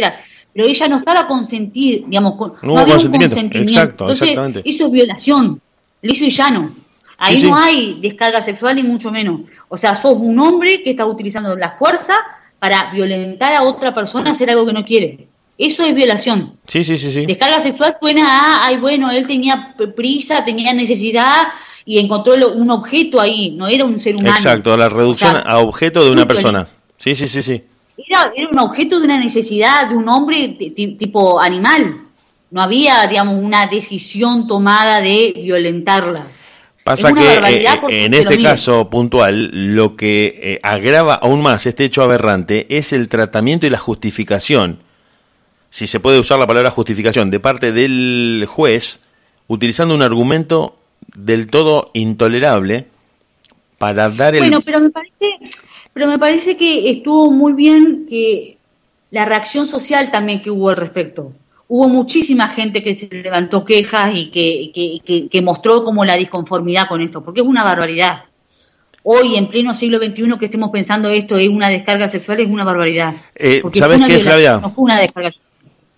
Pero 0.59 0.71
ella 0.71 0.89
no 0.89 0.97
estaba 0.97 1.25
consentida, 1.29 2.05
digamos, 2.09 2.35
con- 2.35 2.55
No 2.63 2.73
no, 2.75 2.79
había 2.81 2.95
consentimiento, 2.95 3.37
un 3.37 3.43
consentimiento. 3.43 3.81
exacto, 4.11 4.31
Entonces, 4.33 4.63
eso 4.75 4.87
es 4.87 4.91
violación, 4.91 5.61
liso 6.03 6.25
y 6.25 6.31
llano. 6.31 6.75
Ahí 7.17 7.37
Sí, 7.37 7.43
sí. 7.43 7.47
no 7.49 7.57
hay 7.57 7.99
descarga 8.03 8.43
sexual 8.43 8.75
ni 8.75 8.83
mucho 8.83 9.13
menos. 9.13 9.43
O 9.69 9.77
sea, 9.77 9.95
sos 9.95 10.17
un 10.19 10.37
hombre 10.41 10.83
que 10.83 10.91
está 10.91 11.07
utilizando 11.07 11.55
la 11.55 11.71
fuerza 11.71 12.15
para 12.59 12.91
violentar 12.93 13.53
a 13.55 13.63
otra 13.63 13.95
persona 13.95 14.33
hacer 14.33 14.51
algo 14.51 14.67
que 14.67 14.73
no 14.73 14.85
quiere. 14.85 15.29
Eso 15.57 15.85
es 15.85 15.95
violación. 15.95 16.55
Sí, 16.67 16.83
sí, 16.83 16.99
sí, 16.99 17.13
sí. 17.13 17.25
Descarga 17.25 17.61
sexual 17.61 17.95
suena 18.01 18.27
a, 18.29 18.67
ay, 18.67 18.79
bueno, 18.79 19.13
él 19.13 19.29
tenía 19.29 19.77
prisa, 19.95 20.45
tenía 20.45 20.73
necesidad 20.75 21.47
y 21.85 22.01
encontró 22.01 22.35
un 22.53 22.69
objeto 22.73 23.21
ahí, 23.21 23.53
no 23.53 23.69
era 23.69 23.85
un 23.85 24.01
ser 24.01 24.17
humano. 24.17 24.35
Exacto, 24.35 24.77
la 24.77 24.89
reducción 24.89 25.37
O 25.37 25.41
sea, 25.41 25.43
a 25.53 25.59
objeto 25.59 26.05
de 26.05 26.11
una 26.11 26.27
persona. 26.27 26.69
Sí, 26.97 27.15
sí, 27.15 27.29
sí, 27.29 27.45
sí. 27.45 27.63
Era, 28.07 28.33
era 28.37 28.49
un 28.51 28.59
objeto 28.61 28.99
de 29.01 29.07
una 29.07 29.19
necesidad 29.19 29.89
de 29.89 29.97
un 29.97 30.09
hombre 30.09 30.49
ti- 30.59 30.71
ti- 30.71 30.93
tipo 30.93 31.41
animal. 31.41 32.03
No 32.51 32.63
había, 32.63 33.07
digamos, 33.07 33.43
una 33.43 33.67
decisión 33.67 34.47
tomada 34.47 35.01
de 35.01 35.35
violentarla. 35.37 36.27
Pasa 36.85 37.13
que 37.13 37.35
eh, 37.35 37.69
porque 37.83 38.05
en 38.07 38.15
este 38.15 38.39
caso 38.39 38.89
puntual, 38.89 39.51
lo 39.75 39.95
que 39.97 40.41
eh, 40.43 40.61
agrava 40.63 41.17
aún 41.17 41.43
más 41.43 41.67
este 41.67 41.85
hecho 41.85 42.03
aberrante 42.03 42.67
es 42.71 42.95
el 42.95 43.09
tratamiento 43.09 43.67
y 43.67 43.71
la 43.71 43.77
justificación, 43.79 44.79
si 45.69 45.87
se 45.87 46.01
puede 46.01 46.19
usar 46.19 46.39
la 46.39 46.47
palabra 46.47 46.71
justificación, 46.71 47.31
de 47.31 47.41
parte 47.41 47.73
del 47.73 48.47
juez 48.49 49.01
utilizando 49.49 49.95
un 49.95 50.01
argumento 50.01 50.79
del 51.15 51.49
todo 51.49 51.91
intolerable 51.93 52.87
para 53.77 54.09
dar 54.09 54.35
el... 54.35 54.41
Bueno, 54.41 54.63
pero 54.63 54.81
me 54.81 54.89
parece, 54.89 55.27
pero 55.99 56.09
me 56.09 56.19
parece 56.21 56.57
que 56.57 56.91
estuvo 56.93 57.33
muy 57.33 57.55
bien 57.55 58.07
que 58.09 58.57
la 59.11 59.25
reacción 59.25 59.67
social 59.67 60.13
también 60.13 60.41
que 60.41 60.49
hubo 60.49 60.69
al 60.69 60.77
respecto. 60.77 61.33
Hubo 61.67 61.89
muchísima 61.89 62.47
gente 62.47 62.85
que 62.85 62.97
se 62.97 63.09
levantó 63.09 63.65
quejas 63.65 64.13
y 64.15 64.27
que, 64.31 65.29
que, 65.29 65.43
mostró 65.43 65.83
como 65.83 66.05
la 66.05 66.15
disconformidad 66.15 66.87
con 66.87 67.01
esto, 67.01 67.25
porque 67.25 67.41
es 67.41 67.47
una 67.49 67.65
barbaridad. 67.65 68.27
Hoy, 69.03 69.35
en 69.35 69.49
pleno 69.49 69.75
siglo 69.75 69.99
XXI, 69.99 70.39
que 70.39 70.45
estemos 70.45 70.71
pensando 70.71 71.09
esto 71.09 71.37
es 71.37 71.49
una 71.49 71.69
descarga 71.69 72.07
sexual, 72.07 72.39
es 72.39 72.47
una 72.47 72.63
barbaridad. 72.63 73.15
Eh, 73.35 73.61
¿Sabes 73.73 74.01
qué, 74.07 74.19
Flavia? 74.19 74.61
No 74.61 74.71
fue 74.71 74.85
una 74.85 75.01
descarga 75.01 75.33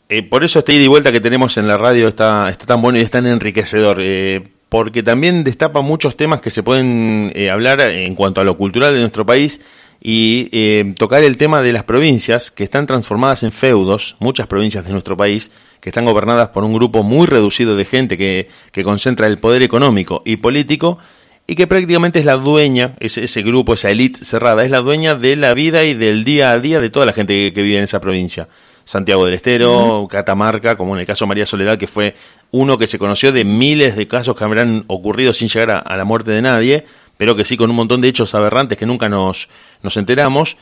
eh, 0.09 0.23
por 0.23 0.43
eso 0.43 0.61
este 0.61 0.73
ida 0.73 0.85
y 0.85 0.89
vuelta 0.89 1.13
que 1.13 1.21
tenemos 1.21 1.59
en 1.59 1.69
la 1.69 1.77
radio 1.77 2.09
está, 2.09 2.49
está 2.49 2.65
tan 2.65 2.81
bueno 2.81 2.99
y 2.99 3.03
es 3.03 3.11
tan 3.11 3.27
enriquecedor. 3.27 3.99
Eh, 4.01 4.43
porque 4.71 5.03
también 5.03 5.45
destapa 5.45 5.83
muchos 5.83 6.17
temas 6.17 6.41
que 6.41 6.49
se 6.49 6.63
pueden 6.63 7.33
eh, 7.35 7.51
hablar 7.51 7.81
en 7.83 8.15
cuanto 8.15 8.41
a 8.41 8.45
lo 8.45 8.57
cultural 8.57 8.95
de 8.95 9.01
nuestro 9.01 9.27
país 9.27 9.61
y 10.01 10.49
eh, 10.53 10.95
tocar 10.97 11.23
el 11.25 11.37
tema 11.37 11.61
de 11.61 11.73
las 11.73 11.85
provincias 11.85 12.51
que 12.51 12.65
están 12.65 12.87
transformadas 12.87 13.43
en 13.43 13.53
feudos, 13.53 14.17
muchas 14.19 14.47
provincias 14.47 14.85
de 14.85 14.93
nuestro 14.93 15.17
país 15.17 15.51
que 15.81 15.91
están 15.91 16.05
gobernadas 16.05 16.51
por 16.51 16.65
un 16.65 16.73
grupo 16.73 17.03
muy 17.03 17.27
reducido 17.27 17.77
de 17.77 17.85
gente 17.85 18.17
que, 18.17 18.49
que 18.73 18.85
concentra 18.85 19.27
el 19.27 19.39
poder 19.39 19.63
económico 19.63 20.23
y 20.25 20.37
político 20.37 20.99
y 21.47 21.55
que 21.55 21.67
prácticamente 21.67 22.21
es 22.21 22.25
la 22.25 22.37
dueña, 22.37 22.95
ese, 23.01 23.25
ese 23.25 23.43
grupo, 23.43 23.75
esa 23.75 23.91
élite 23.91 24.25
cerrada, 24.25 24.65
es 24.65 24.71
la 24.71 24.81
dueña 24.81 25.17
de 25.17 25.37
la 25.37 25.53
vida 25.53 25.85
y 25.85 25.95
del 25.95 26.25
día 26.25 26.53
a 26.53 26.59
día 26.59 26.81
de 26.81 26.91
toda 26.91 27.07
la 27.07 27.13
gente 27.13 27.53
que 27.53 27.63
vive 27.63 27.79
en 27.79 27.85
esa 27.85 28.01
provincia. 28.01 28.49
Santiago 28.85 29.25
del 29.25 29.35
Estero, 29.35 30.09
Catamarca, 30.11 30.77
como 30.77 30.95
en 30.95 31.01
el 31.01 31.07
caso 31.07 31.25
de 31.25 31.29
María 31.29 31.47
Soledad, 31.47 31.79
que 31.79 31.87
fue 31.87 32.17
uno 32.51 32.79
que 32.79 32.87
se 32.87 32.99
conoció 32.99 33.31
de 33.31 33.45
miles 33.45 33.95
de 33.95 34.09
casos 34.09 34.37
que 34.37 34.43
habrán 34.43 34.85
ocurrido 34.89 35.33
sin 35.33 35.49
llegar 35.49 35.83
a, 35.87 35.97
la 35.97 36.05
muerte 36.05 36.33
de 36.33 36.43
nadie, 36.43 36.87
pero 37.21 37.37
que 37.37 37.45
sí 37.45 37.59
con 37.59 37.69
un 37.69 37.77
montón 37.77 38.01
de 38.01 38.09
hechos 38.09 38.35
aberrantes 38.35 38.79
que 38.79 38.87
nunca 38.87 39.11
nos, 39.11 39.51
nos 39.83 39.99
enteramos, 39.99 40.57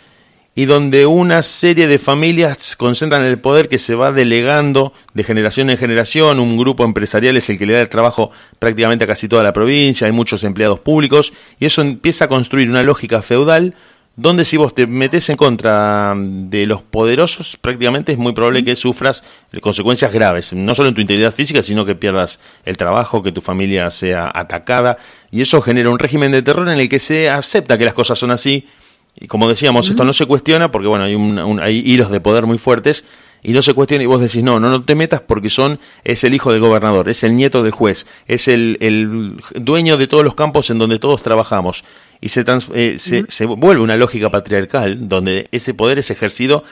y 0.57 0.65
donde 0.65 1.07
una 1.07 1.45
serie 1.45 1.87
de 1.87 2.01
familias 2.01 2.75
concentran 2.75 3.23
el 3.23 3.39
poder 3.39 3.69
que 3.69 3.79
se 3.79 3.95
va 3.95 4.11
delegando 4.11 4.93
de 5.15 5.23
generación 5.23 5.71
en 5.71 5.79
generación, 5.79 6.41
un 6.41 6.57
grupo 6.57 6.85
empresarial 6.85 7.37
es 7.37 7.49
el 7.49 7.59
que 7.59 7.67
le 7.67 7.75
da 7.75 7.81
el 7.81 7.89
trabajo 7.89 8.33
prácticamente 8.59 9.05
a 9.05 9.07
casi 9.07 9.29
toda 9.29 9.45
la 9.45 9.53
provincia, 9.53 10.09
hay 10.09 10.13
muchos 10.13 10.43
empleados 10.43 10.81
públicos, 10.81 11.33
y 11.61 11.67
eso 11.67 11.81
empieza 11.81 12.25
a 12.25 12.29
construir 12.29 12.69
una 12.69 12.83
lógica 12.83 13.23
feudal 13.23 13.77
donde 14.19 14.45
si 14.45 14.57
vos 14.57 14.75
te 14.75 14.89
metes 14.89 15.29
en 15.29 15.37
contra 15.37 16.13
de 16.17 16.67
los 16.67 16.83
poderosos, 16.83 17.57
prácticamente 17.57 18.11
es 18.11 18.19
muy 18.19 18.33
probable 18.33 18.65
que 18.65 18.75
sufras 18.75 19.23
consecuencias 19.61 20.13
graves, 20.13 20.53
no 20.53 20.75
solo 20.75 20.89
en 20.89 20.97
tu 20.97 21.01
integridad 21.01 21.33
física, 21.33 21.63
sino 21.63 21.87
que 21.87 21.95
pierdas 21.95 22.41
el 22.65 22.77
trabajo, 22.77 23.23
que 23.23 23.31
tu 23.31 23.41
familia 23.41 23.93
sea 23.93 24.29
atacada, 24.35 24.99
y 25.31 25.41
eso 25.41 25.63
genera 25.63 25.89
un 25.89 26.01
régimen 26.01 26.33
de 26.33 26.43
terror 26.43 26.69
en 26.69 26.81
el 26.81 26.89
que 26.89 26.99
se 26.99 27.31
acepta 27.31 27.79
que 27.79 27.85
las 27.85 27.95
cosas 27.95 28.19
son 28.19 28.33
así, 28.33 28.67
y 29.15 29.29
como 29.29 29.49
decíamos, 29.49 29.89
esto 29.89 30.03
no 30.03 30.13
se 30.13 30.27
cuestiona 30.27 30.73
porque 30.73 30.89
bueno, 30.89 31.05
hay, 31.05 31.15
hay 31.63 31.83
hilos 31.87 32.11
de 32.11 32.21
poder 32.21 32.45
muy 32.45 32.59
fuertes, 32.59 33.05
y 33.43 33.53
no 33.53 33.63
se 33.63 33.75
cuestiona 33.75 34.05
y 34.05 34.07
vos 34.07 34.21
decís, 34.21 34.43
no, 34.43 34.59
no, 34.61 34.69
no 34.69 34.85
te 34.85 34.95
metas 34.95 35.21
porque 35.21 35.51
son, 35.51 35.79
es 36.05 36.25
el 36.25 36.35
hijo 36.35 36.53
del 36.53 36.61
gobernador, 36.61 37.09
es 37.09 37.25
el 37.25 37.37
nieto 37.37 37.63
del 37.63 37.73
juez, 37.73 38.07
es 38.27 38.49
el, 38.49 38.77
el 38.81 39.41
dueño 39.55 39.97
de 39.97 40.07
todos 40.07 40.25
los 40.25 40.35
campos 40.35 40.71
en 40.71 40.79
donde 40.79 40.99
todos 40.99 41.23
trabajamos 41.23 41.85
y 42.21 42.31
se, 42.31 42.45
eh, 42.75 42.97
se, 42.99 43.47
vuelve 43.47 43.83
una 43.83 43.97
lógica 43.97 44.31
patriarcal 44.31 45.09
donde 45.09 45.49
ese 45.53 45.75
poder 45.75 45.99
es 45.99 46.11
ejercido 46.11 46.65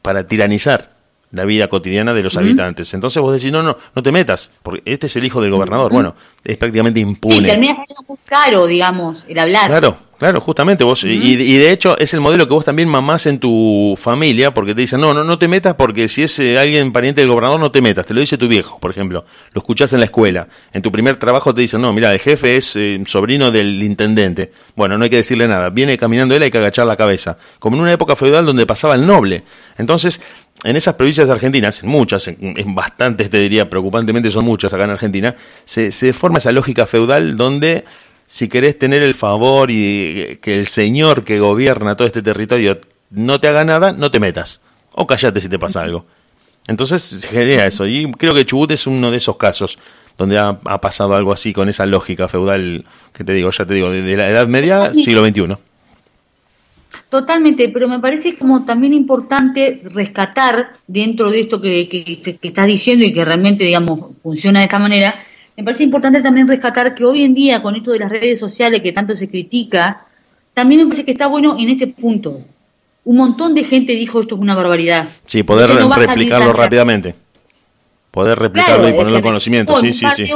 para 0.00 0.26
tiranizar 0.26 0.92
la 1.32 1.44
vida 1.44 1.68
cotidiana 1.68 2.12
de 2.12 2.22
los 2.22 2.36
habitantes. 2.36 2.92
Entonces 2.92 3.20
vos 3.22 3.32
decís, 3.32 3.50
no, 3.50 3.62
no, 3.62 3.78
no 3.94 4.02
te 4.02 4.12
metas, 4.12 4.50
porque 4.62 4.82
este 4.84 5.06
es 5.06 5.16
el 5.16 5.24
hijo 5.24 5.40
del 5.40 5.50
gobernador. 5.50 5.90
Bueno, 5.90 6.14
es 6.44 6.58
prácticamente 6.58 7.00
impune. 7.00 7.36
Sí, 7.36 7.44
termina 7.44 7.74
siendo 7.74 8.02
muy 8.06 8.18
caro, 8.24 8.66
digamos, 8.66 9.24
el 9.28 9.38
hablar. 9.38 9.68
Claro, 9.68 9.96
Claro, 10.22 10.40
justamente 10.40 10.84
vos, 10.84 11.02
y, 11.02 11.56
de 11.56 11.72
hecho 11.72 11.98
es 11.98 12.14
el 12.14 12.20
modelo 12.20 12.46
que 12.46 12.54
vos 12.54 12.64
también 12.64 12.88
mamás 12.88 13.26
en 13.26 13.40
tu 13.40 13.96
familia, 13.98 14.54
porque 14.54 14.72
te 14.72 14.82
dicen, 14.82 15.00
no, 15.00 15.12
no, 15.12 15.24
no 15.24 15.36
te 15.36 15.48
metas 15.48 15.74
porque 15.74 16.06
si 16.06 16.22
es 16.22 16.38
eh, 16.38 16.60
alguien 16.60 16.92
pariente 16.92 17.22
del 17.22 17.30
gobernador, 17.30 17.58
no 17.58 17.72
te 17.72 17.82
metas, 17.82 18.06
te 18.06 18.14
lo 18.14 18.20
dice 18.20 18.38
tu 18.38 18.46
viejo, 18.46 18.78
por 18.78 18.92
ejemplo, 18.92 19.24
lo 19.52 19.58
escuchás 19.58 19.92
en 19.94 19.98
la 19.98 20.04
escuela, 20.04 20.46
en 20.72 20.80
tu 20.80 20.92
primer 20.92 21.16
trabajo 21.16 21.52
te 21.52 21.62
dicen, 21.62 21.80
no, 21.80 21.92
mira, 21.92 22.12
el 22.12 22.20
jefe 22.20 22.56
es 22.56 22.76
eh, 22.76 23.02
sobrino 23.04 23.50
del 23.50 23.82
intendente, 23.82 24.52
bueno, 24.76 24.96
no 24.96 25.02
hay 25.02 25.10
que 25.10 25.16
decirle 25.16 25.48
nada, 25.48 25.70
viene 25.70 25.98
caminando 25.98 26.36
él, 26.36 26.42
hay 26.44 26.52
que 26.52 26.58
agachar 26.58 26.86
la 26.86 26.96
cabeza, 26.96 27.36
como 27.58 27.74
en 27.74 27.82
una 27.82 27.92
época 27.92 28.14
feudal 28.14 28.46
donde 28.46 28.64
pasaba 28.64 28.94
el 28.94 29.04
noble. 29.04 29.42
Entonces, 29.76 30.20
en 30.62 30.76
esas 30.76 30.94
provincias 30.94 31.30
argentinas, 31.30 31.82
en 31.82 31.88
muchas, 31.88 32.28
en, 32.28 32.74
bastantes 32.76 33.28
te 33.28 33.40
diría, 33.40 33.68
preocupantemente 33.68 34.30
son 34.30 34.44
muchas 34.44 34.72
acá 34.72 34.84
en 34.84 34.90
Argentina, 34.90 35.34
se, 35.64 35.90
se 35.90 36.12
forma 36.12 36.38
esa 36.38 36.52
lógica 36.52 36.86
feudal 36.86 37.36
donde 37.36 37.82
si 38.26 38.48
querés 38.48 38.78
tener 38.78 39.02
el 39.02 39.14
favor 39.14 39.70
y 39.70 40.38
que 40.40 40.58
el 40.58 40.68
señor 40.68 41.24
que 41.24 41.40
gobierna 41.40 41.96
todo 41.96 42.06
este 42.06 42.22
territorio 42.22 42.80
no 43.10 43.40
te 43.40 43.48
haga 43.48 43.64
nada, 43.64 43.92
no 43.92 44.10
te 44.10 44.20
metas. 44.20 44.60
O 44.92 45.06
callate 45.06 45.40
si 45.40 45.48
te 45.48 45.58
pasa 45.58 45.82
algo. 45.82 46.06
Entonces 46.66 47.02
se 47.02 47.28
genera 47.28 47.66
eso. 47.66 47.86
Y 47.86 48.10
creo 48.12 48.34
que 48.34 48.46
Chubut 48.46 48.70
es 48.70 48.86
uno 48.86 49.10
de 49.10 49.16
esos 49.16 49.36
casos 49.36 49.78
donde 50.16 50.38
ha, 50.38 50.52
pasado 50.80 51.14
algo 51.14 51.32
así 51.32 51.52
con 51.52 51.68
esa 51.68 51.86
lógica 51.86 52.28
feudal 52.28 52.84
que 53.12 53.24
te 53.24 53.32
digo, 53.32 53.50
ya 53.50 53.64
te 53.64 53.74
digo, 53.74 53.90
de, 53.90 54.16
la 54.16 54.28
Edad 54.28 54.46
Media, 54.46 54.92
siglo 54.92 55.26
XXI. 55.26 55.56
Totalmente, 57.08 57.70
pero 57.70 57.88
me 57.88 57.98
parece 57.98 58.36
como 58.36 58.64
también 58.64 58.92
importante 58.92 59.80
rescatar 59.84 60.76
dentro 60.86 61.30
de 61.30 61.40
esto 61.40 61.60
que, 61.60 61.88
que, 61.88 62.20
que 62.20 62.48
estás 62.48 62.66
diciendo 62.66 63.04
y 63.04 63.12
que 63.12 63.24
realmente, 63.24 63.64
digamos, 63.64 64.10
funciona 64.22 64.60
de 64.60 64.66
esta 64.66 64.78
manera, 64.78 65.14
me 65.56 65.64
parece 65.64 65.84
importante 65.84 66.22
también 66.22 66.48
rescatar 66.48 66.94
que 66.94 67.04
hoy 67.04 67.22
en 67.24 67.34
día, 67.34 67.60
con 67.60 67.76
esto 67.76 67.92
de 67.92 67.98
las 67.98 68.10
redes 68.10 68.38
sociales 68.38 68.80
que 68.80 68.92
tanto 68.92 69.14
se 69.14 69.28
critica, 69.28 70.06
también 70.54 70.80
me 70.80 70.86
parece 70.86 71.04
que 71.04 71.12
está 71.12 71.26
bueno 71.26 71.56
en 71.58 71.68
este 71.68 71.86
punto. 71.86 72.42
Un 73.04 73.16
montón 73.16 73.54
de 73.54 73.64
gente 73.64 73.92
dijo 73.92 74.20
esto 74.20 74.36
es 74.36 74.40
una 74.40 74.54
barbaridad. 74.54 75.10
Sí, 75.26 75.42
poder 75.42 75.70
replicarlo 75.70 76.52
rápidamente. 76.52 77.14
Poder 78.10 78.38
replicarlo 78.38 78.88
y 78.88 78.92
ponerlo 78.92 79.16
en 79.16 79.22
conocimiento. 79.22 79.80
Sí, 79.80 79.92
sí, 79.92 80.06
sí. 80.14 80.32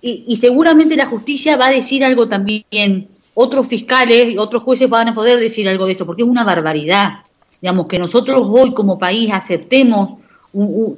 y, 0.00 0.24
y, 0.28 0.36
seguramente 0.36 0.96
la 0.96 1.06
justicia 1.06 1.56
va 1.56 1.66
a 1.66 1.70
decir 1.70 2.04
algo 2.04 2.28
también. 2.28 3.08
Otros 3.34 3.66
fiscales 3.66 4.30
y 4.30 4.38
otros 4.38 4.62
jueces 4.62 4.88
van 4.88 5.08
a 5.08 5.14
poder 5.14 5.38
decir 5.38 5.68
algo 5.68 5.84
de 5.86 5.92
esto, 5.92 6.06
porque 6.06 6.22
es 6.22 6.28
una 6.28 6.44
barbaridad. 6.44 7.24
Digamos, 7.60 7.86
que 7.86 7.98
nosotros 7.98 8.46
hoy 8.50 8.72
como 8.72 8.98
país 8.98 9.30
aceptemos 9.32 10.14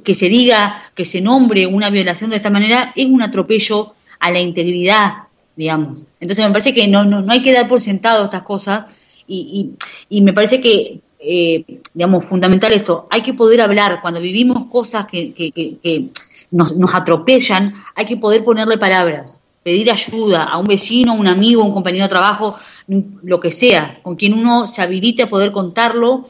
que 0.03 0.15
se 0.15 0.29
diga, 0.29 0.83
que 0.95 1.05
se 1.05 1.21
nombre 1.21 1.67
una 1.67 1.89
violación 1.89 2.29
de 2.29 2.37
esta 2.37 2.49
manera, 2.49 2.93
es 2.95 3.05
un 3.05 3.21
atropello 3.21 3.93
a 4.19 4.31
la 4.31 4.39
integridad, 4.39 5.13
digamos. 5.55 5.99
Entonces 6.19 6.45
me 6.45 6.51
parece 6.51 6.73
que 6.73 6.87
no, 6.87 7.03
no, 7.03 7.23
hay 7.29 7.41
que 7.41 7.53
dar 7.53 7.67
por 7.67 7.81
sentado 7.81 8.25
estas 8.25 8.43
cosas 8.43 8.85
y, 9.27 9.71
y, 10.09 10.21
me 10.21 10.33
parece 10.33 10.59
que, 10.59 11.01
eh, 11.19 11.63
digamos, 11.93 12.25
fundamental 12.25 12.73
esto, 12.73 13.07
hay 13.11 13.21
que 13.21 13.33
poder 13.33 13.61
hablar. 13.61 14.01
Cuando 14.01 14.21
vivimos 14.21 14.65
cosas 14.67 15.05
que, 15.05 15.33
que, 15.33 15.51
que, 15.51 16.09
nos, 16.51 16.75
nos 16.75 16.95
atropellan, 16.95 17.73
hay 17.95 18.05
que 18.05 18.17
poder 18.17 18.43
ponerle 18.43 18.77
palabras, 18.77 19.41
pedir 19.61 19.91
ayuda 19.91 20.45
a 20.45 20.57
un 20.57 20.65
vecino, 20.65 21.13
un 21.13 21.27
amigo, 21.27 21.63
un 21.63 21.73
compañero 21.73 22.05
de 22.05 22.09
trabajo, 22.09 22.55
lo 22.87 23.39
que 23.39 23.51
sea, 23.51 23.99
con 24.01 24.15
quien 24.15 24.33
uno 24.33 24.65
se 24.65 24.81
habilite 24.81 25.23
a 25.23 25.29
poder 25.29 25.51
contarlo, 25.51 26.23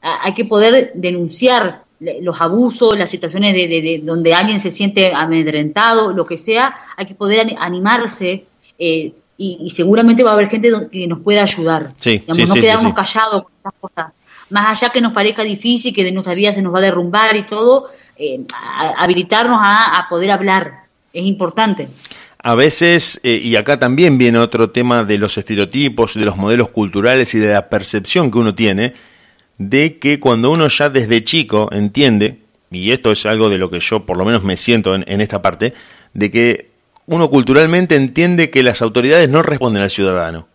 hay 0.00 0.34
que 0.34 0.44
poder 0.44 0.92
denunciar 0.94 1.83
los 2.00 2.40
abusos, 2.40 2.98
las 2.98 3.10
situaciones 3.10 3.54
de, 3.54 4.00
donde 4.02 4.34
alguien 4.34 4.60
se 4.60 4.70
siente 4.70 5.12
amedrentado, 5.14 6.12
lo 6.12 6.26
que 6.26 6.36
sea, 6.36 6.74
hay 6.96 7.06
que 7.06 7.14
poder 7.14 7.54
animarse 7.58 8.44
eh, 8.78 9.12
y, 9.36 9.70
seguramente 9.70 10.22
va 10.22 10.30
a 10.30 10.34
haber 10.34 10.48
gente 10.48 10.70
que 10.90 11.06
nos 11.06 11.20
pueda 11.20 11.42
ayudar. 11.42 11.92
Sí, 11.98 12.22
no 12.26 12.54
quedarnos 12.54 12.94
callados 12.94 13.44
con 13.44 13.52
esas 13.56 13.72
cosas. 13.80 14.12
Más 14.50 14.82
allá 14.82 14.92
que 14.92 15.00
nos 15.00 15.12
parezca 15.12 15.42
difícil, 15.42 15.94
que 15.94 16.04
de 16.04 16.12
nuestra 16.12 16.34
vida 16.34 16.52
se 16.52 16.62
nos 16.62 16.74
va 16.74 16.78
a 16.78 16.82
derrumbar 16.82 17.34
y 17.36 17.44
todo, 17.44 17.88
eh, 18.16 18.40
habilitarnos 18.98 19.58
a, 19.62 20.06
poder 20.08 20.30
hablar 20.30 20.84
es 21.12 21.24
importante. 21.24 21.88
A 22.38 22.54
veces, 22.54 23.20
eh, 23.22 23.40
y 23.42 23.56
acá 23.56 23.78
también 23.78 24.18
viene 24.18 24.38
otro 24.38 24.70
tema 24.70 25.02
de 25.02 25.16
los 25.16 25.38
estereotipos, 25.38 26.14
de 26.14 26.24
los 26.24 26.36
modelos 26.36 26.68
culturales 26.68 27.34
y 27.34 27.38
de 27.38 27.54
la 27.54 27.68
percepción 27.68 28.30
que 28.30 28.38
uno 28.38 28.54
tiene, 28.54 28.92
de 29.58 29.98
que 29.98 30.20
cuando 30.20 30.50
uno 30.50 30.68
ya 30.68 30.88
desde 30.88 31.24
chico 31.24 31.68
entiende, 31.72 32.38
y 32.70 32.90
esto 32.90 33.12
es 33.12 33.24
algo 33.26 33.48
de 33.48 33.58
lo 33.58 33.70
que 33.70 33.80
yo 33.80 34.04
por 34.04 34.16
lo 34.16 34.24
menos 34.24 34.42
me 34.42 34.56
siento 34.56 34.94
en, 34.94 35.20
esta 35.20 35.42
parte, 35.42 35.74
de 36.12 36.30
que 36.30 36.70
uno 37.06 37.30
culturalmente 37.30 37.96
entiende 37.96 38.50
que 38.50 38.62
las 38.62 38.82
autoridades 38.82 39.28
no 39.28 39.42
responden 39.42 39.82
al 39.82 39.90
ciudadano. 39.90 40.48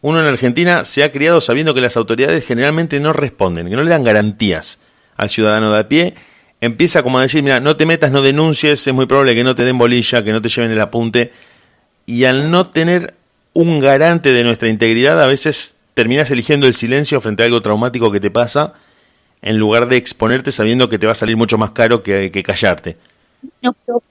Uno 0.00 0.20
en 0.20 0.26
Argentina 0.26 0.84
se 0.84 1.02
ha 1.02 1.10
criado 1.10 1.40
sabiendo 1.40 1.74
que 1.74 1.80
las 1.80 1.96
autoridades 1.96 2.44
generalmente 2.44 3.00
no 3.00 3.12
responden, 3.12 3.68
que 3.68 3.74
no 3.74 3.82
le 3.82 3.90
dan 3.90 4.04
garantías 4.04 4.78
al 5.16 5.28
ciudadano 5.30 5.72
de 5.72 5.78
a 5.80 5.88
pie. 5.88 6.14
Empieza 6.60 7.02
como 7.02 7.18
a 7.18 7.22
decir, 7.22 7.42
mira, 7.42 7.58
no 7.58 7.74
te 7.74 7.86
metas, 7.86 8.12
no 8.12 8.22
denuncies, 8.22 8.86
es 8.86 8.94
muy 8.94 9.06
probable 9.06 9.34
que 9.34 9.42
no 9.42 9.54
te 9.54 9.64
den 9.64 9.78
bolilla, 9.78 10.22
que 10.22 10.32
no 10.32 10.40
te 10.40 10.48
lleven 10.48 10.70
el 10.70 10.80
apunte. 10.80 11.32
Y 12.06 12.24
al 12.24 12.50
no 12.50 12.68
tener 12.68 13.14
un 13.54 13.80
garante 13.80 14.32
de 14.32 14.44
nuestra 14.44 14.68
integridad, 14.68 15.20
a 15.20 15.26
veces 15.26 15.77
terminas 15.98 16.30
eligiendo 16.30 16.68
el 16.68 16.74
silencio 16.74 17.20
frente 17.20 17.42
a 17.42 17.46
algo 17.46 17.60
traumático 17.60 18.12
que 18.12 18.20
te 18.20 18.30
pasa, 18.30 18.74
en 19.42 19.58
lugar 19.58 19.88
de 19.88 19.96
exponerte 19.96 20.52
sabiendo 20.52 20.88
que 20.88 20.96
te 20.96 21.06
va 21.06 21.12
a 21.12 21.16
salir 21.16 21.36
mucho 21.36 21.58
más 21.58 21.72
caro 21.72 22.04
que, 22.04 22.30
callarte. 22.46 22.96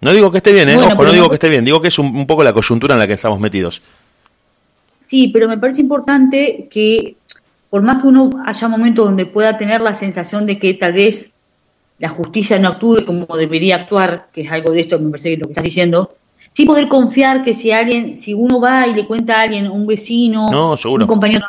No, 0.01 0.11
digo 0.11 0.29
que 0.29 0.39
esté 0.39 0.51
bien, 0.51 0.67
¿eh? 0.67 0.75
Ojo, 0.75 1.05
no 1.05 1.13
digo 1.13 1.29
que 1.29 1.35
esté 1.35 1.47
bien, 1.47 1.63
digo 1.63 1.79
que 1.79 1.87
es 1.87 1.97
un, 1.97 2.27
poco 2.27 2.43
la 2.43 2.51
coyuntura 2.51 2.95
en 2.95 2.99
la 2.99 3.07
que 3.07 3.13
estamos 3.13 3.39
metidos. 3.39 3.81
Sí, 4.99 5.29
pero 5.33 5.47
me 5.47 5.57
parece 5.57 5.79
importante 5.79 6.67
que, 6.69 7.15
por 7.69 7.83
más 7.83 8.01
que 8.01 8.07
uno 8.07 8.31
haya 8.45 8.67
momentos 8.67 9.05
donde 9.05 9.25
pueda 9.25 9.57
tener 9.57 9.79
la 9.79 9.93
sensación 9.93 10.45
de 10.45 10.59
que 10.59 10.73
tal 10.73 10.91
vez 10.91 11.35
la 11.99 12.09
justicia 12.09 12.59
no 12.59 12.67
actúe 12.67 13.05
como 13.05 13.25
debería 13.37 13.77
actuar, 13.77 14.27
que 14.33 14.41
es 14.41 14.51
algo 14.51 14.73
de 14.73 14.81
esto 14.81 14.97
que 14.97 15.05
me 15.05 15.11
parece 15.11 15.29
que 15.29 15.37
lo 15.37 15.45
que 15.45 15.53
estás 15.53 15.63
diciendo, 15.63 16.15
sí 16.51 16.65
poder 16.65 16.89
confiar 16.89 17.45
que 17.45 17.53
si 17.53 17.71
alguien, 17.71 18.17
si 18.17 18.33
uno 18.33 18.59
va 18.59 18.87
y 18.87 18.93
le 18.93 19.07
cuenta 19.07 19.37
a 19.37 19.43
alguien, 19.43 19.71
un 19.71 19.87
vecino, 19.87 20.49
un 20.49 21.07
compañero, 21.07 21.45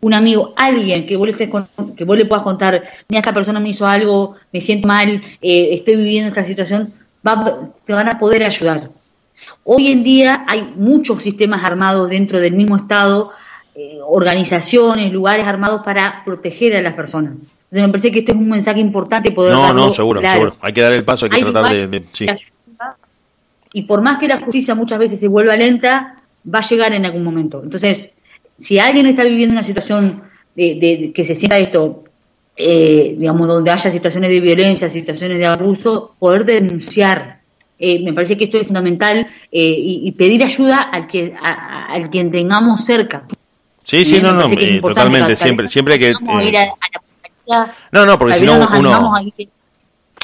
un 0.00 0.14
amigo, 0.14 0.54
alguien 0.56 1.06
que 1.06 1.16
vos, 1.16 1.26
le 1.26 1.34
que 1.36 2.04
vos 2.04 2.16
le 2.16 2.24
puedas 2.24 2.44
contar, 2.44 2.84
mira, 3.08 3.20
esta 3.20 3.32
persona 3.32 3.60
me 3.60 3.70
hizo 3.70 3.86
algo, 3.86 4.36
me 4.52 4.60
siento 4.60 4.86
mal, 4.86 5.22
eh, 5.42 5.68
estoy 5.72 5.96
viviendo 5.96 6.28
esta 6.28 6.44
situación, 6.44 6.92
te 7.84 7.92
van 7.92 8.08
a 8.08 8.18
poder 8.18 8.44
ayudar. 8.44 8.90
Hoy 9.64 9.88
en 9.88 10.02
día 10.02 10.44
hay 10.48 10.72
muchos 10.76 11.22
sistemas 11.22 11.64
armados 11.64 12.10
dentro 12.10 12.40
del 12.40 12.54
mismo 12.54 12.76
Estado, 12.76 13.30
eh, 13.74 13.98
organizaciones, 14.06 15.12
lugares 15.12 15.46
armados 15.46 15.82
para 15.84 16.22
proteger 16.24 16.76
a 16.76 16.82
las 16.82 16.94
personas. 16.94 17.34
Entonces 17.34 17.86
me 17.86 17.88
parece 17.88 18.12
que 18.12 18.20
este 18.20 18.32
es 18.32 18.38
un 18.38 18.48
mensaje 18.48 18.80
importante 18.80 19.30
poder 19.30 19.52
No, 19.52 19.72
no, 19.74 19.92
seguro, 19.92 20.22
seguro. 20.22 20.56
Hay 20.60 20.72
que 20.72 20.80
dar 20.80 20.92
el 20.92 21.04
paso, 21.04 21.26
hay 21.26 21.30
que 21.32 21.42
tratar 21.42 21.72
de... 21.72 22.04
Y 23.74 23.82
por 23.82 24.00
más 24.00 24.18
que 24.18 24.28
la 24.28 24.40
justicia 24.40 24.74
muchas 24.74 24.98
veces 24.98 25.20
se 25.20 25.28
vuelva 25.28 25.54
lenta, 25.54 26.22
va 26.52 26.60
a 26.60 26.62
llegar 26.62 26.94
en 26.94 27.04
algún 27.04 27.22
momento. 27.22 27.62
Entonces, 27.62 28.12
si 28.58 28.78
alguien 28.78 29.06
está 29.06 29.24
viviendo 29.24 29.54
una 29.54 29.62
situación 29.62 30.22
de, 30.54 31.12
que 31.14 31.24
se 31.24 31.34
sienta 31.34 31.58
esto, 31.58 32.04
eh, 32.56 33.14
digamos, 33.16 33.46
donde 33.46 33.70
haya 33.70 33.90
situaciones 33.90 34.30
de 34.30 34.40
violencia, 34.40 34.88
situaciones 34.88 35.38
de 35.38 35.46
abuso, 35.46 36.14
poder 36.18 36.44
denunciar. 36.44 37.38
Eh, 37.78 38.02
me 38.02 38.12
parece 38.12 38.36
que 38.36 38.44
esto 38.44 38.58
es 38.58 38.66
fundamental 38.66 39.28
eh, 39.52 39.74
y, 39.78 40.10
pedir 40.12 40.42
ayuda 40.42 40.82
al 40.82 41.06
que 41.06 41.32
al 41.40 42.10
quien 42.10 42.32
tengamos 42.32 42.84
cerca. 42.84 43.24
Sí, 43.84 44.04
sí, 44.04 44.20
no, 44.20 44.32
no, 44.32 44.42
totalmente, 44.80 45.36
siempre, 45.36 45.68
siempre 45.68 45.98
que... 45.98 46.12
no, 47.92 48.04
no, 48.04 48.18
porque 48.18 48.34
si 48.34 48.44
no 48.44 48.68
uno 48.76 49.14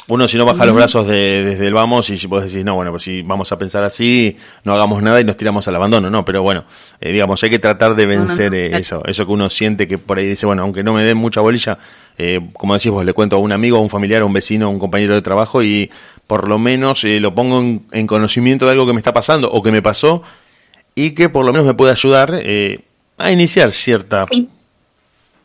uno 0.07 0.27
si 0.27 0.37
no 0.37 0.45
baja 0.45 0.65
los 0.65 0.75
brazos 0.75 1.07
desde 1.07 1.65
el 1.65 1.73
vamos 1.73 2.09
y 2.09 2.27
vos 2.27 2.43
decís, 2.43 2.63
no, 2.63 2.75
bueno, 2.75 2.91
pues 2.91 3.03
si 3.03 3.23
vamos 3.23 3.51
a 3.51 3.57
pensar 3.57 3.83
así, 3.83 4.37
no 4.63 4.73
hagamos 4.73 5.01
nada 5.01 5.19
y 5.19 5.23
nos 5.23 5.35
tiramos 5.35 5.67
al 5.67 5.75
abandono, 5.75 6.11
no, 6.11 6.23
pero 6.23 6.43
bueno, 6.43 6.65
eh, 7.01 7.11
digamos, 7.11 7.43
hay 7.43 7.49
que 7.49 7.59
tratar 7.59 7.95
de 7.95 8.05
vencer 8.05 8.53
eh, 8.53 8.77
eso, 8.77 9.03
eso 9.05 9.25
que 9.25 9.31
uno 9.31 9.49
siente 9.49 9.87
que 9.87 9.97
por 9.97 10.19
ahí 10.19 10.27
dice, 10.27 10.45
bueno, 10.45 10.61
aunque 10.61 10.83
no 10.83 10.93
me 10.93 11.03
den 11.03 11.17
mucha 11.17 11.41
bolilla, 11.41 11.79
eh, 12.17 12.39
como 12.53 12.75
decís 12.75 12.91
vos, 12.91 13.03
le 13.03 13.13
cuento 13.13 13.35
a 13.35 13.39
un 13.39 13.51
amigo, 13.51 13.77
a 13.77 13.81
un 13.81 13.89
familiar, 13.89 14.21
a 14.21 14.25
un 14.25 14.33
vecino, 14.33 14.67
a 14.67 14.69
un 14.69 14.77
compañero 14.77 15.15
de 15.15 15.23
trabajo 15.23 15.63
y 15.63 15.89
por 16.27 16.47
lo 16.47 16.59
menos 16.59 17.03
lo 17.03 17.33
pongo 17.33 17.81
en, 17.91 18.07
conocimiento 18.07 18.65
de 18.65 18.71
algo 18.71 18.85
que 18.85 18.93
me 18.93 18.99
está 18.99 19.13
pasando 19.13 19.49
o 19.51 19.61
que 19.63 19.71
me 19.71 19.81
pasó 19.81 20.21
y 20.93 21.11
que 21.11 21.29
por 21.29 21.45
lo 21.45 21.51
menos 21.51 21.67
me 21.67 21.73
puede 21.73 21.91
ayudar 21.91 22.41
a 23.17 23.31
iniciar 23.31 23.71
cierta 23.71 24.25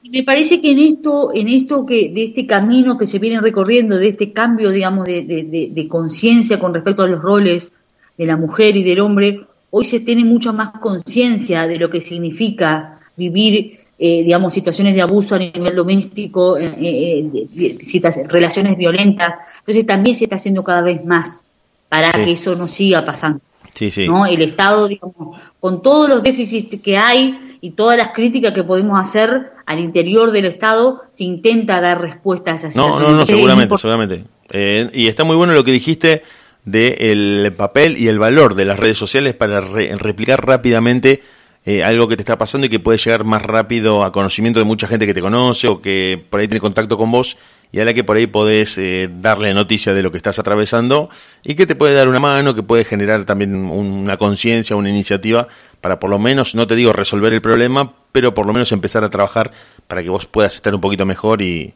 me 0.08 0.22
parece 0.22 0.60
que 0.60 0.70
en 0.70 0.78
esto, 0.78 1.30
en 1.34 1.48
esto 1.48 1.84
que, 1.84 2.08
de 2.08 2.24
este 2.24 2.46
camino 2.46 2.96
que 2.96 3.06
se 3.06 3.18
viene 3.18 3.40
recorriendo, 3.40 3.98
de 3.98 4.08
este 4.08 4.32
cambio, 4.32 4.70
digamos, 4.70 5.06
de, 5.06 5.22
de, 5.24 5.88
conciencia 5.88 6.58
con 6.58 6.72
respecto 6.72 7.02
a 7.02 7.08
los 7.08 7.20
roles 7.20 7.72
de 8.16 8.26
la 8.26 8.36
mujer 8.36 8.76
y 8.76 8.82
del 8.82 9.00
hombre, 9.00 9.46
hoy 9.70 9.84
se 9.84 10.00
tiene 10.00 10.24
mucha 10.24 10.52
más 10.52 10.70
conciencia 10.80 11.66
de 11.66 11.78
lo 11.78 11.90
que 11.90 12.00
significa 12.00 13.00
vivir, 13.16 13.80
eh, 13.98 14.22
digamos, 14.22 14.54
situaciones 14.54 14.94
de 14.94 15.02
abuso 15.02 15.34
a 15.34 15.38
nivel 15.38 15.76
doméstico, 15.76 16.56
eh, 16.56 16.74
eh, 16.78 18.26
relaciones 18.28 18.78
violentas. 18.78 19.34
Entonces 19.60 19.84
también 19.84 20.16
se 20.16 20.24
está 20.24 20.36
haciendo 20.36 20.64
cada 20.64 20.80
vez 20.80 21.04
más 21.04 21.44
para 21.90 22.10
que 22.12 22.32
eso 22.32 22.56
no 22.56 22.66
siga 22.66 23.04
pasando. 23.04 23.40
Sí, 23.74 23.90
sí. 23.90 24.06
¿no? 24.06 24.26
El 24.26 24.42
Estado, 24.42 24.88
digamos, 24.88 25.40
con 25.60 25.82
todos 25.82 26.08
los 26.08 26.22
déficits 26.22 26.80
que 26.80 26.96
hay 26.96 27.58
y 27.60 27.70
todas 27.70 27.98
las 27.98 28.10
críticas 28.10 28.52
que 28.52 28.64
podemos 28.64 28.98
hacer 28.98 29.52
al 29.70 29.78
interior 29.78 30.32
del 30.32 30.46
Estado, 30.46 31.02
se 31.10 31.22
intenta 31.22 31.80
dar 31.80 32.00
respuesta 32.00 32.50
a 32.50 32.54
esas 32.56 32.74
no, 32.74 32.98
No, 32.98 33.14
no, 33.14 33.24
seguramente, 33.24 33.78
seguramente. 33.78 34.24
Eh, 34.50 34.90
y 34.92 35.06
está 35.06 35.22
muy 35.22 35.36
bueno 35.36 35.52
lo 35.52 35.62
que 35.62 35.70
dijiste 35.70 36.24
del 36.64 37.54
papel 37.56 37.96
y 37.96 38.08
el 38.08 38.18
valor 38.18 38.56
de 38.56 38.64
las 38.64 38.80
redes 38.80 38.98
sociales 38.98 39.34
para 39.34 39.60
replicar 39.60 40.44
rápidamente 40.44 41.22
eh, 41.66 41.84
algo 41.84 42.08
que 42.08 42.16
te 42.16 42.22
está 42.22 42.38
pasando 42.38 42.66
y 42.66 42.70
que 42.70 42.80
puede 42.80 42.98
llegar 42.98 43.24
más 43.24 43.42
rápido 43.42 44.02
a 44.02 44.12
conocimiento 44.12 44.58
de 44.60 44.64
mucha 44.64 44.86
gente 44.86 45.06
que 45.06 45.12
te 45.12 45.20
conoce 45.20 45.68
o 45.68 45.80
que 45.80 46.22
por 46.30 46.40
ahí 46.40 46.48
tiene 46.48 46.60
contacto 46.60 46.96
con 46.96 47.10
vos 47.10 47.36
y 47.72 47.80
a 47.80 47.84
la 47.84 47.92
que 47.92 48.02
por 48.02 48.16
ahí 48.16 48.26
podés 48.26 48.78
eh, 48.78 49.08
darle 49.20 49.52
noticia 49.54 49.92
de 49.92 50.02
lo 50.02 50.10
que 50.10 50.16
estás 50.16 50.38
atravesando 50.38 51.10
y 51.44 51.54
que 51.54 51.66
te 51.66 51.76
puede 51.76 51.94
dar 51.94 52.08
una 52.08 52.18
mano, 52.18 52.54
que 52.54 52.62
puede 52.62 52.84
generar 52.84 53.24
también 53.24 53.54
una 53.54 54.16
conciencia, 54.16 54.74
una 54.74 54.88
iniciativa 54.88 55.48
para 55.80 56.00
por 56.00 56.10
lo 56.10 56.18
menos, 56.18 56.54
no 56.54 56.66
te 56.66 56.74
digo 56.76 56.92
resolver 56.92 57.32
el 57.32 57.42
problema, 57.42 57.92
pero 58.10 58.34
por 58.34 58.46
lo 58.46 58.52
menos 58.52 58.72
empezar 58.72 59.04
a 59.04 59.10
trabajar 59.10 59.52
para 59.86 60.02
que 60.02 60.08
vos 60.08 60.26
puedas 60.26 60.54
estar 60.54 60.74
un 60.74 60.80
poquito 60.80 61.06
mejor 61.06 61.42
y, 61.42 61.74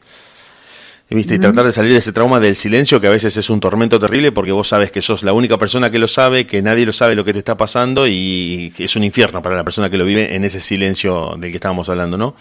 ¿viste? 1.11 1.35
Y 1.35 1.39
tratar 1.39 1.67
de 1.67 1.73
salir 1.73 1.93
de 1.93 1.99
ese 1.99 2.13
trauma 2.13 2.41
del 2.41 2.57
silencio, 2.57 3.01
que 3.01 3.07
a 3.07 3.11
veces 3.11 3.37
es 3.37 3.51
un 3.51 3.61
tormento 3.61 3.99
terrible 3.99 4.33
porque 4.33 4.53
vos 4.53 4.69
sabes 4.69 4.91
que 4.91 5.03
sos 5.03 5.23
la 5.23 5.33
única 5.33 5.59
persona 5.59 5.91
que 5.91 5.99
lo 5.99 6.09
sabe, 6.09 6.47
que 6.47 6.63
nadie 6.63 6.87
lo 6.87 6.93
sabe 6.93 7.15
lo 7.15 7.25
que 7.25 7.33
te 7.33 7.39
está 7.39 7.57
pasando 7.57 8.07
y 8.07 8.73
es 8.79 8.97
un 8.97 9.05
infierno 9.05 9.43
para 9.43 9.57
la 9.57 9.65
persona 9.65 9.91
que 9.91 9.99
lo 9.99 10.05
vive 10.05 10.35
en 10.35 10.45
ese 10.45 10.61
silencio 10.61 11.35
del 11.39 11.51
que 11.51 11.57
estábamos 11.57 11.89
hablando, 11.89 12.17
¿no? 12.17 12.35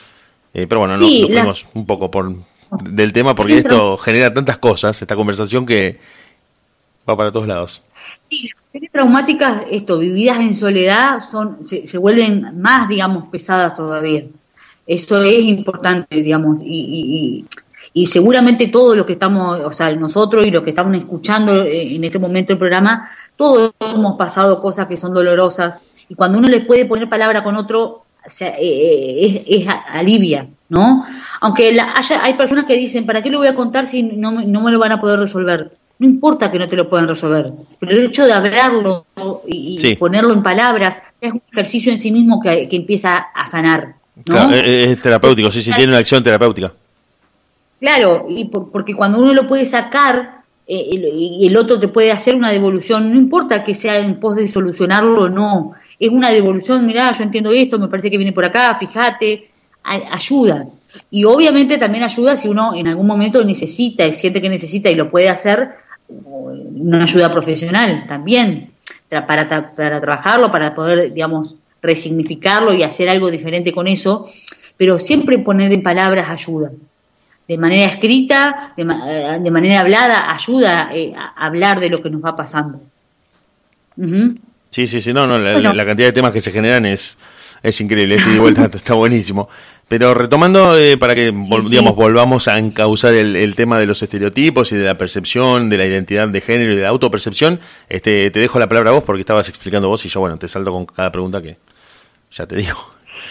Eh, 0.54 0.68
pero 0.68 0.80
bueno, 0.80 0.98
no, 0.98 1.08
nos 1.08 1.28
fuimos 1.28 1.68
un 1.74 1.86
poco 1.86 2.12
por 2.12 2.32
del 2.82 3.14
tema 3.14 3.36
porque 3.36 3.60
esto 3.60 3.98
genera 3.98 4.34
tantas 4.34 4.58
cosas, 4.58 5.00
esta 5.02 5.16
conversación 5.16 5.66
que 5.66 6.00
va 7.08 7.16
para 7.18 7.32
todos 7.32 7.48
lados. 7.48 7.84
Sí, 8.22 8.50
las 8.74 8.92
traumáticas, 8.92 9.64
esto, 9.72 10.00
vividas 10.00 10.40
en 10.40 10.54
soledad, 10.54 11.22
son 11.22 11.64
se, 11.64 11.86
se 11.86 11.98
vuelven 11.98 12.60
más, 12.60 12.88
digamos, 12.88 13.26
pesadas 13.28 13.76
todavía. 13.76 14.24
Eso 14.86 15.22
es 15.22 15.44
importante, 15.46 16.22
digamos, 16.22 16.60
y, 16.62 16.66
y 16.66 17.46
seguramente 18.06 18.68
todos 18.68 18.98
los 18.98 19.06
que 19.06 19.14
estamos, 19.14 19.60
o 19.60 19.72
sea, 19.72 19.92
nosotros 19.96 20.46
y 20.46 20.52
los 20.52 20.64
que 20.64 20.72
estamos 20.72 20.98
escuchando 20.98 21.64
en 21.66 22.04
este 22.04 22.20
momento 22.20 22.54
el 22.54 22.60
programa, 22.60 23.10
todos 23.38 23.74
hemos 23.94 24.18
pasado 24.18 24.60
cosas 24.60 24.88
que 24.88 24.98
son 24.98 25.14
dolorosas 25.14 25.80
y 26.10 26.16
cuando 26.16 26.38
uno 26.38 26.48
le 26.48 26.62
puede 26.62 26.86
poner 26.86 27.08
palabra 27.08 27.44
con 27.44 27.56
otro, 27.56 28.04
eh, 28.40 28.56
eh, 28.60 29.44
es, 29.48 29.68
alivia, 29.90 30.48
¿no? 30.70 31.06
Aunque 31.42 31.80
haya, 31.80 32.24
hay 32.24 32.34
personas 32.34 32.66
que 32.66 32.78
dicen, 32.78 33.06
¿para 33.06 33.22
qué 33.22 33.30
lo 33.30 33.38
voy 33.38 33.48
a 33.48 33.56
contar 33.56 33.86
si 33.86 34.04
no, 34.04 34.32
no 34.32 34.62
me 34.62 34.72
lo 34.72 34.80
van 34.80 34.94
a 34.94 35.02
poder 35.02 35.20
resolver? 35.20 35.72
No 36.00 36.08
importa 36.08 36.52
que 36.52 36.58
no 36.58 36.68
te 36.68 36.76
lo 36.76 36.90
puedan 36.90 37.08
resolver, 37.08 37.54
pero 37.80 37.92
el 37.92 38.06
hecho 38.06 38.26
de 38.26 38.34
hablarlo 38.34 39.06
y, 39.48 39.96
ponerlo 39.96 40.34
en 40.34 40.42
palabras 40.42 41.04
es 41.22 41.32
un 41.32 41.42
ejercicio 41.52 41.92
en 41.92 42.00
sí 42.00 42.12
mismo 42.12 42.42
que, 42.42 42.68
empieza 42.72 43.18
a 43.18 43.46
sanar. 43.46 43.96
¿no? 44.28 44.52
es, 44.52 45.02
terapéutico, 45.02 45.52
sí, 45.52 45.62
sí, 45.62 45.72
tiene 45.74 45.92
una 45.92 46.00
acción 46.00 46.24
terapéutica. 46.24 46.74
Claro, 47.84 48.28
y 48.30 48.46
porque 48.46 48.96
cuando 48.96 49.20
uno 49.20 49.34
lo 49.34 49.46
puede 49.46 49.66
sacar 49.66 50.44
eh, 50.66 50.88
y 50.90 51.46
el 51.46 51.58
otro 51.58 51.78
te 51.82 51.90
puede 51.90 52.14
hacer 52.14 52.34
una 52.34 52.50
devolución, 52.50 53.12
no 53.12 53.18
importa 53.18 53.66
que 53.66 53.76
sea 53.76 53.98
en 53.98 54.22
pos 54.22 54.38
de 54.38 54.48
solucionarlo 54.48 55.24
o 55.24 55.28
no, 55.30 55.74
es 56.00 56.10
una 56.10 56.30
devolución, 56.30 56.86
mirá, 56.86 57.12
yo 57.12 57.24
entiendo 57.26 57.52
esto, 57.52 57.78
me 57.80 57.90
parece 57.90 58.10
que 58.10 58.16
viene 58.16 58.32
por 58.32 58.46
acá, 58.46 58.74
fíjate, 58.76 59.50
ayuda. 59.84 60.70
Y 61.12 61.26
obviamente 61.26 61.78
también 61.78 62.06
ayuda 62.06 62.38
si 62.38 62.48
uno 62.48 62.74
en 62.74 62.88
algún 62.88 63.06
momento 63.06 63.44
necesita 63.44 64.08
y 64.08 64.14
siente 64.14 64.42
que 64.42 64.48
necesita 64.48 64.90
y 64.90 64.96
lo 64.96 65.12
puede 65.12 65.28
hacer, 65.28 65.72
una 66.08 67.04
ayuda 67.04 67.34
profesional 67.34 68.06
también, 68.08 68.72
para, 69.10 69.74
para 69.76 70.00
trabajarlo, 70.00 70.50
para 70.50 70.74
poder, 70.74 71.12
digamos, 71.12 71.58
resignificarlo 71.82 72.74
y 72.74 72.84
hacer 72.84 73.10
algo 73.10 73.30
diferente 73.30 73.74
con 73.74 73.90
eso, 73.90 74.26
pero 74.78 75.00
siempre 75.00 75.38
poner 75.40 75.74
en 75.74 75.84
palabras 75.84 76.30
ayuda 76.30 76.72
de 77.54 77.60
manera 77.60 77.86
escrita, 77.86 78.74
de, 78.76 78.84
de 78.84 79.52
manera 79.52 79.82
hablada, 79.82 80.34
ayuda 80.34 80.90
eh, 80.92 81.14
a 81.16 81.46
hablar 81.46 81.80
de 81.80 81.90
lo 81.92 82.02
que 82.02 82.10
nos 82.10 82.24
va 82.24 82.36
pasando. 82.36 82.82
Sí, 84.72 84.88
sí, 84.88 85.02
sí, 85.02 85.14
no, 85.14 85.28
no, 85.28 85.38
la, 85.38 85.86
cantidad 85.86 86.08
de 86.08 86.14
temas 86.14 86.32
que 86.32 86.42
se 86.42 86.52
generan 86.52 86.84
es, 86.88 87.16
es 87.62 87.80
increíble, 87.80 88.16
es 88.16 88.40
vuelta, 88.40 88.66
está 88.74 88.96
buenísimo. 88.96 89.50
Pero 89.88 90.16
retomando, 90.16 90.76
eh, 90.80 90.98
para 90.98 91.14
que 91.14 91.32
digamos, 91.70 91.96
volvamos 91.96 92.48
a 92.48 92.58
encauzar 92.58 93.14
el, 93.14 93.56
tema 93.56 93.78
de 93.78 93.86
los 93.86 94.02
estereotipos 94.02 94.72
y 94.72 94.76
de 94.76 94.86
la 94.86 94.98
percepción, 94.98 95.70
de 95.70 95.78
la 95.78 95.86
identidad 95.86 96.28
de 96.28 96.42
género 96.42 96.74
y 96.74 96.76
de 96.76 96.82
la 96.82 96.90
autopercepción, 96.90 97.60
este, 97.88 98.32
te 98.32 98.40
dejo 98.40 98.58
la 98.58 98.68
palabra 98.68 98.90
a 98.90 98.94
vos 98.94 99.04
porque 99.04 99.22
estabas 99.22 99.48
explicando 99.48 99.90
vos 99.90 100.04
y 100.06 100.10
yo, 100.10 100.22
bueno, 100.22 100.40
te 100.40 100.48
salto 100.48 100.72
con 100.72 100.88
cada 100.88 101.12
pregunta 101.12 101.40
que 101.40 101.58
ya 102.32 102.48
te 102.48 102.56
digo. 102.56 102.80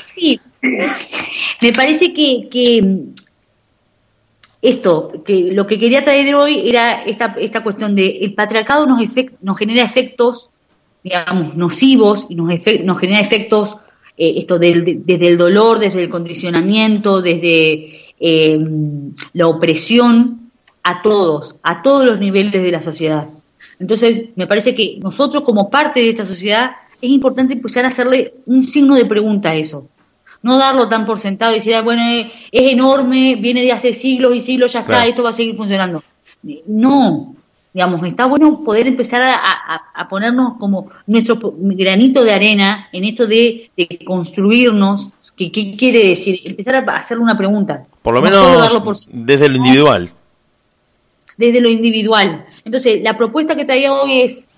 Sí, 0.05 0.41
me 1.61 1.73
parece 1.73 2.15
que, 2.15 2.49
que 2.49 3.13
esto, 4.63 5.13
que 5.25 5.51
lo 5.53 5.67
que 5.67 5.79
quería 5.79 6.05
traer 6.05 6.37
hoy 6.37 6.69
era 6.69 7.03
esta, 7.03 7.35
esta 7.39 7.65
cuestión 7.65 7.97
de 7.97 8.19
el 8.19 8.35
patriarcado 8.35 8.87
nos, 8.87 9.01
nos 9.41 9.59
genera 9.59 9.83
efectos, 9.83 10.51
digamos, 11.03 11.57
nocivos 11.57 12.27
y 12.29 12.37
nos, 12.37 12.49
nos 12.85 12.99
genera 12.99 13.21
efectos, 13.21 13.79
eh, 14.17 14.35
esto 14.37 14.61
desde 14.61 15.27
el 15.27 15.37
dolor, 15.37 15.81
desde 15.81 16.05
el 16.05 16.09
condicionamiento, 16.09 17.23
desde 17.23 18.13
em, 18.21 19.15
la 19.33 19.49
opresión 19.49 20.53
a 20.85 21.03
todos, 21.03 21.57
a 21.65 21.83
todos 21.83 22.05
los 22.05 22.21
niveles 22.21 22.53
de 22.53 22.71
la 22.71 22.81
sociedad. 22.81 23.29
Entonces, 23.81 24.27
me 24.37 24.47
parece 24.47 24.77
que 24.77 24.99
nosotros 25.03 25.43
como 25.43 25.71
parte 25.71 25.99
de 25.99 26.11
esta 26.11 26.25
sociedad 26.25 26.71
es 27.01 27.11
importante 27.11 27.55
empezar 27.55 27.85
a 27.85 27.89
hacerle 27.89 28.35
un 28.47 28.63
signo 28.63 28.95
de 28.95 29.07
pregunta 29.07 29.51
a 29.51 29.57
eso. 29.57 29.89
No 30.43 30.59
darlo 30.59 30.89
tan 30.89 31.07
por 31.07 31.21
sentado 31.21 31.53
y 31.53 31.57
decir, 31.57 31.75
ah, 31.75 31.83
bueno, 31.83 32.03
es, 32.05 32.33
enorme, 32.51 33.37
viene 33.37 33.63
de 33.63 33.73
hace 33.73 33.95
siglos 33.95 34.35
y 34.35 34.41
siglos, 34.41 34.73
ya 34.73 34.81
está, 34.81 35.07
esto 35.07 35.23
va 35.23 35.31
a 35.31 35.33
seguir 35.33 35.57
funcionando. 35.57 36.03
No, 36.67 37.35
digamos, 37.73 38.03
está 38.05 38.27
bueno 38.27 38.63
poder 38.65 38.87
empezar 38.87 39.23
a, 39.23 40.09
ponernos 40.09 40.55
como 40.59 40.91
nuestro 41.07 41.39
granito 41.41 42.25
de 42.25 42.33
arena 42.33 42.89
en 42.93 43.05
esto 43.05 43.27
de, 43.27 43.71
construirnos. 44.05 45.13
¿Qué, 45.37 45.51
quiere 45.51 46.09
decir? 46.09 46.41
Empezar 46.45 46.77
a 46.77 46.97
hacerle 46.97 47.23
una 47.23 47.37
pregunta. 47.37 47.85
Por 48.03 48.15
lo 48.15 48.21
menos 48.21 49.09
desde 49.11 49.49
lo 49.49 49.57
individual. 49.57 50.13
Desde 51.37 51.61
lo 51.61 51.71
individual. 51.71 52.45
Entonces, 52.65 53.03
la 53.03 53.17
propuesta 53.17 53.57
que 53.57 53.65
traía 53.65 53.93
hoy 53.93 54.21
es, 54.21 54.49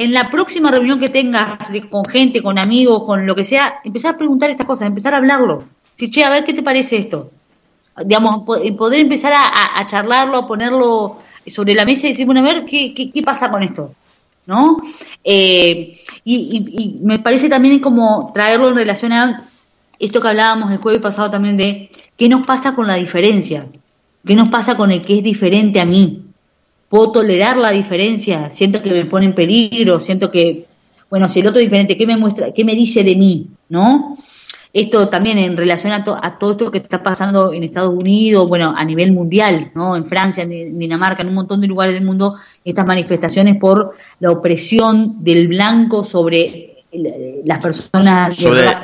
en 0.00 0.14
la 0.14 0.30
próxima 0.30 0.70
reunión 0.70 0.98
que 0.98 1.10
tengas 1.10 1.58
con 1.90 2.06
gente, 2.06 2.40
con 2.40 2.58
amigos, 2.58 3.04
con 3.04 3.26
lo 3.26 3.36
que 3.36 3.44
sea, 3.44 3.80
empezar 3.84 4.14
a 4.14 4.16
preguntar 4.16 4.48
estas 4.48 4.66
cosas, 4.66 4.88
empezar 4.88 5.12
a 5.12 5.18
hablarlo. 5.18 5.64
Si, 5.94 6.08
che, 6.08 6.24
a 6.24 6.30
ver 6.30 6.46
qué 6.46 6.54
te 6.54 6.62
parece 6.62 6.96
esto. 6.96 7.30
Digamos, 8.06 8.44
poder 8.46 9.00
empezar 9.00 9.34
a, 9.34 9.84
charlarlo, 9.86 10.38
a 10.38 10.48
ponerlo 10.48 11.18
sobre 11.46 11.74
la 11.74 11.84
mesa 11.84 12.06
y 12.06 12.12
decir, 12.12 12.24
bueno, 12.24 12.40
a 12.40 12.44
ver 12.44 12.64
qué, 12.64 13.22
pasa 13.22 13.50
con 13.50 13.62
esto. 13.62 13.94
¿No? 14.46 14.78
Eh, 15.22 15.94
y, 16.24 16.98
me 17.02 17.18
parece 17.18 17.50
también 17.50 17.78
como 17.80 18.30
traerlo 18.32 18.70
en 18.70 18.76
relación 18.76 19.12
a 19.12 19.50
esto 19.98 20.22
que 20.22 20.28
hablábamos 20.28 20.72
el 20.72 20.78
jueves 20.78 21.02
pasado 21.02 21.30
también 21.30 21.58
de 21.58 21.90
qué 22.16 22.26
nos 22.30 22.46
pasa 22.46 22.74
con 22.74 22.86
la 22.86 22.94
diferencia, 22.94 23.68
qué 24.26 24.34
nos 24.34 24.48
pasa 24.48 24.78
con 24.78 24.92
el 24.92 25.02
que 25.02 25.18
es 25.18 25.22
diferente 25.22 25.78
a 25.78 25.84
mí, 25.84 26.19
puedo 26.90 27.12
tolerar 27.12 27.56
la 27.56 27.70
diferencia, 27.70 28.50
siento 28.50 28.82
que 28.82 28.90
me 28.90 29.06
pone 29.06 29.26
en 29.26 29.34
peligro, 29.34 30.00
siento 30.00 30.30
que, 30.30 30.66
bueno, 31.08 31.28
si 31.28 31.40
el 31.40 31.46
otro 31.46 31.60
es 31.60 31.66
diferente, 31.66 31.96
¿qué 31.96 32.06
me 32.06 32.16
muestra, 32.16 32.52
qué 32.52 32.64
me 32.64 32.74
dice 32.74 33.04
de 33.04 33.16
mí? 33.16 33.46
¿No? 33.70 34.18
Esto 34.72 35.08
también 35.08 35.38
en 35.38 35.56
relación 35.56 35.92
a, 35.92 36.04
todo 36.38 36.50
esto 36.50 36.70
que 36.70 36.78
está 36.78 37.02
pasando 37.02 37.52
en 37.52 37.62
Estados 37.62 37.90
Unidos, 37.90 38.48
bueno, 38.48 38.74
a 38.76 38.84
nivel 38.84 39.12
mundial, 39.12 39.70
¿no? 39.74 39.96
En 39.96 40.04
Francia, 40.04 40.44
en 40.44 40.78
Dinamarca, 40.78 41.22
en 41.22 41.28
un 41.28 41.34
montón 41.34 41.60
de 41.60 41.66
lugares 41.66 41.94
del 41.94 42.04
mundo, 42.04 42.36
estas 42.64 42.86
manifestaciones 42.86 43.56
por 43.56 43.94
la 44.20 44.30
opresión 44.30 45.24
del 45.24 45.48
blanco 45.48 46.04
sobre 46.04 46.84
las 47.44 47.58
personas 47.60 48.36
sobre, 48.36 48.74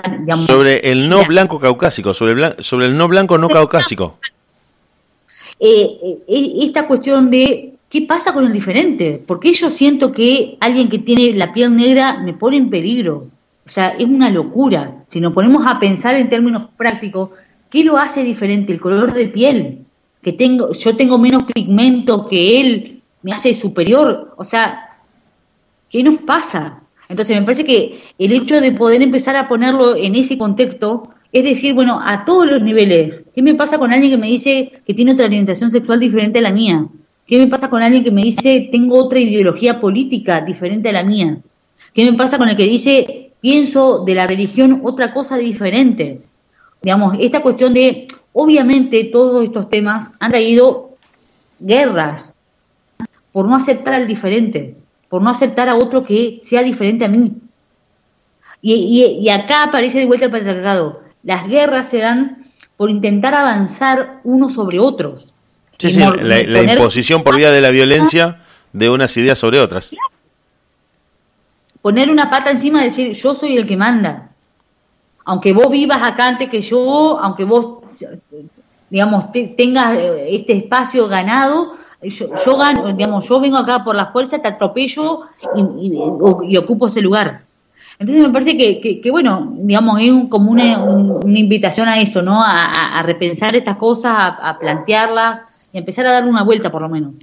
sobre 0.46 0.90
el 0.90 1.09
no 1.09 1.24
blanco 1.24 1.59
caucásico, 1.59 2.14
sobre 2.14 2.32
el, 2.32 2.64
sobre 2.64 2.86
el 2.86 2.96
no 2.96 3.09
blanco 3.09 3.36
no 3.36 3.48
caucásico. 3.48 4.18
Eh, 5.59 5.88
eh, 6.28 6.52
esta 6.61 6.86
cuestión 6.86 7.30
de 7.30 7.75
¿Qué 7.97 8.03
pasa 8.03 8.34
con 8.34 8.44
el 8.44 8.53
diferente? 8.53 9.24
Porque 9.26 9.55
yo 9.55 9.70
siento 9.70 10.12
que 10.12 10.59
alguien 10.61 10.90
que 10.90 10.99
tiene 10.99 11.32
la 11.32 11.55
piel 11.55 11.74
negra 11.74 12.18
me 12.18 12.34
pone 12.34 12.59
en 12.59 12.68
peligro. 12.68 13.28
O 13.64 13.68
sea, 13.70 13.88
es 13.88 14.05
una 14.05 14.28
locura. 14.28 15.03
Si 15.09 15.18
nos 15.18 15.32
ponemos 15.32 15.66
a 15.66 15.78
pensar 15.78 16.14
en 16.14 16.28
términos 16.28 16.68
prácticos, 16.76 17.30
¿qué 17.70 17.84
lo 17.84 17.97
hace 17.97 18.22
diferente? 18.22 18.70
El 18.70 18.82
color 18.82 19.14
de 19.14 19.28
piel. 19.28 19.86
Que 20.20 20.34
tengo, 20.34 20.74
yo 20.74 20.94
tengo 20.94 21.16
menos 21.16 21.44
pigmento 21.44 22.28
que 22.28 22.61
él, 22.61 23.03
me 23.22 23.32
hace 23.32 23.55
superior. 23.55 24.34
O 24.36 24.44
sea, 24.44 24.99
¿qué 25.88 26.03
nos 26.03 26.18
pasa? 26.18 26.82
Entonces 27.09 27.34
me 27.34 27.47
parece 27.47 27.64
que 27.64 28.03
el 28.18 28.30
hecho 28.30 28.61
de 28.61 28.72
poder 28.72 29.01
empezar 29.01 29.36
a 29.36 29.49
ponerlo 29.49 29.97
en 29.97 30.16
ese 30.16 30.36
contexto 30.36 31.14
es 31.32 31.44
decir, 31.44 31.72
bueno, 31.72 32.03
a 32.05 32.26
todos 32.26 32.47
los 32.47 32.61
niveles, 32.61 33.24
¿qué 33.34 33.40
me 33.40 33.55
pasa 33.55 33.78
con 33.78 33.90
alguien 33.94 34.11
que 34.11 34.18
me 34.18 34.28
dice 34.28 34.82
que 34.86 34.92
tiene 34.92 35.14
otra 35.14 35.24
orientación 35.24 35.70
sexual 35.70 35.99
diferente 35.99 36.40
a 36.40 36.42
la 36.42 36.53
mía? 36.53 36.84
¿Qué 37.26 37.38
me 37.38 37.48
pasa 37.48 37.68
con 37.68 37.82
alguien 37.82 38.04
que 38.04 38.12
me 38.12 38.22
dice 38.22 38.68
tengo 38.70 39.02
otra 39.02 39.18
ideología 39.18 39.80
política 39.80 40.40
diferente 40.40 40.90
a 40.90 40.92
la 40.92 41.02
mía? 41.02 41.38
¿Qué 41.92 42.04
me 42.04 42.16
pasa 42.16 42.38
con 42.38 42.48
el 42.48 42.56
que 42.56 42.64
dice 42.64 43.32
pienso 43.40 44.04
de 44.04 44.14
la 44.14 44.26
religión 44.28 44.82
otra 44.84 45.12
cosa 45.12 45.36
diferente? 45.36 46.22
Digamos, 46.82 47.16
esta 47.18 47.42
cuestión 47.42 47.74
de, 47.74 48.06
obviamente 48.32 49.02
todos 49.04 49.42
estos 49.42 49.68
temas 49.68 50.12
han 50.20 50.30
traído 50.30 50.90
guerras 51.58 52.36
por 53.32 53.48
no 53.48 53.56
aceptar 53.56 53.94
al 53.94 54.06
diferente, 54.06 54.76
por 55.08 55.20
no 55.20 55.30
aceptar 55.30 55.68
a 55.68 55.74
otro 55.74 56.04
que 56.04 56.40
sea 56.44 56.62
diferente 56.62 57.04
a 57.04 57.08
mí. 57.08 57.32
Y, 58.62 59.28
acá 59.30 59.64
aparece 59.64 59.98
de 59.98 60.06
vuelta 60.06 60.26
el 60.26 60.30
patriarcado. 60.30 61.02
Las 61.22 61.46
guerras 61.48 61.88
se 61.88 61.98
dan 61.98 62.46
por 62.76 62.90
intentar 62.90 63.34
avanzar 63.34 64.20
unos 64.24 64.54
sobre 64.54 64.78
otros 64.78 65.36
Sí, 65.78 65.90
sí, 65.90 66.00
la, 66.00 66.62
imposición 66.62 67.22
por 67.22 67.36
vía 67.36 67.50
de 67.50 67.60
la 67.60 67.70
violencia 67.70 68.42
de 68.72 68.88
unas 68.90 69.16
ideas 69.16 69.38
sobre 69.38 69.60
otras. 69.60 69.94
Poner 71.82 72.10
una 72.10 72.30
pata 72.30 72.50
encima 72.50 72.80
y 72.80 72.84
decir, 72.84 73.12
yo 73.12 73.34
soy 73.34 73.56
el 73.56 73.66
que 73.66 73.76
manda. 73.76 74.30
Aunque 75.24 75.52
vos 75.52 75.70
vivas 75.70 76.02
acá 76.02 76.28
antes 76.28 76.48
que 76.48 76.60
yo, 76.60 77.18
aunque 77.20 77.44
vos, 77.44 77.78
digamos, 78.88 79.32
tengas 79.32 79.96
eh, 79.96 80.34
este 80.34 80.54
espacio 80.54 81.08
ganado, 81.08 81.74
yo, 82.02 82.56
gano, 82.56 82.92
digamos, 82.92 83.28
yo 83.28 83.40
vengo 83.40 83.56
acá 83.56 83.82
por 83.84 83.96
la 83.96 84.12
fuerza, 84.12 84.40
te 84.40 84.48
atropello 84.48 85.22
y, 85.54 86.56
ocupo 86.56 86.86
ese 86.86 87.00
lugar. 87.00 87.44
Entonces 87.98 88.26
me 88.26 88.32
parece 88.32 88.56
que, 88.56 89.00
que, 89.00 89.10
bueno, 89.10 89.54
digamos, 89.56 90.00
es 90.00 90.10
como 90.28 90.52
una, 90.52 90.78
una, 90.78 91.38
invitación 91.38 91.88
a 91.88 91.98
esto, 92.00 92.22
¿no? 92.22 92.42
A, 92.44 93.02
repensar 93.02 93.56
estas 93.56 93.76
cosas, 93.76 94.34
a 94.40 94.58
plantearlas, 94.58 95.42
empezar 95.78 96.06
a 96.06 96.12
dar 96.12 96.26
una 96.26 96.42
vuelta 96.42 96.70
por 96.70 96.82
lo 96.82 96.88
menos. 96.88 97.14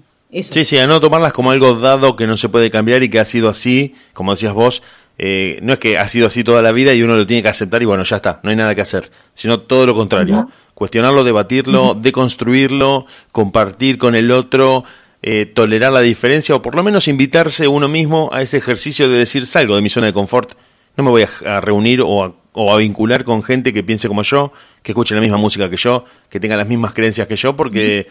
Sí, 0.42 0.66
sí, 0.66 0.80
a 0.80 0.88
no 0.88 1.00
tomarlas 1.00 1.32
como 1.32 1.52
algo 1.52 1.76
dado 1.76 2.16
que 2.16 2.26
no 2.26 2.38
se 2.38 2.50
puede 2.50 2.72
cambiar 2.72 3.04
y 3.04 3.10
que 3.10 3.20
ha 3.20 3.26
sido 3.26 3.50
así, 3.50 3.94
como 4.14 4.32
decías 4.32 4.54
vos, 4.54 4.82
eh, 5.20 5.60
no 5.62 5.74
es 5.74 5.80
que 5.80 6.00
ha 6.00 6.08
sido 6.08 6.26
así 6.26 6.44
toda 6.44 6.64
la 6.64 6.72
vida 6.72 6.94
y 6.94 7.04
uno 7.04 7.16
lo 7.16 7.28
tiene 7.28 7.44
que 7.44 7.50
aceptar 7.50 7.84
y 7.84 7.86
bueno, 7.86 8.04
ya 8.04 8.16
está, 8.16 8.40
no 8.42 8.50
hay 8.50 8.56
nada 8.56 8.74
que 8.74 8.82
hacer, 8.82 9.12
sino 9.36 9.60
todo 9.60 9.86
lo 9.86 9.94
contrario, 9.94 10.50
cuestionarlo, 10.74 11.24
debatirlo, 11.24 11.94
deconstruirlo, 11.94 13.06
compartir 13.32 14.00
con 14.00 14.16
el 14.16 14.32
otro, 14.32 14.86
eh, 15.22 15.46
tolerar 15.46 15.94
la 15.94 16.02
diferencia 16.02 16.56
o 16.56 16.64
por 16.64 16.76
lo 16.76 16.84
menos 16.84 17.08
invitarse 17.08 17.68
uno 17.68 17.88
mismo 17.88 18.32
a 18.34 18.42
ese 18.42 18.58
ejercicio 18.58 19.08
de 19.10 19.20
decir 19.20 19.46
salgo 19.46 19.76
de 19.76 19.84
mi 19.84 19.90
zona 19.90 20.08
de 20.08 20.14
confort, 20.14 20.54
no 20.98 21.04
me 21.04 21.12
voy 21.12 21.26
a, 21.46 21.62
reunir 21.62 22.02
o 22.02 22.24
a, 22.24 22.34
o 22.54 22.74
a 22.74 22.78
vincular 22.78 23.24
con 23.24 23.44
gente 23.44 23.72
que 23.72 23.84
piense 23.84 24.08
como 24.08 24.24
yo, 24.24 24.52
que 24.82 24.94
escuche 24.94 25.14
la 25.14 25.22
misma 25.22 25.38
música 25.38 25.70
que 25.70 25.78
yo, 25.78 26.06
que 26.28 26.40
tenga 26.40 26.58
las 26.58 26.68
mismas 26.68 26.94
creencias 26.94 27.28
que 27.28 27.36
yo, 27.36 27.56
porque 27.56 28.08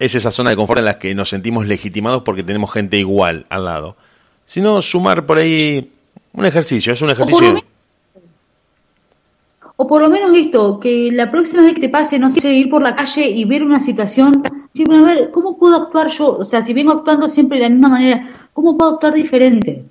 es 0.00 0.14
esa 0.14 0.30
zona 0.30 0.50
de 0.50 0.56
confort 0.56 0.78
en 0.78 0.86
la 0.86 0.98
que 0.98 1.14
nos 1.14 1.28
sentimos 1.28 1.66
legitimados 1.66 2.22
porque 2.22 2.42
tenemos 2.42 2.72
gente 2.72 2.96
igual 2.96 3.46
al 3.50 3.66
lado. 3.66 3.96
Sino 4.46 4.80
sumar 4.80 5.26
por 5.26 5.36
ahí 5.36 5.92
un 6.32 6.46
ejercicio, 6.46 6.94
es 6.94 7.02
un 7.02 7.10
ejercicio. 7.10 7.62
O 9.76 9.86
por, 9.86 10.00
lo 10.00 10.08
menos 10.08 10.36
esto, 10.36 10.80
que 10.80 11.10
la 11.12 11.30
próxima 11.30 11.62
vez 11.62 11.74
que 11.74 11.82
te 11.82 11.88
pase, 11.90 12.18
no 12.18 12.30
sé, 12.30 12.52
ir 12.52 12.70
por 12.70 12.82
la 12.82 12.94
calle 12.94 13.28
y 13.28 13.44
ver 13.44 13.62
una 13.62 13.78
situación, 13.78 14.42
decir, 14.72 14.90
a 14.90 15.02
ver, 15.02 15.30
¿cómo 15.30 15.58
puedo 15.58 15.76
actuar 15.76 16.08
yo? 16.08 16.38
O 16.38 16.44
sea, 16.44 16.62
si 16.62 16.72
vengo 16.72 16.92
actuando 16.92 17.28
siempre 17.28 17.58
de 17.58 17.64
la 17.64 17.70
misma 17.70 17.88
manera, 17.90 18.22
¿cómo 18.54 18.76
puedo 18.76 18.94
actuar 18.94 19.12
diferente? 19.12 19.84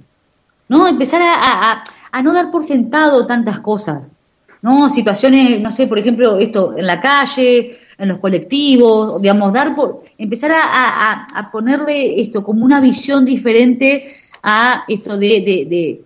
¿No? 0.68 0.88
Empezar 0.88 1.22
a, 1.22 1.84
a 2.12 2.24
no 2.24 2.34
dar 2.34 2.50
por 2.50 2.64
sentado 2.64 3.28
tantas 3.28 3.60
cosas. 3.60 4.16
¿No? 4.62 4.90
Situaciones, 4.90 5.62
no 5.62 5.72
sé, 5.72 5.88
por 5.88 6.00
ejemplo, 6.00 6.38
esto, 6.40 6.76
en 6.78 6.86
la 6.86 7.00
calle, 7.00 7.80
en 8.00 8.08
los 8.08 8.20
colectivos, 8.20 9.22
digamos, 9.22 9.52
dar 9.52 9.76
por, 9.76 10.04
empezar 10.18 10.52
a, 10.56 11.50
ponerle 11.52 12.22
esto 12.22 12.44
como 12.44 12.64
una 12.64 12.80
visión 12.80 13.26
diferente 13.26 14.16
a 14.42 14.86
esto 14.88 15.18
de, 15.18 15.66
de, 15.70 16.02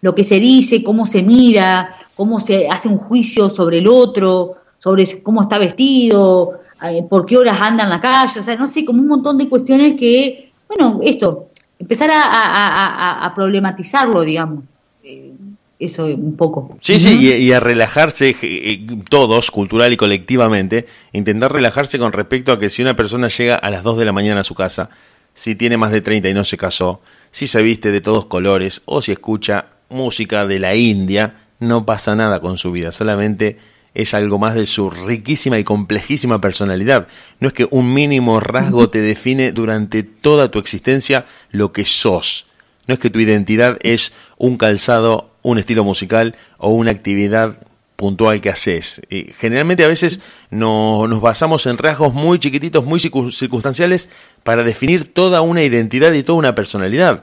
lo 0.00 0.14
que 0.14 0.24
se 0.24 0.40
dice, 0.40 0.82
cómo 0.82 1.06
se 1.06 1.22
mira, 1.22 1.94
cómo 2.14 2.40
se 2.40 2.68
hace 2.68 2.88
un 2.88 2.96
juicio 2.96 3.50
sobre 3.50 3.78
el 3.78 3.86
otro, 3.86 4.54
sobre 4.78 5.22
cómo 5.22 5.42
está 5.42 5.58
vestido, 5.58 6.60
eh, 6.82 7.02
por 7.08 7.26
qué 7.26 7.36
horas 7.36 7.60
anda 7.60 7.84
en 7.84 7.90
la 7.90 8.00
calle, 8.00 8.40
o 8.40 8.42
sea, 8.42 8.56
no 8.56 8.68
sé, 8.68 8.84
como 8.84 9.00
un 9.00 9.08
montón 9.08 9.36
de 9.36 9.48
cuestiones 9.48 9.96
que, 9.96 10.52
bueno, 10.68 11.00
esto, 11.02 11.48
empezar 11.78 12.10
a, 12.12 13.26
a 13.26 13.34
problematizarlo, 13.34 14.22
digamos. 14.22 14.64
Eh, 15.02 15.33
eso 15.78 16.06
un 16.06 16.36
poco. 16.36 16.76
Sí, 16.80 17.00
sí, 17.00 17.18
y, 17.20 17.52
a 17.52 17.60
relajarse 17.60 18.36
eh, 18.42 18.86
todos, 19.08 19.50
cultural 19.50 19.92
y 19.92 19.96
colectivamente, 19.96 20.86
intentar 21.12 21.52
relajarse 21.52 21.98
con 21.98 22.12
respecto 22.12 22.52
a 22.52 22.58
que 22.58 22.70
si 22.70 22.82
una 22.82 22.96
persona 22.96 23.28
llega 23.28 23.56
a 23.56 23.70
las 23.70 23.82
2 23.82 23.98
de 23.98 24.04
la 24.04 24.12
mañana 24.12 24.40
a 24.40 24.44
su 24.44 24.54
casa, 24.54 24.90
si 25.34 25.54
tiene 25.56 25.76
más 25.76 25.90
de 25.90 26.00
30 26.00 26.28
y 26.28 26.34
no 26.34 26.44
se 26.44 26.56
casó, 26.56 27.02
si 27.30 27.46
se 27.46 27.62
viste 27.62 27.90
de 27.90 28.00
todos 28.00 28.26
colores 28.26 28.82
o 28.84 29.02
si 29.02 29.12
escucha 29.12 29.66
música 29.88 30.46
de 30.46 30.60
la 30.60 30.74
India, 30.76 31.42
no 31.58 31.84
pasa 31.84 32.14
nada 32.14 32.40
con 32.40 32.58
su 32.58 32.72
vida, 32.72 32.92
solamente 32.92 33.58
es 33.94 34.12
algo 34.12 34.38
más 34.38 34.54
de 34.54 34.66
su 34.66 34.90
riquísima 34.90 35.58
y 35.58 35.64
complejísima 35.64 36.40
personalidad. 36.40 37.06
No 37.38 37.48
es 37.48 37.54
que 37.54 37.68
un 37.70 37.94
mínimo 37.94 38.40
rasgo 38.40 38.90
te 38.90 39.00
define 39.00 39.52
durante 39.52 40.02
toda 40.02 40.50
tu 40.50 40.58
existencia 40.58 41.26
lo 41.50 41.72
que 41.72 41.84
sos. 41.84 42.48
No 42.88 42.94
es 42.94 43.00
que 43.00 43.10
tu 43.10 43.20
identidad 43.20 43.78
es 43.82 44.12
un 44.36 44.56
calzado 44.56 45.33
un 45.44 45.58
estilo 45.58 45.84
musical 45.84 46.34
o 46.58 46.70
una 46.70 46.90
actividad 46.90 47.58
puntual 47.94 48.40
que 48.40 48.50
haces. 48.50 49.02
Y 49.08 49.32
generalmente 49.38 49.84
a 49.84 49.88
veces 49.88 50.20
no, 50.50 51.06
nos 51.06 51.20
basamos 51.20 51.66
en 51.66 51.78
rasgos 51.78 52.12
muy 52.12 52.40
chiquititos, 52.40 52.84
muy 52.84 52.98
circunstanciales, 52.98 54.08
para 54.42 54.64
definir 54.64 55.12
toda 55.14 55.42
una 55.42 55.62
identidad 55.62 56.12
y 56.12 56.22
toda 56.24 56.38
una 56.38 56.54
personalidad. 56.54 57.22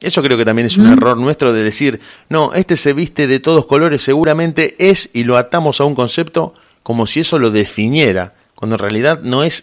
Eso 0.00 0.22
creo 0.22 0.36
que 0.36 0.44
también 0.44 0.66
es 0.66 0.76
un 0.76 0.86
error 0.86 1.16
nuestro 1.16 1.52
de 1.52 1.64
decir, 1.64 2.00
no, 2.28 2.52
este 2.54 2.76
se 2.76 2.92
viste 2.92 3.26
de 3.26 3.40
todos 3.40 3.66
colores, 3.66 4.02
seguramente 4.02 4.74
es, 4.78 5.10
y 5.12 5.24
lo 5.24 5.36
atamos 5.36 5.80
a 5.80 5.84
un 5.84 5.94
concepto 5.94 6.54
como 6.82 7.06
si 7.06 7.20
eso 7.20 7.38
lo 7.38 7.50
definiera, 7.50 8.34
cuando 8.54 8.76
en 8.76 8.80
realidad 8.80 9.20
no 9.22 9.44
es 9.44 9.62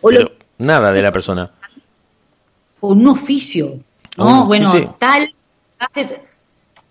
nada 0.57 0.93
de 0.93 1.01
la 1.01 1.11
persona. 1.11 1.51
O 2.79 2.93
un 2.93 3.07
oficio, 3.07 3.81
¿no? 4.17 4.45
bueno, 4.45 4.95
tal, 4.97 5.33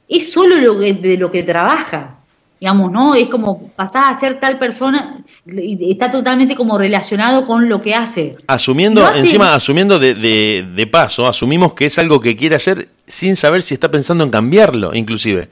es 0.08 0.32
solo 0.32 0.56
lo 0.56 0.74
de 0.74 1.16
lo 1.18 1.30
que 1.30 1.42
trabaja 1.42 2.18
digamos, 2.60 2.90
¿no? 2.90 3.14
Es 3.14 3.28
como 3.28 3.68
pasar 3.76 4.12
a 4.12 4.18
ser 4.18 4.40
tal 4.40 4.58
persona, 4.58 5.24
y 5.46 5.90
está 5.90 6.10
totalmente 6.10 6.56
como 6.56 6.76
relacionado 6.76 7.44
con 7.44 7.68
lo 7.68 7.80
que 7.82 7.94
hace. 7.94 8.36
Asumiendo, 8.46 9.06
encima, 9.14 9.54
asumiendo 9.54 9.98
de, 9.98 10.14
de, 10.14 10.86
paso, 10.86 11.26
asumimos 11.26 11.74
que 11.74 11.86
es 11.86 11.98
algo 11.98 12.20
que 12.20 12.34
quiere 12.34 12.56
hacer 12.56 12.88
sin 13.06 13.36
saber 13.36 13.62
si 13.62 13.74
está 13.74 13.90
pensando 13.90 14.24
en 14.24 14.30
cambiarlo, 14.30 14.94
inclusive. 14.94 15.48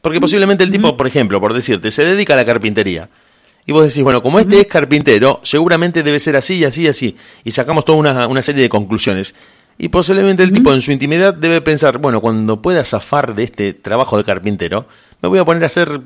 Porque 0.00 0.20
posiblemente 0.20 0.62
el 0.62 0.70
tipo, 0.70 0.96
por 0.96 1.08
ejemplo, 1.08 1.40
por 1.40 1.52
decirte, 1.52 1.90
se 1.90 2.04
dedica 2.04 2.34
a 2.34 2.36
la 2.36 2.46
carpintería. 2.46 3.08
Y 3.66 3.72
vos 3.72 3.82
decís, 3.82 4.02
bueno, 4.02 4.22
como 4.22 4.38
este 4.38 4.60
es 4.60 4.66
carpintero, 4.66 5.40
seguramente 5.42 6.02
debe 6.02 6.20
ser 6.20 6.36
así 6.36 6.54
y 6.54 6.64
así 6.64 6.82
y 6.82 6.88
así. 6.88 7.16
Y 7.44 7.50
sacamos 7.50 7.84
toda 7.84 7.98
una, 7.98 8.26
una 8.26 8.40
serie 8.40 8.62
de 8.62 8.68
conclusiones. 8.68 9.34
Y 9.78 9.88
posiblemente 9.88 10.42
el 10.42 10.52
tipo 10.52 10.74
en 10.74 10.82
su 10.82 10.90
intimidad 10.90 11.34
debe 11.34 11.60
pensar, 11.60 11.98
bueno, 11.98 12.20
cuando 12.20 12.60
pueda 12.60 12.84
zafar 12.84 13.36
de 13.36 13.44
este 13.44 13.74
trabajo 13.74 14.16
de 14.16 14.24
carpintero, 14.24 14.88
me 15.22 15.28
voy 15.28 15.38
a 15.38 15.44
poner 15.44 15.62
a 15.62 15.66
hacer 15.66 16.00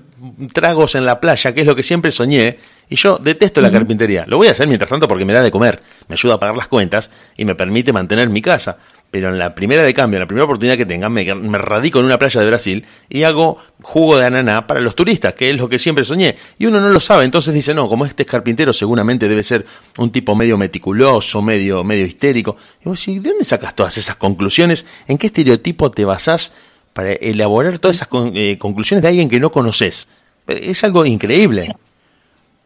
tragos 0.53 0.95
en 0.95 1.07
la 1.07 1.20
playa, 1.20 1.55
que 1.55 1.62
es 1.62 1.66
lo 1.66 1.75
que 1.75 1.83
siempre 1.83 2.12
soñé, 2.12 2.59
y 2.89 2.97
yo 2.97 3.16
detesto 3.16 3.62
la 3.62 3.73
carpintería. 3.73 4.25
Lo 4.27 4.37
voy 4.37 4.49
a 4.49 4.51
hacer 4.51 4.68
mientras 4.68 4.91
tanto 4.91 5.09
porque 5.09 5.25
me 5.25 5.33
da 5.33 5.41
de 5.41 5.51
comer, 5.51 5.83
me 6.09 6.14
ayuda 6.14 6.35
a 6.35 6.39
pagar 6.39 6.57
las 6.57 6.68
cuentas 6.68 7.11
y 7.37 7.47
me 7.47 7.55
permite 7.55 7.93
mantener 7.93 8.29
mi 8.29 8.43
casa. 8.43 8.79
Pero 9.13 9.29
en 9.29 9.39
la 9.39 9.55
primera 9.55 9.85
de 9.85 9.95
cambio, 9.95 10.17
en 10.17 10.23
la 10.23 10.27
primera 10.27 10.47
oportunidad 10.47 10.77
que 10.77 10.87
tenga, 10.87 11.09
me, 11.09 11.23
radico 11.59 12.01
en 12.01 12.07
una 12.07 12.19
playa 12.19 12.41
de 12.41 12.47
Brasil 12.49 12.85
y 13.09 13.23
hago 13.23 13.59
jugo 13.81 14.17
de 14.17 14.27
ananá 14.27 14.67
para 14.67 14.81
los 14.81 14.97
turistas, 14.97 15.35
que 15.35 15.51
es 15.51 15.57
lo 15.57 15.69
que 15.69 15.79
siempre 15.79 16.05
soñé. 16.05 16.37
Y 16.59 16.67
uno 16.67 16.81
no 16.81 16.89
lo 16.89 16.99
sabe, 16.99 17.25
entonces 17.25 17.55
dice, 17.55 17.75
no, 17.75 17.89
como 17.89 18.05
este 18.05 18.25
es 18.25 18.29
carpintero, 18.29 18.73
seguramente 18.73 19.29
debe 19.29 19.45
ser 19.45 19.65
un 19.99 20.11
tipo 20.11 20.35
medio 20.35 20.59
meticuloso, 20.59 21.41
medio, 21.43 21.85
medio 21.85 22.05
histérico. 22.05 22.57
Y 22.85 22.89
vos 22.89 22.99
decís, 22.99 23.23
¿de 23.23 23.29
dónde 23.29 23.45
sacas 23.45 23.77
todas 23.77 23.97
esas 23.99 24.17
conclusiones? 24.17 24.85
¿En 25.07 25.17
qué 25.17 25.29
estereotipo 25.29 25.93
te 25.93 26.05
basás 26.05 26.53
para 26.93 27.13
elaborar 27.13 27.79
todas 27.79 27.97
esas 27.97 28.09
eh, 28.35 28.59
conclusiones 28.59 29.03
de 29.03 29.09
alguien 29.09 29.29
que 29.29 29.41
no 29.41 29.51
conoces. 29.51 30.09
Es 30.47 30.85
algo 30.85 31.07
increíble. 31.07 31.75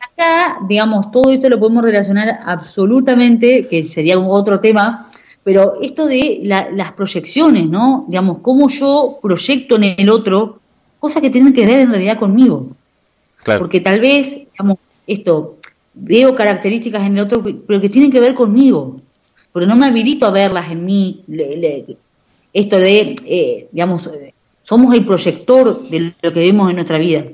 Acá, 0.00 0.58
digamos, 0.66 1.10
todo 1.10 1.30
esto 1.30 1.48
lo 1.48 1.58
podemos 1.58 1.84
relacionar 1.84 2.40
absolutamente, 2.44 3.68
que 3.68 3.82
sería 3.82 4.18
un 4.18 4.26
otro 4.28 4.60
tema, 4.60 5.06
pero 5.46 5.80
esto 5.80 6.08
de 6.08 6.40
las 6.42 6.92
proyecciones, 6.94 7.68
¿no? 7.68 8.04
Digamos, 8.08 8.38
cómo 8.42 8.68
yo 8.68 9.20
proyecto 9.22 9.76
en 9.76 9.94
el 9.96 10.10
otro 10.10 10.58
cosas 10.98 11.22
que 11.22 11.30
tienen 11.30 11.52
que 11.52 11.64
ver 11.64 11.78
en 11.78 11.90
realidad 11.90 12.18
conmigo. 12.18 12.70
Claro. 13.44 13.60
Porque 13.60 13.80
tal 13.80 14.00
vez, 14.00 14.48
digamos, 14.50 14.78
esto, 15.06 15.58
veo 15.94 16.34
características 16.34 17.06
en 17.06 17.16
el 17.16 17.20
otro, 17.26 17.44
pero 17.64 17.80
que 17.80 17.88
tienen 17.88 18.10
que 18.10 18.18
ver 18.18 18.34
conmigo. 18.34 19.00
Pero 19.52 19.68
no 19.68 19.76
me 19.76 19.86
habilito 19.86 20.26
a 20.26 20.32
verlas 20.32 20.68
en 20.68 20.84
mí, 20.84 21.22
esto 22.52 22.78
de, 22.80 23.14
eh, 23.24 23.68
digamos, 23.70 24.10
somos 24.62 24.94
el 24.96 25.06
proyector 25.06 25.88
de 25.88 26.12
lo 26.22 26.32
que 26.32 26.40
vemos 26.40 26.70
en 26.70 26.74
nuestra 26.74 26.98
vida, 26.98 27.24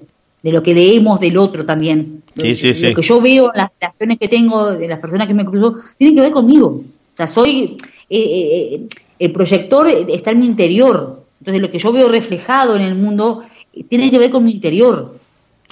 de 0.43 0.53
lo 0.53 0.63
que 0.63 0.75
leemos 0.75 1.19
del 1.19 1.39
otro 1.39 1.65
también. 1.65 2.23
Sí, 2.37 2.57
sí, 2.57 2.75
sí. 2.75 2.89
Lo 2.89 2.95
que 2.95 3.01
yo 3.01 3.23
veo 3.23 3.51
en 3.55 3.59
las 3.59 3.71
relaciones 3.81 4.19
que 4.19 4.29
tengo, 4.29 4.71
de 4.75 4.87
las 4.87 5.01
personas 5.01 5.27
que 5.27 5.33
me 5.33 5.47
cruzo, 5.47 5.77
tiene 5.97 6.15
que 6.15 6.21
ver 6.21 6.33
conmigo. 6.33 6.83
O 7.13 7.15
sea, 7.15 7.27
soy, 7.27 7.77
eh, 8.19 8.75
eh, 8.75 8.87
el 9.19 9.33
proyector 9.33 9.87
está 9.89 10.33
en 10.33 10.39
mi 10.39 10.47
interior. 10.47 11.25
Entonces, 11.41 11.63
lo 11.63 11.71
que 11.71 11.79
yo 11.79 11.93
veo 11.93 12.09
reflejado 12.09 12.77
en 12.77 12.83
el 12.83 12.95
mundo 12.95 13.45
tiene 13.89 14.11
que 14.11 14.19
ver 14.19 14.31
con 14.31 14.45
mi 14.45 14.53
interior. 14.53 15.19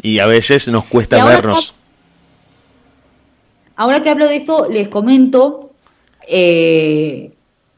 Y 0.03 0.18
a 0.18 0.26
veces 0.26 0.68
nos 0.68 0.84
cuesta 0.86 1.24
vernos. 1.24 1.74
ahora 3.76 4.03
que 4.03 4.11
hablo 4.11 4.26
de 4.26 4.36
esto, 4.36 4.68
les 4.70 4.88
comento 4.88 5.70
eh, 6.26 7.32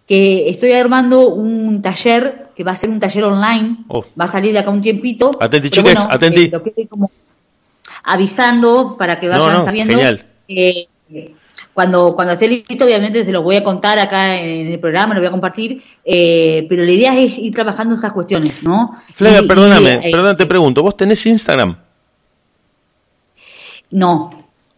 que 0.07 0.49
estoy 0.49 0.73
armando 0.73 1.29
un 1.29 1.83
taller 1.83 2.51
que 2.55 2.65
va 2.65 2.73
a 2.73 2.77
ser 2.77 2.91
un 2.91 3.01
taller 3.01 3.25
online, 3.25 3.79
oh. 3.89 4.05
va 4.19 4.27
a 4.27 4.29
salir 4.29 4.53
de 4.53 4.61
acá 4.61 4.71
un 4.71 4.83
tiempito. 4.83 5.37
Atenti, 5.41 5.71
chiques, 5.71 5.99
atenti. 6.09 6.53
Eh, 6.77 6.87
como 6.89 7.11
avisando 8.05 8.97
para 8.97 9.19
que 9.19 9.29
vayan 9.29 9.65
sabiendo. 9.65 9.99
Eh, 10.49 10.87
cuando, 11.75 12.13
cuando 12.15 12.35
esté 12.35 12.49
listo, 12.49 12.85
obviamente 12.85 13.25
se 13.25 13.33
los 13.33 13.43
voy 13.43 13.57
a 13.57 13.65
contar 13.65 13.99
acá 13.99 14.39
en 14.39 14.67
el 14.67 14.79
programa, 14.79 15.15
lo 15.15 15.21
voy 15.21 15.29
a 15.29 15.31
compartir, 15.31 15.83
eh, 16.05 16.67
pero 16.69 16.85
la 16.85 16.93
idea 16.93 17.19
es 17.19 17.39
ir 17.39 17.55
trabajando 17.55 17.95
estas 17.95 18.13
cuestiones, 18.13 18.63
¿no? 18.63 18.93
Flavia, 19.13 19.43
perdóname, 19.47 20.11
perdón, 20.11 20.37
te 20.37 20.47
pregunto, 20.47 20.83
¿vos 20.83 20.97
tenés 20.97 21.25
Instagram? 21.25 21.77
No, 23.91 24.31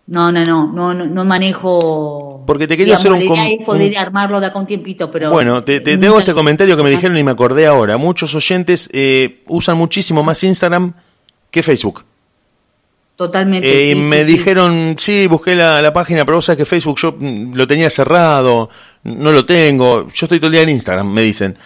no, 0.07 0.30
no, 0.30 0.45
no, 0.45 0.72
no, 0.72 0.95
no 0.95 1.24
manejo. 1.24 2.45
Porque 2.47 2.66
te 2.66 2.76
quería 2.76 2.97
hacer 2.97 3.11
un. 3.11 3.20
La 3.20 3.24
idea 3.24 3.47
es 3.49 3.64
poder 3.64 3.97
armarlo 3.97 4.38
de 4.38 4.47
acá 4.47 4.59
un 4.59 4.66
tiempito, 4.66 5.11
pero. 5.11 5.30
Bueno, 5.30 5.64
te, 5.64 5.80
te 5.80 5.97
tengo 5.97 6.18
este 6.18 6.34
comentario 6.34 6.76
que 6.76 6.82
me 6.82 6.90
dijeron 6.90 7.16
y 7.16 7.24
me 7.24 7.30
acordé 7.30 7.66
ahora. 7.66 7.97
Muchos 7.97 8.34
oyentes 8.34 8.90
eh, 8.92 9.42
usan 9.47 9.78
muchísimo 9.78 10.22
más 10.22 10.45
Instagram 10.45 10.95
que 11.51 11.62
Facebook. 11.62 12.05
Totalmente. 13.16 13.68
Eh, 13.68 13.92
y 13.92 13.94
me 13.94 14.24
dijeron, 14.24 14.96
sí, 14.98 15.26
busqué 15.28 15.54
la, 15.54 15.80
la, 15.80 15.92
página, 15.92 16.24
pero 16.24 16.38
vos 16.38 16.44
sabes 16.44 16.58
que 16.58 16.64
Facebook 16.64 16.98
yo 16.98 17.14
mm, 17.18 17.54
lo 17.54 17.66
tenía 17.66 17.88
cerrado, 17.88 18.70
no 19.04 19.32
lo 19.32 19.46
tengo. 19.46 20.08
Yo 20.08 20.26
estoy 20.26 20.38
todo 20.38 20.48
el 20.48 20.52
día 20.52 20.62
en 20.62 20.70
Instagram, 20.70 21.12
me 21.12 21.22
dicen. 21.22 21.56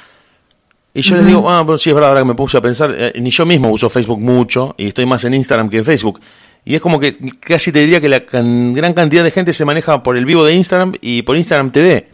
Y 0.92 1.02
yo 1.02 1.16
les 1.16 1.26
digo, 1.26 1.48
ah, 1.48 1.64
pues 1.64 1.82
sí, 1.82 1.90
es 1.90 1.94
verdad, 1.94 2.10
ahora 2.10 2.22
que 2.22 2.26
me 2.26 2.34
puse 2.34 2.58
a 2.58 2.60
pensar, 2.60 2.94
eh, 2.98 3.12
ni 3.20 3.30
yo 3.30 3.46
mismo 3.46 3.70
uso 3.70 3.88
Facebook 3.88 4.20
mucho 4.20 4.74
y 4.76 4.88
estoy 4.88 5.06
más 5.06 5.24
en 5.24 5.34
Instagram 5.34 5.70
que 5.70 5.78
en 5.78 5.84
Facebook. 5.84 6.20
Y 6.64 6.74
es 6.74 6.80
como 6.80 6.98
que 6.98 7.16
casi 7.40 7.72
te 7.72 7.78
diría 7.78 8.00
que 8.00 8.08
la 8.08 8.24
gran 8.30 8.92
cantidad 8.94 9.22
de 9.22 9.30
gente 9.30 9.52
se 9.52 9.64
maneja 9.64 10.02
por 10.02 10.16
el 10.16 10.24
vivo 10.24 10.44
de 10.44 10.54
Instagram 10.54 10.94
y 11.00 11.22
por 11.22 11.36
Instagram 11.36 11.70
TV. 11.70 12.08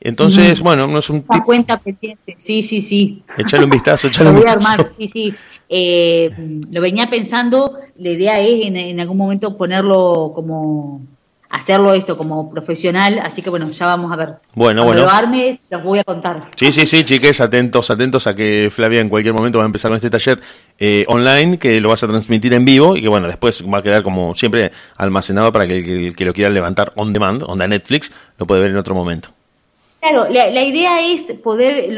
Entonces, 0.00 0.60
bueno, 0.60 0.86
no 0.86 0.98
es 0.98 1.10
un... 1.10 1.24
Una 1.28 1.44
cuenta 1.44 1.78
pendiente, 1.78 2.34
sí, 2.38 2.62
sí, 2.62 2.80
sí. 2.80 3.22
Echale 3.36 3.64
un 3.64 3.70
vistazo, 3.70 4.06
echale 4.08 4.30
un 4.30 4.36
vistazo. 4.36 4.56
Lo 4.56 4.62
voy 4.62 4.70
a 4.70 4.72
armar, 4.72 4.88
sí, 4.88 5.08
sí. 5.08 5.34
Eh, 5.68 6.30
lo 6.70 6.80
venía 6.80 7.08
pensando, 7.10 7.78
la 7.96 8.10
idea 8.10 8.40
es 8.40 8.66
en 8.66 8.98
algún 8.98 9.18
momento 9.18 9.56
ponerlo 9.56 10.32
como 10.34 11.02
hacerlo 11.50 11.92
esto 11.94 12.16
como 12.16 12.48
profesional, 12.48 13.18
así 13.18 13.42
que 13.42 13.50
bueno, 13.50 13.68
ya 13.70 13.86
vamos 13.86 14.10
a 14.12 14.16
ver. 14.16 14.28
Bueno, 14.54 14.84
Cuando 14.84 15.02
bueno. 15.02 15.02
lo 15.02 15.10
arme, 15.10 15.60
los 15.68 15.82
voy 15.82 15.98
a 15.98 16.04
contar. 16.04 16.44
Sí, 16.54 16.70
sí, 16.70 16.86
sí, 16.86 17.04
chiques, 17.04 17.40
atentos, 17.40 17.90
atentos 17.90 18.26
a 18.28 18.34
que 18.34 18.70
Flavia 18.72 19.00
en 19.00 19.08
cualquier 19.08 19.34
momento 19.34 19.58
va 19.58 19.64
a 19.64 19.66
empezar 19.66 19.90
con 19.90 19.96
este 19.96 20.10
taller 20.10 20.40
eh, 20.78 21.04
online, 21.08 21.58
que 21.58 21.80
lo 21.80 21.88
vas 21.88 22.02
a 22.04 22.08
transmitir 22.08 22.54
en 22.54 22.64
vivo 22.64 22.96
y 22.96 23.02
que 23.02 23.08
bueno, 23.08 23.26
después 23.26 23.64
va 23.66 23.78
a 23.78 23.82
quedar 23.82 24.04
como 24.04 24.34
siempre 24.34 24.70
almacenado 24.96 25.52
para 25.52 25.66
que 25.66 26.06
el 26.06 26.16
que 26.16 26.24
lo 26.24 26.32
quiera 26.32 26.50
levantar 26.50 26.92
on 26.96 27.12
demand, 27.12 27.42
onda 27.42 27.66
Netflix, 27.66 28.12
lo 28.38 28.46
puede 28.46 28.62
ver 28.62 28.70
en 28.70 28.76
otro 28.76 28.94
momento. 28.94 29.30
Claro, 30.00 30.28
la, 30.30 30.62
idea 30.62 31.12
es 31.12 31.24
poder, 31.44 31.94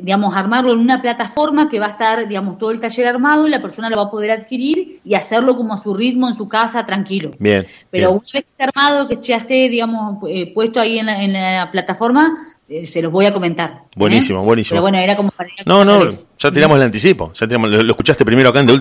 digamos, 0.00 0.36
armarlo 0.36 0.72
en 0.72 0.78
una 0.78 1.02
plataforma 1.02 1.68
que 1.68 1.80
va 1.80 1.86
a 1.86 1.90
estar, 1.90 2.28
digamos, 2.28 2.58
todo 2.58 2.70
el 2.70 2.78
taller 2.78 3.08
armado 3.08 3.48
y 3.48 3.50
la 3.50 3.60
persona 3.60 3.90
lo 3.90 3.96
va 3.96 4.02
a 4.04 4.10
poder 4.10 4.30
adquirir 4.30 5.00
y 5.04 5.14
hacerlo 5.14 5.56
como 5.56 5.74
a 5.74 5.76
su 5.76 5.94
ritmo 5.94 6.28
en 6.28 6.36
su 6.36 6.48
casa, 6.48 6.86
tranquilo. 6.86 7.32
Bien. 7.40 7.66
Pero 7.90 8.12
una 8.12 8.20
vez 8.20 8.30
que 8.30 8.38
esté 8.38 8.62
armado, 8.62 9.08
que 9.08 9.18
ya 9.20 9.38
esté, 9.38 9.68
digamos, 9.68 10.18
eh, 10.28 10.52
puesto 10.54 10.78
ahí 10.78 11.00
en 11.00 11.32
la, 11.32 11.68
plataforma, 11.72 12.54
eh, 12.68 12.86
se 12.86 13.02
los 13.02 13.10
voy 13.10 13.26
a 13.26 13.32
comentar. 13.32 13.70
¿eh? 13.70 13.94
Buenísimo, 13.96 14.44
buenísimo. 14.44 14.76
Pero 14.76 14.82
bueno, 14.82 14.98
era 14.98 15.16
como 15.16 15.32
para... 15.32 15.50
No, 15.66 15.84
no, 15.84 16.08
ya 16.38 16.52
tiramos 16.52 16.76
el 16.76 16.84
anticipo. 16.84 17.32
Ya 17.32 17.48
tiramos, 17.48 17.68
lo, 17.68 17.80
escuchaste 17.80 18.24
primero 18.24 18.50
acá 18.50 18.60
en 18.60 18.66
de 18.66 18.74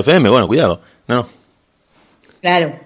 FM, 0.00 0.28
bueno, 0.28 0.46
cuidado. 0.46 0.80
No. 1.08 1.26
Claro. 2.40 2.83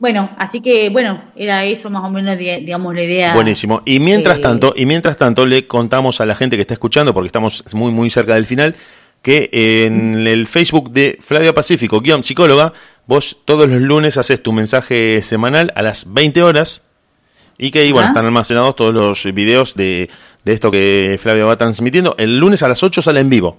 Bueno, 0.00 0.30
así 0.38 0.62
que 0.62 0.88
bueno, 0.88 1.22
era 1.36 1.66
eso 1.66 1.90
más 1.90 2.02
o 2.02 2.10
menos, 2.10 2.38
digamos, 2.38 2.94
la 2.94 3.02
idea. 3.02 3.34
Buenísimo. 3.34 3.82
Y 3.84 4.00
mientras 4.00 4.40
tanto, 4.40 4.72
y 4.74 4.86
mientras 4.86 5.18
tanto 5.18 5.44
le 5.44 5.66
contamos 5.66 6.22
a 6.22 6.26
la 6.26 6.34
gente 6.34 6.56
que 6.56 6.62
está 6.62 6.72
escuchando, 6.72 7.12
porque 7.12 7.26
estamos 7.26 7.62
muy 7.74 7.92
muy 7.92 8.08
cerca 8.08 8.34
del 8.34 8.46
final, 8.46 8.76
que 9.20 9.50
en 9.52 10.26
el 10.26 10.46
Facebook 10.46 10.90
de 10.90 11.18
Flavia 11.20 11.52
Pacífico, 11.52 12.00
guion 12.00 12.24
psicóloga, 12.24 12.72
vos 13.06 13.36
todos 13.44 13.68
los 13.68 13.78
lunes 13.82 14.16
haces 14.16 14.42
tu 14.42 14.54
mensaje 14.54 15.20
semanal 15.20 15.70
a 15.76 15.82
las 15.82 16.10
20 16.10 16.42
horas 16.42 16.80
y 17.58 17.70
que 17.70 17.80
ahí, 17.80 17.92
bueno, 17.92 18.08
están 18.08 18.24
almacenados 18.24 18.76
todos 18.76 18.94
los 18.94 19.24
videos 19.34 19.74
de, 19.74 20.08
de 20.44 20.52
esto 20.54 20.70
que 20.70 21.18
Flavia 21.20 21.44
va 21.44 21.58
transmitiendo. 21.58 22.14
El 22.16 22.38
lunes 22.38 22.62
a 22.62 22.68
las 22.68 22.82
8 22.82 23.02
sale 23.02 23.20
en 23.20 23.28
vivo. 23.28 23.58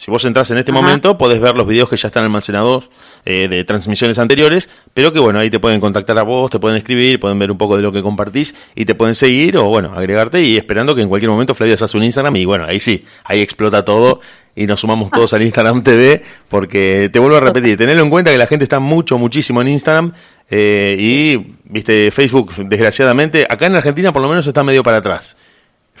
Si 0.00 0.10
vos 0.10 0.24
entras 0.24 0.50
en 0.50 0.56
este 0.56 0.72
momento, 0.72 1.18
podés 1.18 1.40
ver 1.40 1.54
los 1.58 1.66
videos 1.66 1.90
que 1.90 1.96
ya 1.98 2.08
están 2.08 2.24
almacenados 2.24 2.88
eh, 3.26 3.48
de 3.48 3.64
transmisiones 3.64 4.18
anteriores, 4.18 4.70
pero 4.94 5.12
que 5.12 5.18
bueno, 5.18 5.40
ahí 5.40 5.50
te 5.50 5.60
pueden 5.60 5.78
contactar 5.78 6.18
a 6.18 6.22
vos, 6.22 6.50
te 6.50 6.58
pueden 6.58 6.78
escribir, 6.78 7.20
pueden 7.20 7.38
ver 7.38 7.50
un 7.50 7.58
poco 7.58 7.76
de 7.76 7.82
lo 7.82 7.92
que 7.92 8.00
compartís 8.00 8.54
y 8.74 8.86
te 8.86 8.94
pueden 8.94 9.14
seguir 9.14 9.58
o 9.58 9.64
bueno, 9.64 9.92
agregarte 9.92 10.40
y 10.40 10.56
esperando 10.56 10.94
que 10.94 11.02
en 11.02 11.10
cualquier 11.10 11.30
momento 11.30 11.54
Flavia 11.54 11.76
se 11.76 11.84
hace 11.84 11.98
un 11.98 12.04
Instagram 12.04 12.34
y 12.36 12.46
bueno, 12.46 12.64
ahí 12.64 12.80
sí, 12.80 13.04
ahí 13.24 13.42
explota 13.42 13.84
todo 13.84 14.22
y 14.56 14.66
nos 14.66 14.80
sumamos 14.80 15.10
todos 15.12 15.34
al 15.34 15.42
Instagram 15.42 15.82
TV, 15.82 16.22
porque 16.48 17.10
te 17.12 17.18
vuelvo 17.18 17.36
a 17.36 17.40
repetir, 17.40 17.76
tenerlo 17.76 18.02
en 18.02 18.08
cuenta 18.08 18.30
que 18.30 18.38
la 18.38 18.46
gente 18.46 18.64
está 18.64 18.80
mucho, 18.80 19.18
muchísimo 19.18 19.60
en 19.60 19.68
Instagram 19.68 20.14
eh, 20.48 20.96
y, 20.98 21.56
viste, 21.64 22.10
Facebook, 22.10 22.54
desgraciadamente, 22.56 23.46
acá 23.50 23.66
en 23.66 23.76
Argentina 23.76 24.14
por 24.14 24.22
lo 24.22 24.30
menos 24.30 24.46
está 24.46 24.64
medio 24.64 24.82
para 24.82 24.96
atrás. 24.96 25.36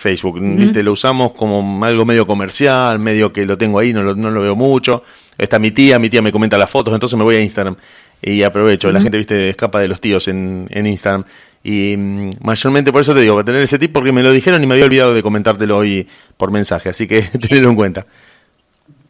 Facebook, 0.00 0.40
viste, 0.40 0.82
lo 0.82 0.92
usamos 0.92 1.32
como 1.32 1.84
algo 1.84 2.06
medio 2.06 2.26
comercial, 2.26 2.98
medio 2.98 3.34
que 3.34 3.44
lo 3.44 3.58
tengo 3.58 3.78
ahí, 3.78 3.92
no 3.92 4.02
lo, 4.02 4.14
no 4.14 4.30
lo 4.30 4.40
veo 4.40 4.56
mucho. 4.56 5.02
Está 5.36 5.58
mi 5.58 5.72
tía, 5.72 5.98
mi 5.98 6.08
tía 6.08 6.22
me 6.22 6.32
comenta 6.32 6.56
las 6.56 6.70
fotos, 6.70 6.94
entonces 6.94 7.18
me 7.18 7.24
voy 7.24 7.36
a 7.36 7.40
Instagram 7.40 7.76
y 8.22 8.42
aprovecho. 8.42 8.90
La 8.90 9.02
gente, 9.02 9.18
viste, 9.18 9.50
escapa 9.50 9.80
de 9.80 9.88
los 9.88 10.00
tíos 10.00 10.26
en, 10.28 10.66
en 10.70 10.86
Instagram. 10.86 11.24
Y 11.62 11.96
mm, 11.98 12.30
mayormente 12.40 12.92
por 12.92 13.02
eso 13.02 13.12
te 13.12 13.20
digo, 13.20 13.34
para 13.34 13.44
tener 13.44 13.62
ese 13.62 13.78
tip, 13.78 13.92
porque 13.92 14.10
me 14.10 14.22
lo 14.22 14.32
dijeron 14.32 14.62
y 14.64 14.66
me 14.66 14.72
había 14.72 14.86
olvidado 14.86 15.12
de 15.12 15.22
comentártelo 15.22 15.76
hoy 15.76 16.08
por 16.38 16.50
mensaje, 16.50 16.88
así 16.88 17.06
que 17.06 17.20
tenedlo 17.48 17.68
en 17.68 17.76
cuenta 17.76 18.06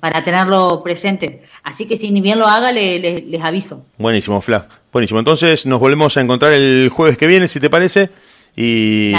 para 0.00 0.24
tenerlo 0.24 0.82
presente. 0.82 1.42
Así 1.62 1.86
que 1.86 1.98
si 1.98 2.10
ni 2.10 2.22
bien 2.22 2.38
lo 2.38 2.46
haga, 2.46 2.72
les 2.72 3.42
aviso. 3.42 3.84
Buenísimo, 3.98 4.40
Fla. 4.40 4.66
Buenísimo. 4.90 5.20
Entonces 5.20 5.66
nos 5.66 5.78
volvemos 5.78 6.16
a 6.16 6.22
encontrar 6.22 6.54
el 6.54 6.88
jueves 6.88 7.18
que 7.18 7.26
viene, 7.26 7.46
si 7.46 7.60
te 7.60 7.68
parece. 7.68 8.08
Y 8.56 9.12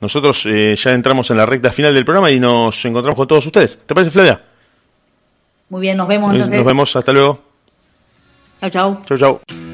nosotros 0.00 0.44
eh, 0.46 0.74
ya 0.76 0.92
entramos 0.92 1.30
en 1.30 1.38
la 1.38 1.46
recta 1.46 1.72
final 1.72 1.94
del 1.94 2.04
programa 2.04 2.30
y 2.30 2.38
nos 2.38 2.84
encontramos 2.84 3.16
con 3.16 3.28
todos 3.28 3.46
ustedes. 3.46 3.78
¿Te 3.86 3.94
parece, 3.94 4.10
Flavia? 4.10 4.42
Muy 5.68 5.80
bien, 5.80 5.96
nos 5.96 6.06
vemos 6.06 6.32
entonces. 6.32 6.58
Nos 6.58 6.66
vemos, 6.66 6.94
hasta 6.94 7.12
luego. 7.12 7.40
Chau, 8.60 8.70
chau. 8.70 9.02
Chau, 9.06 9.18
chau. 9.18 9.65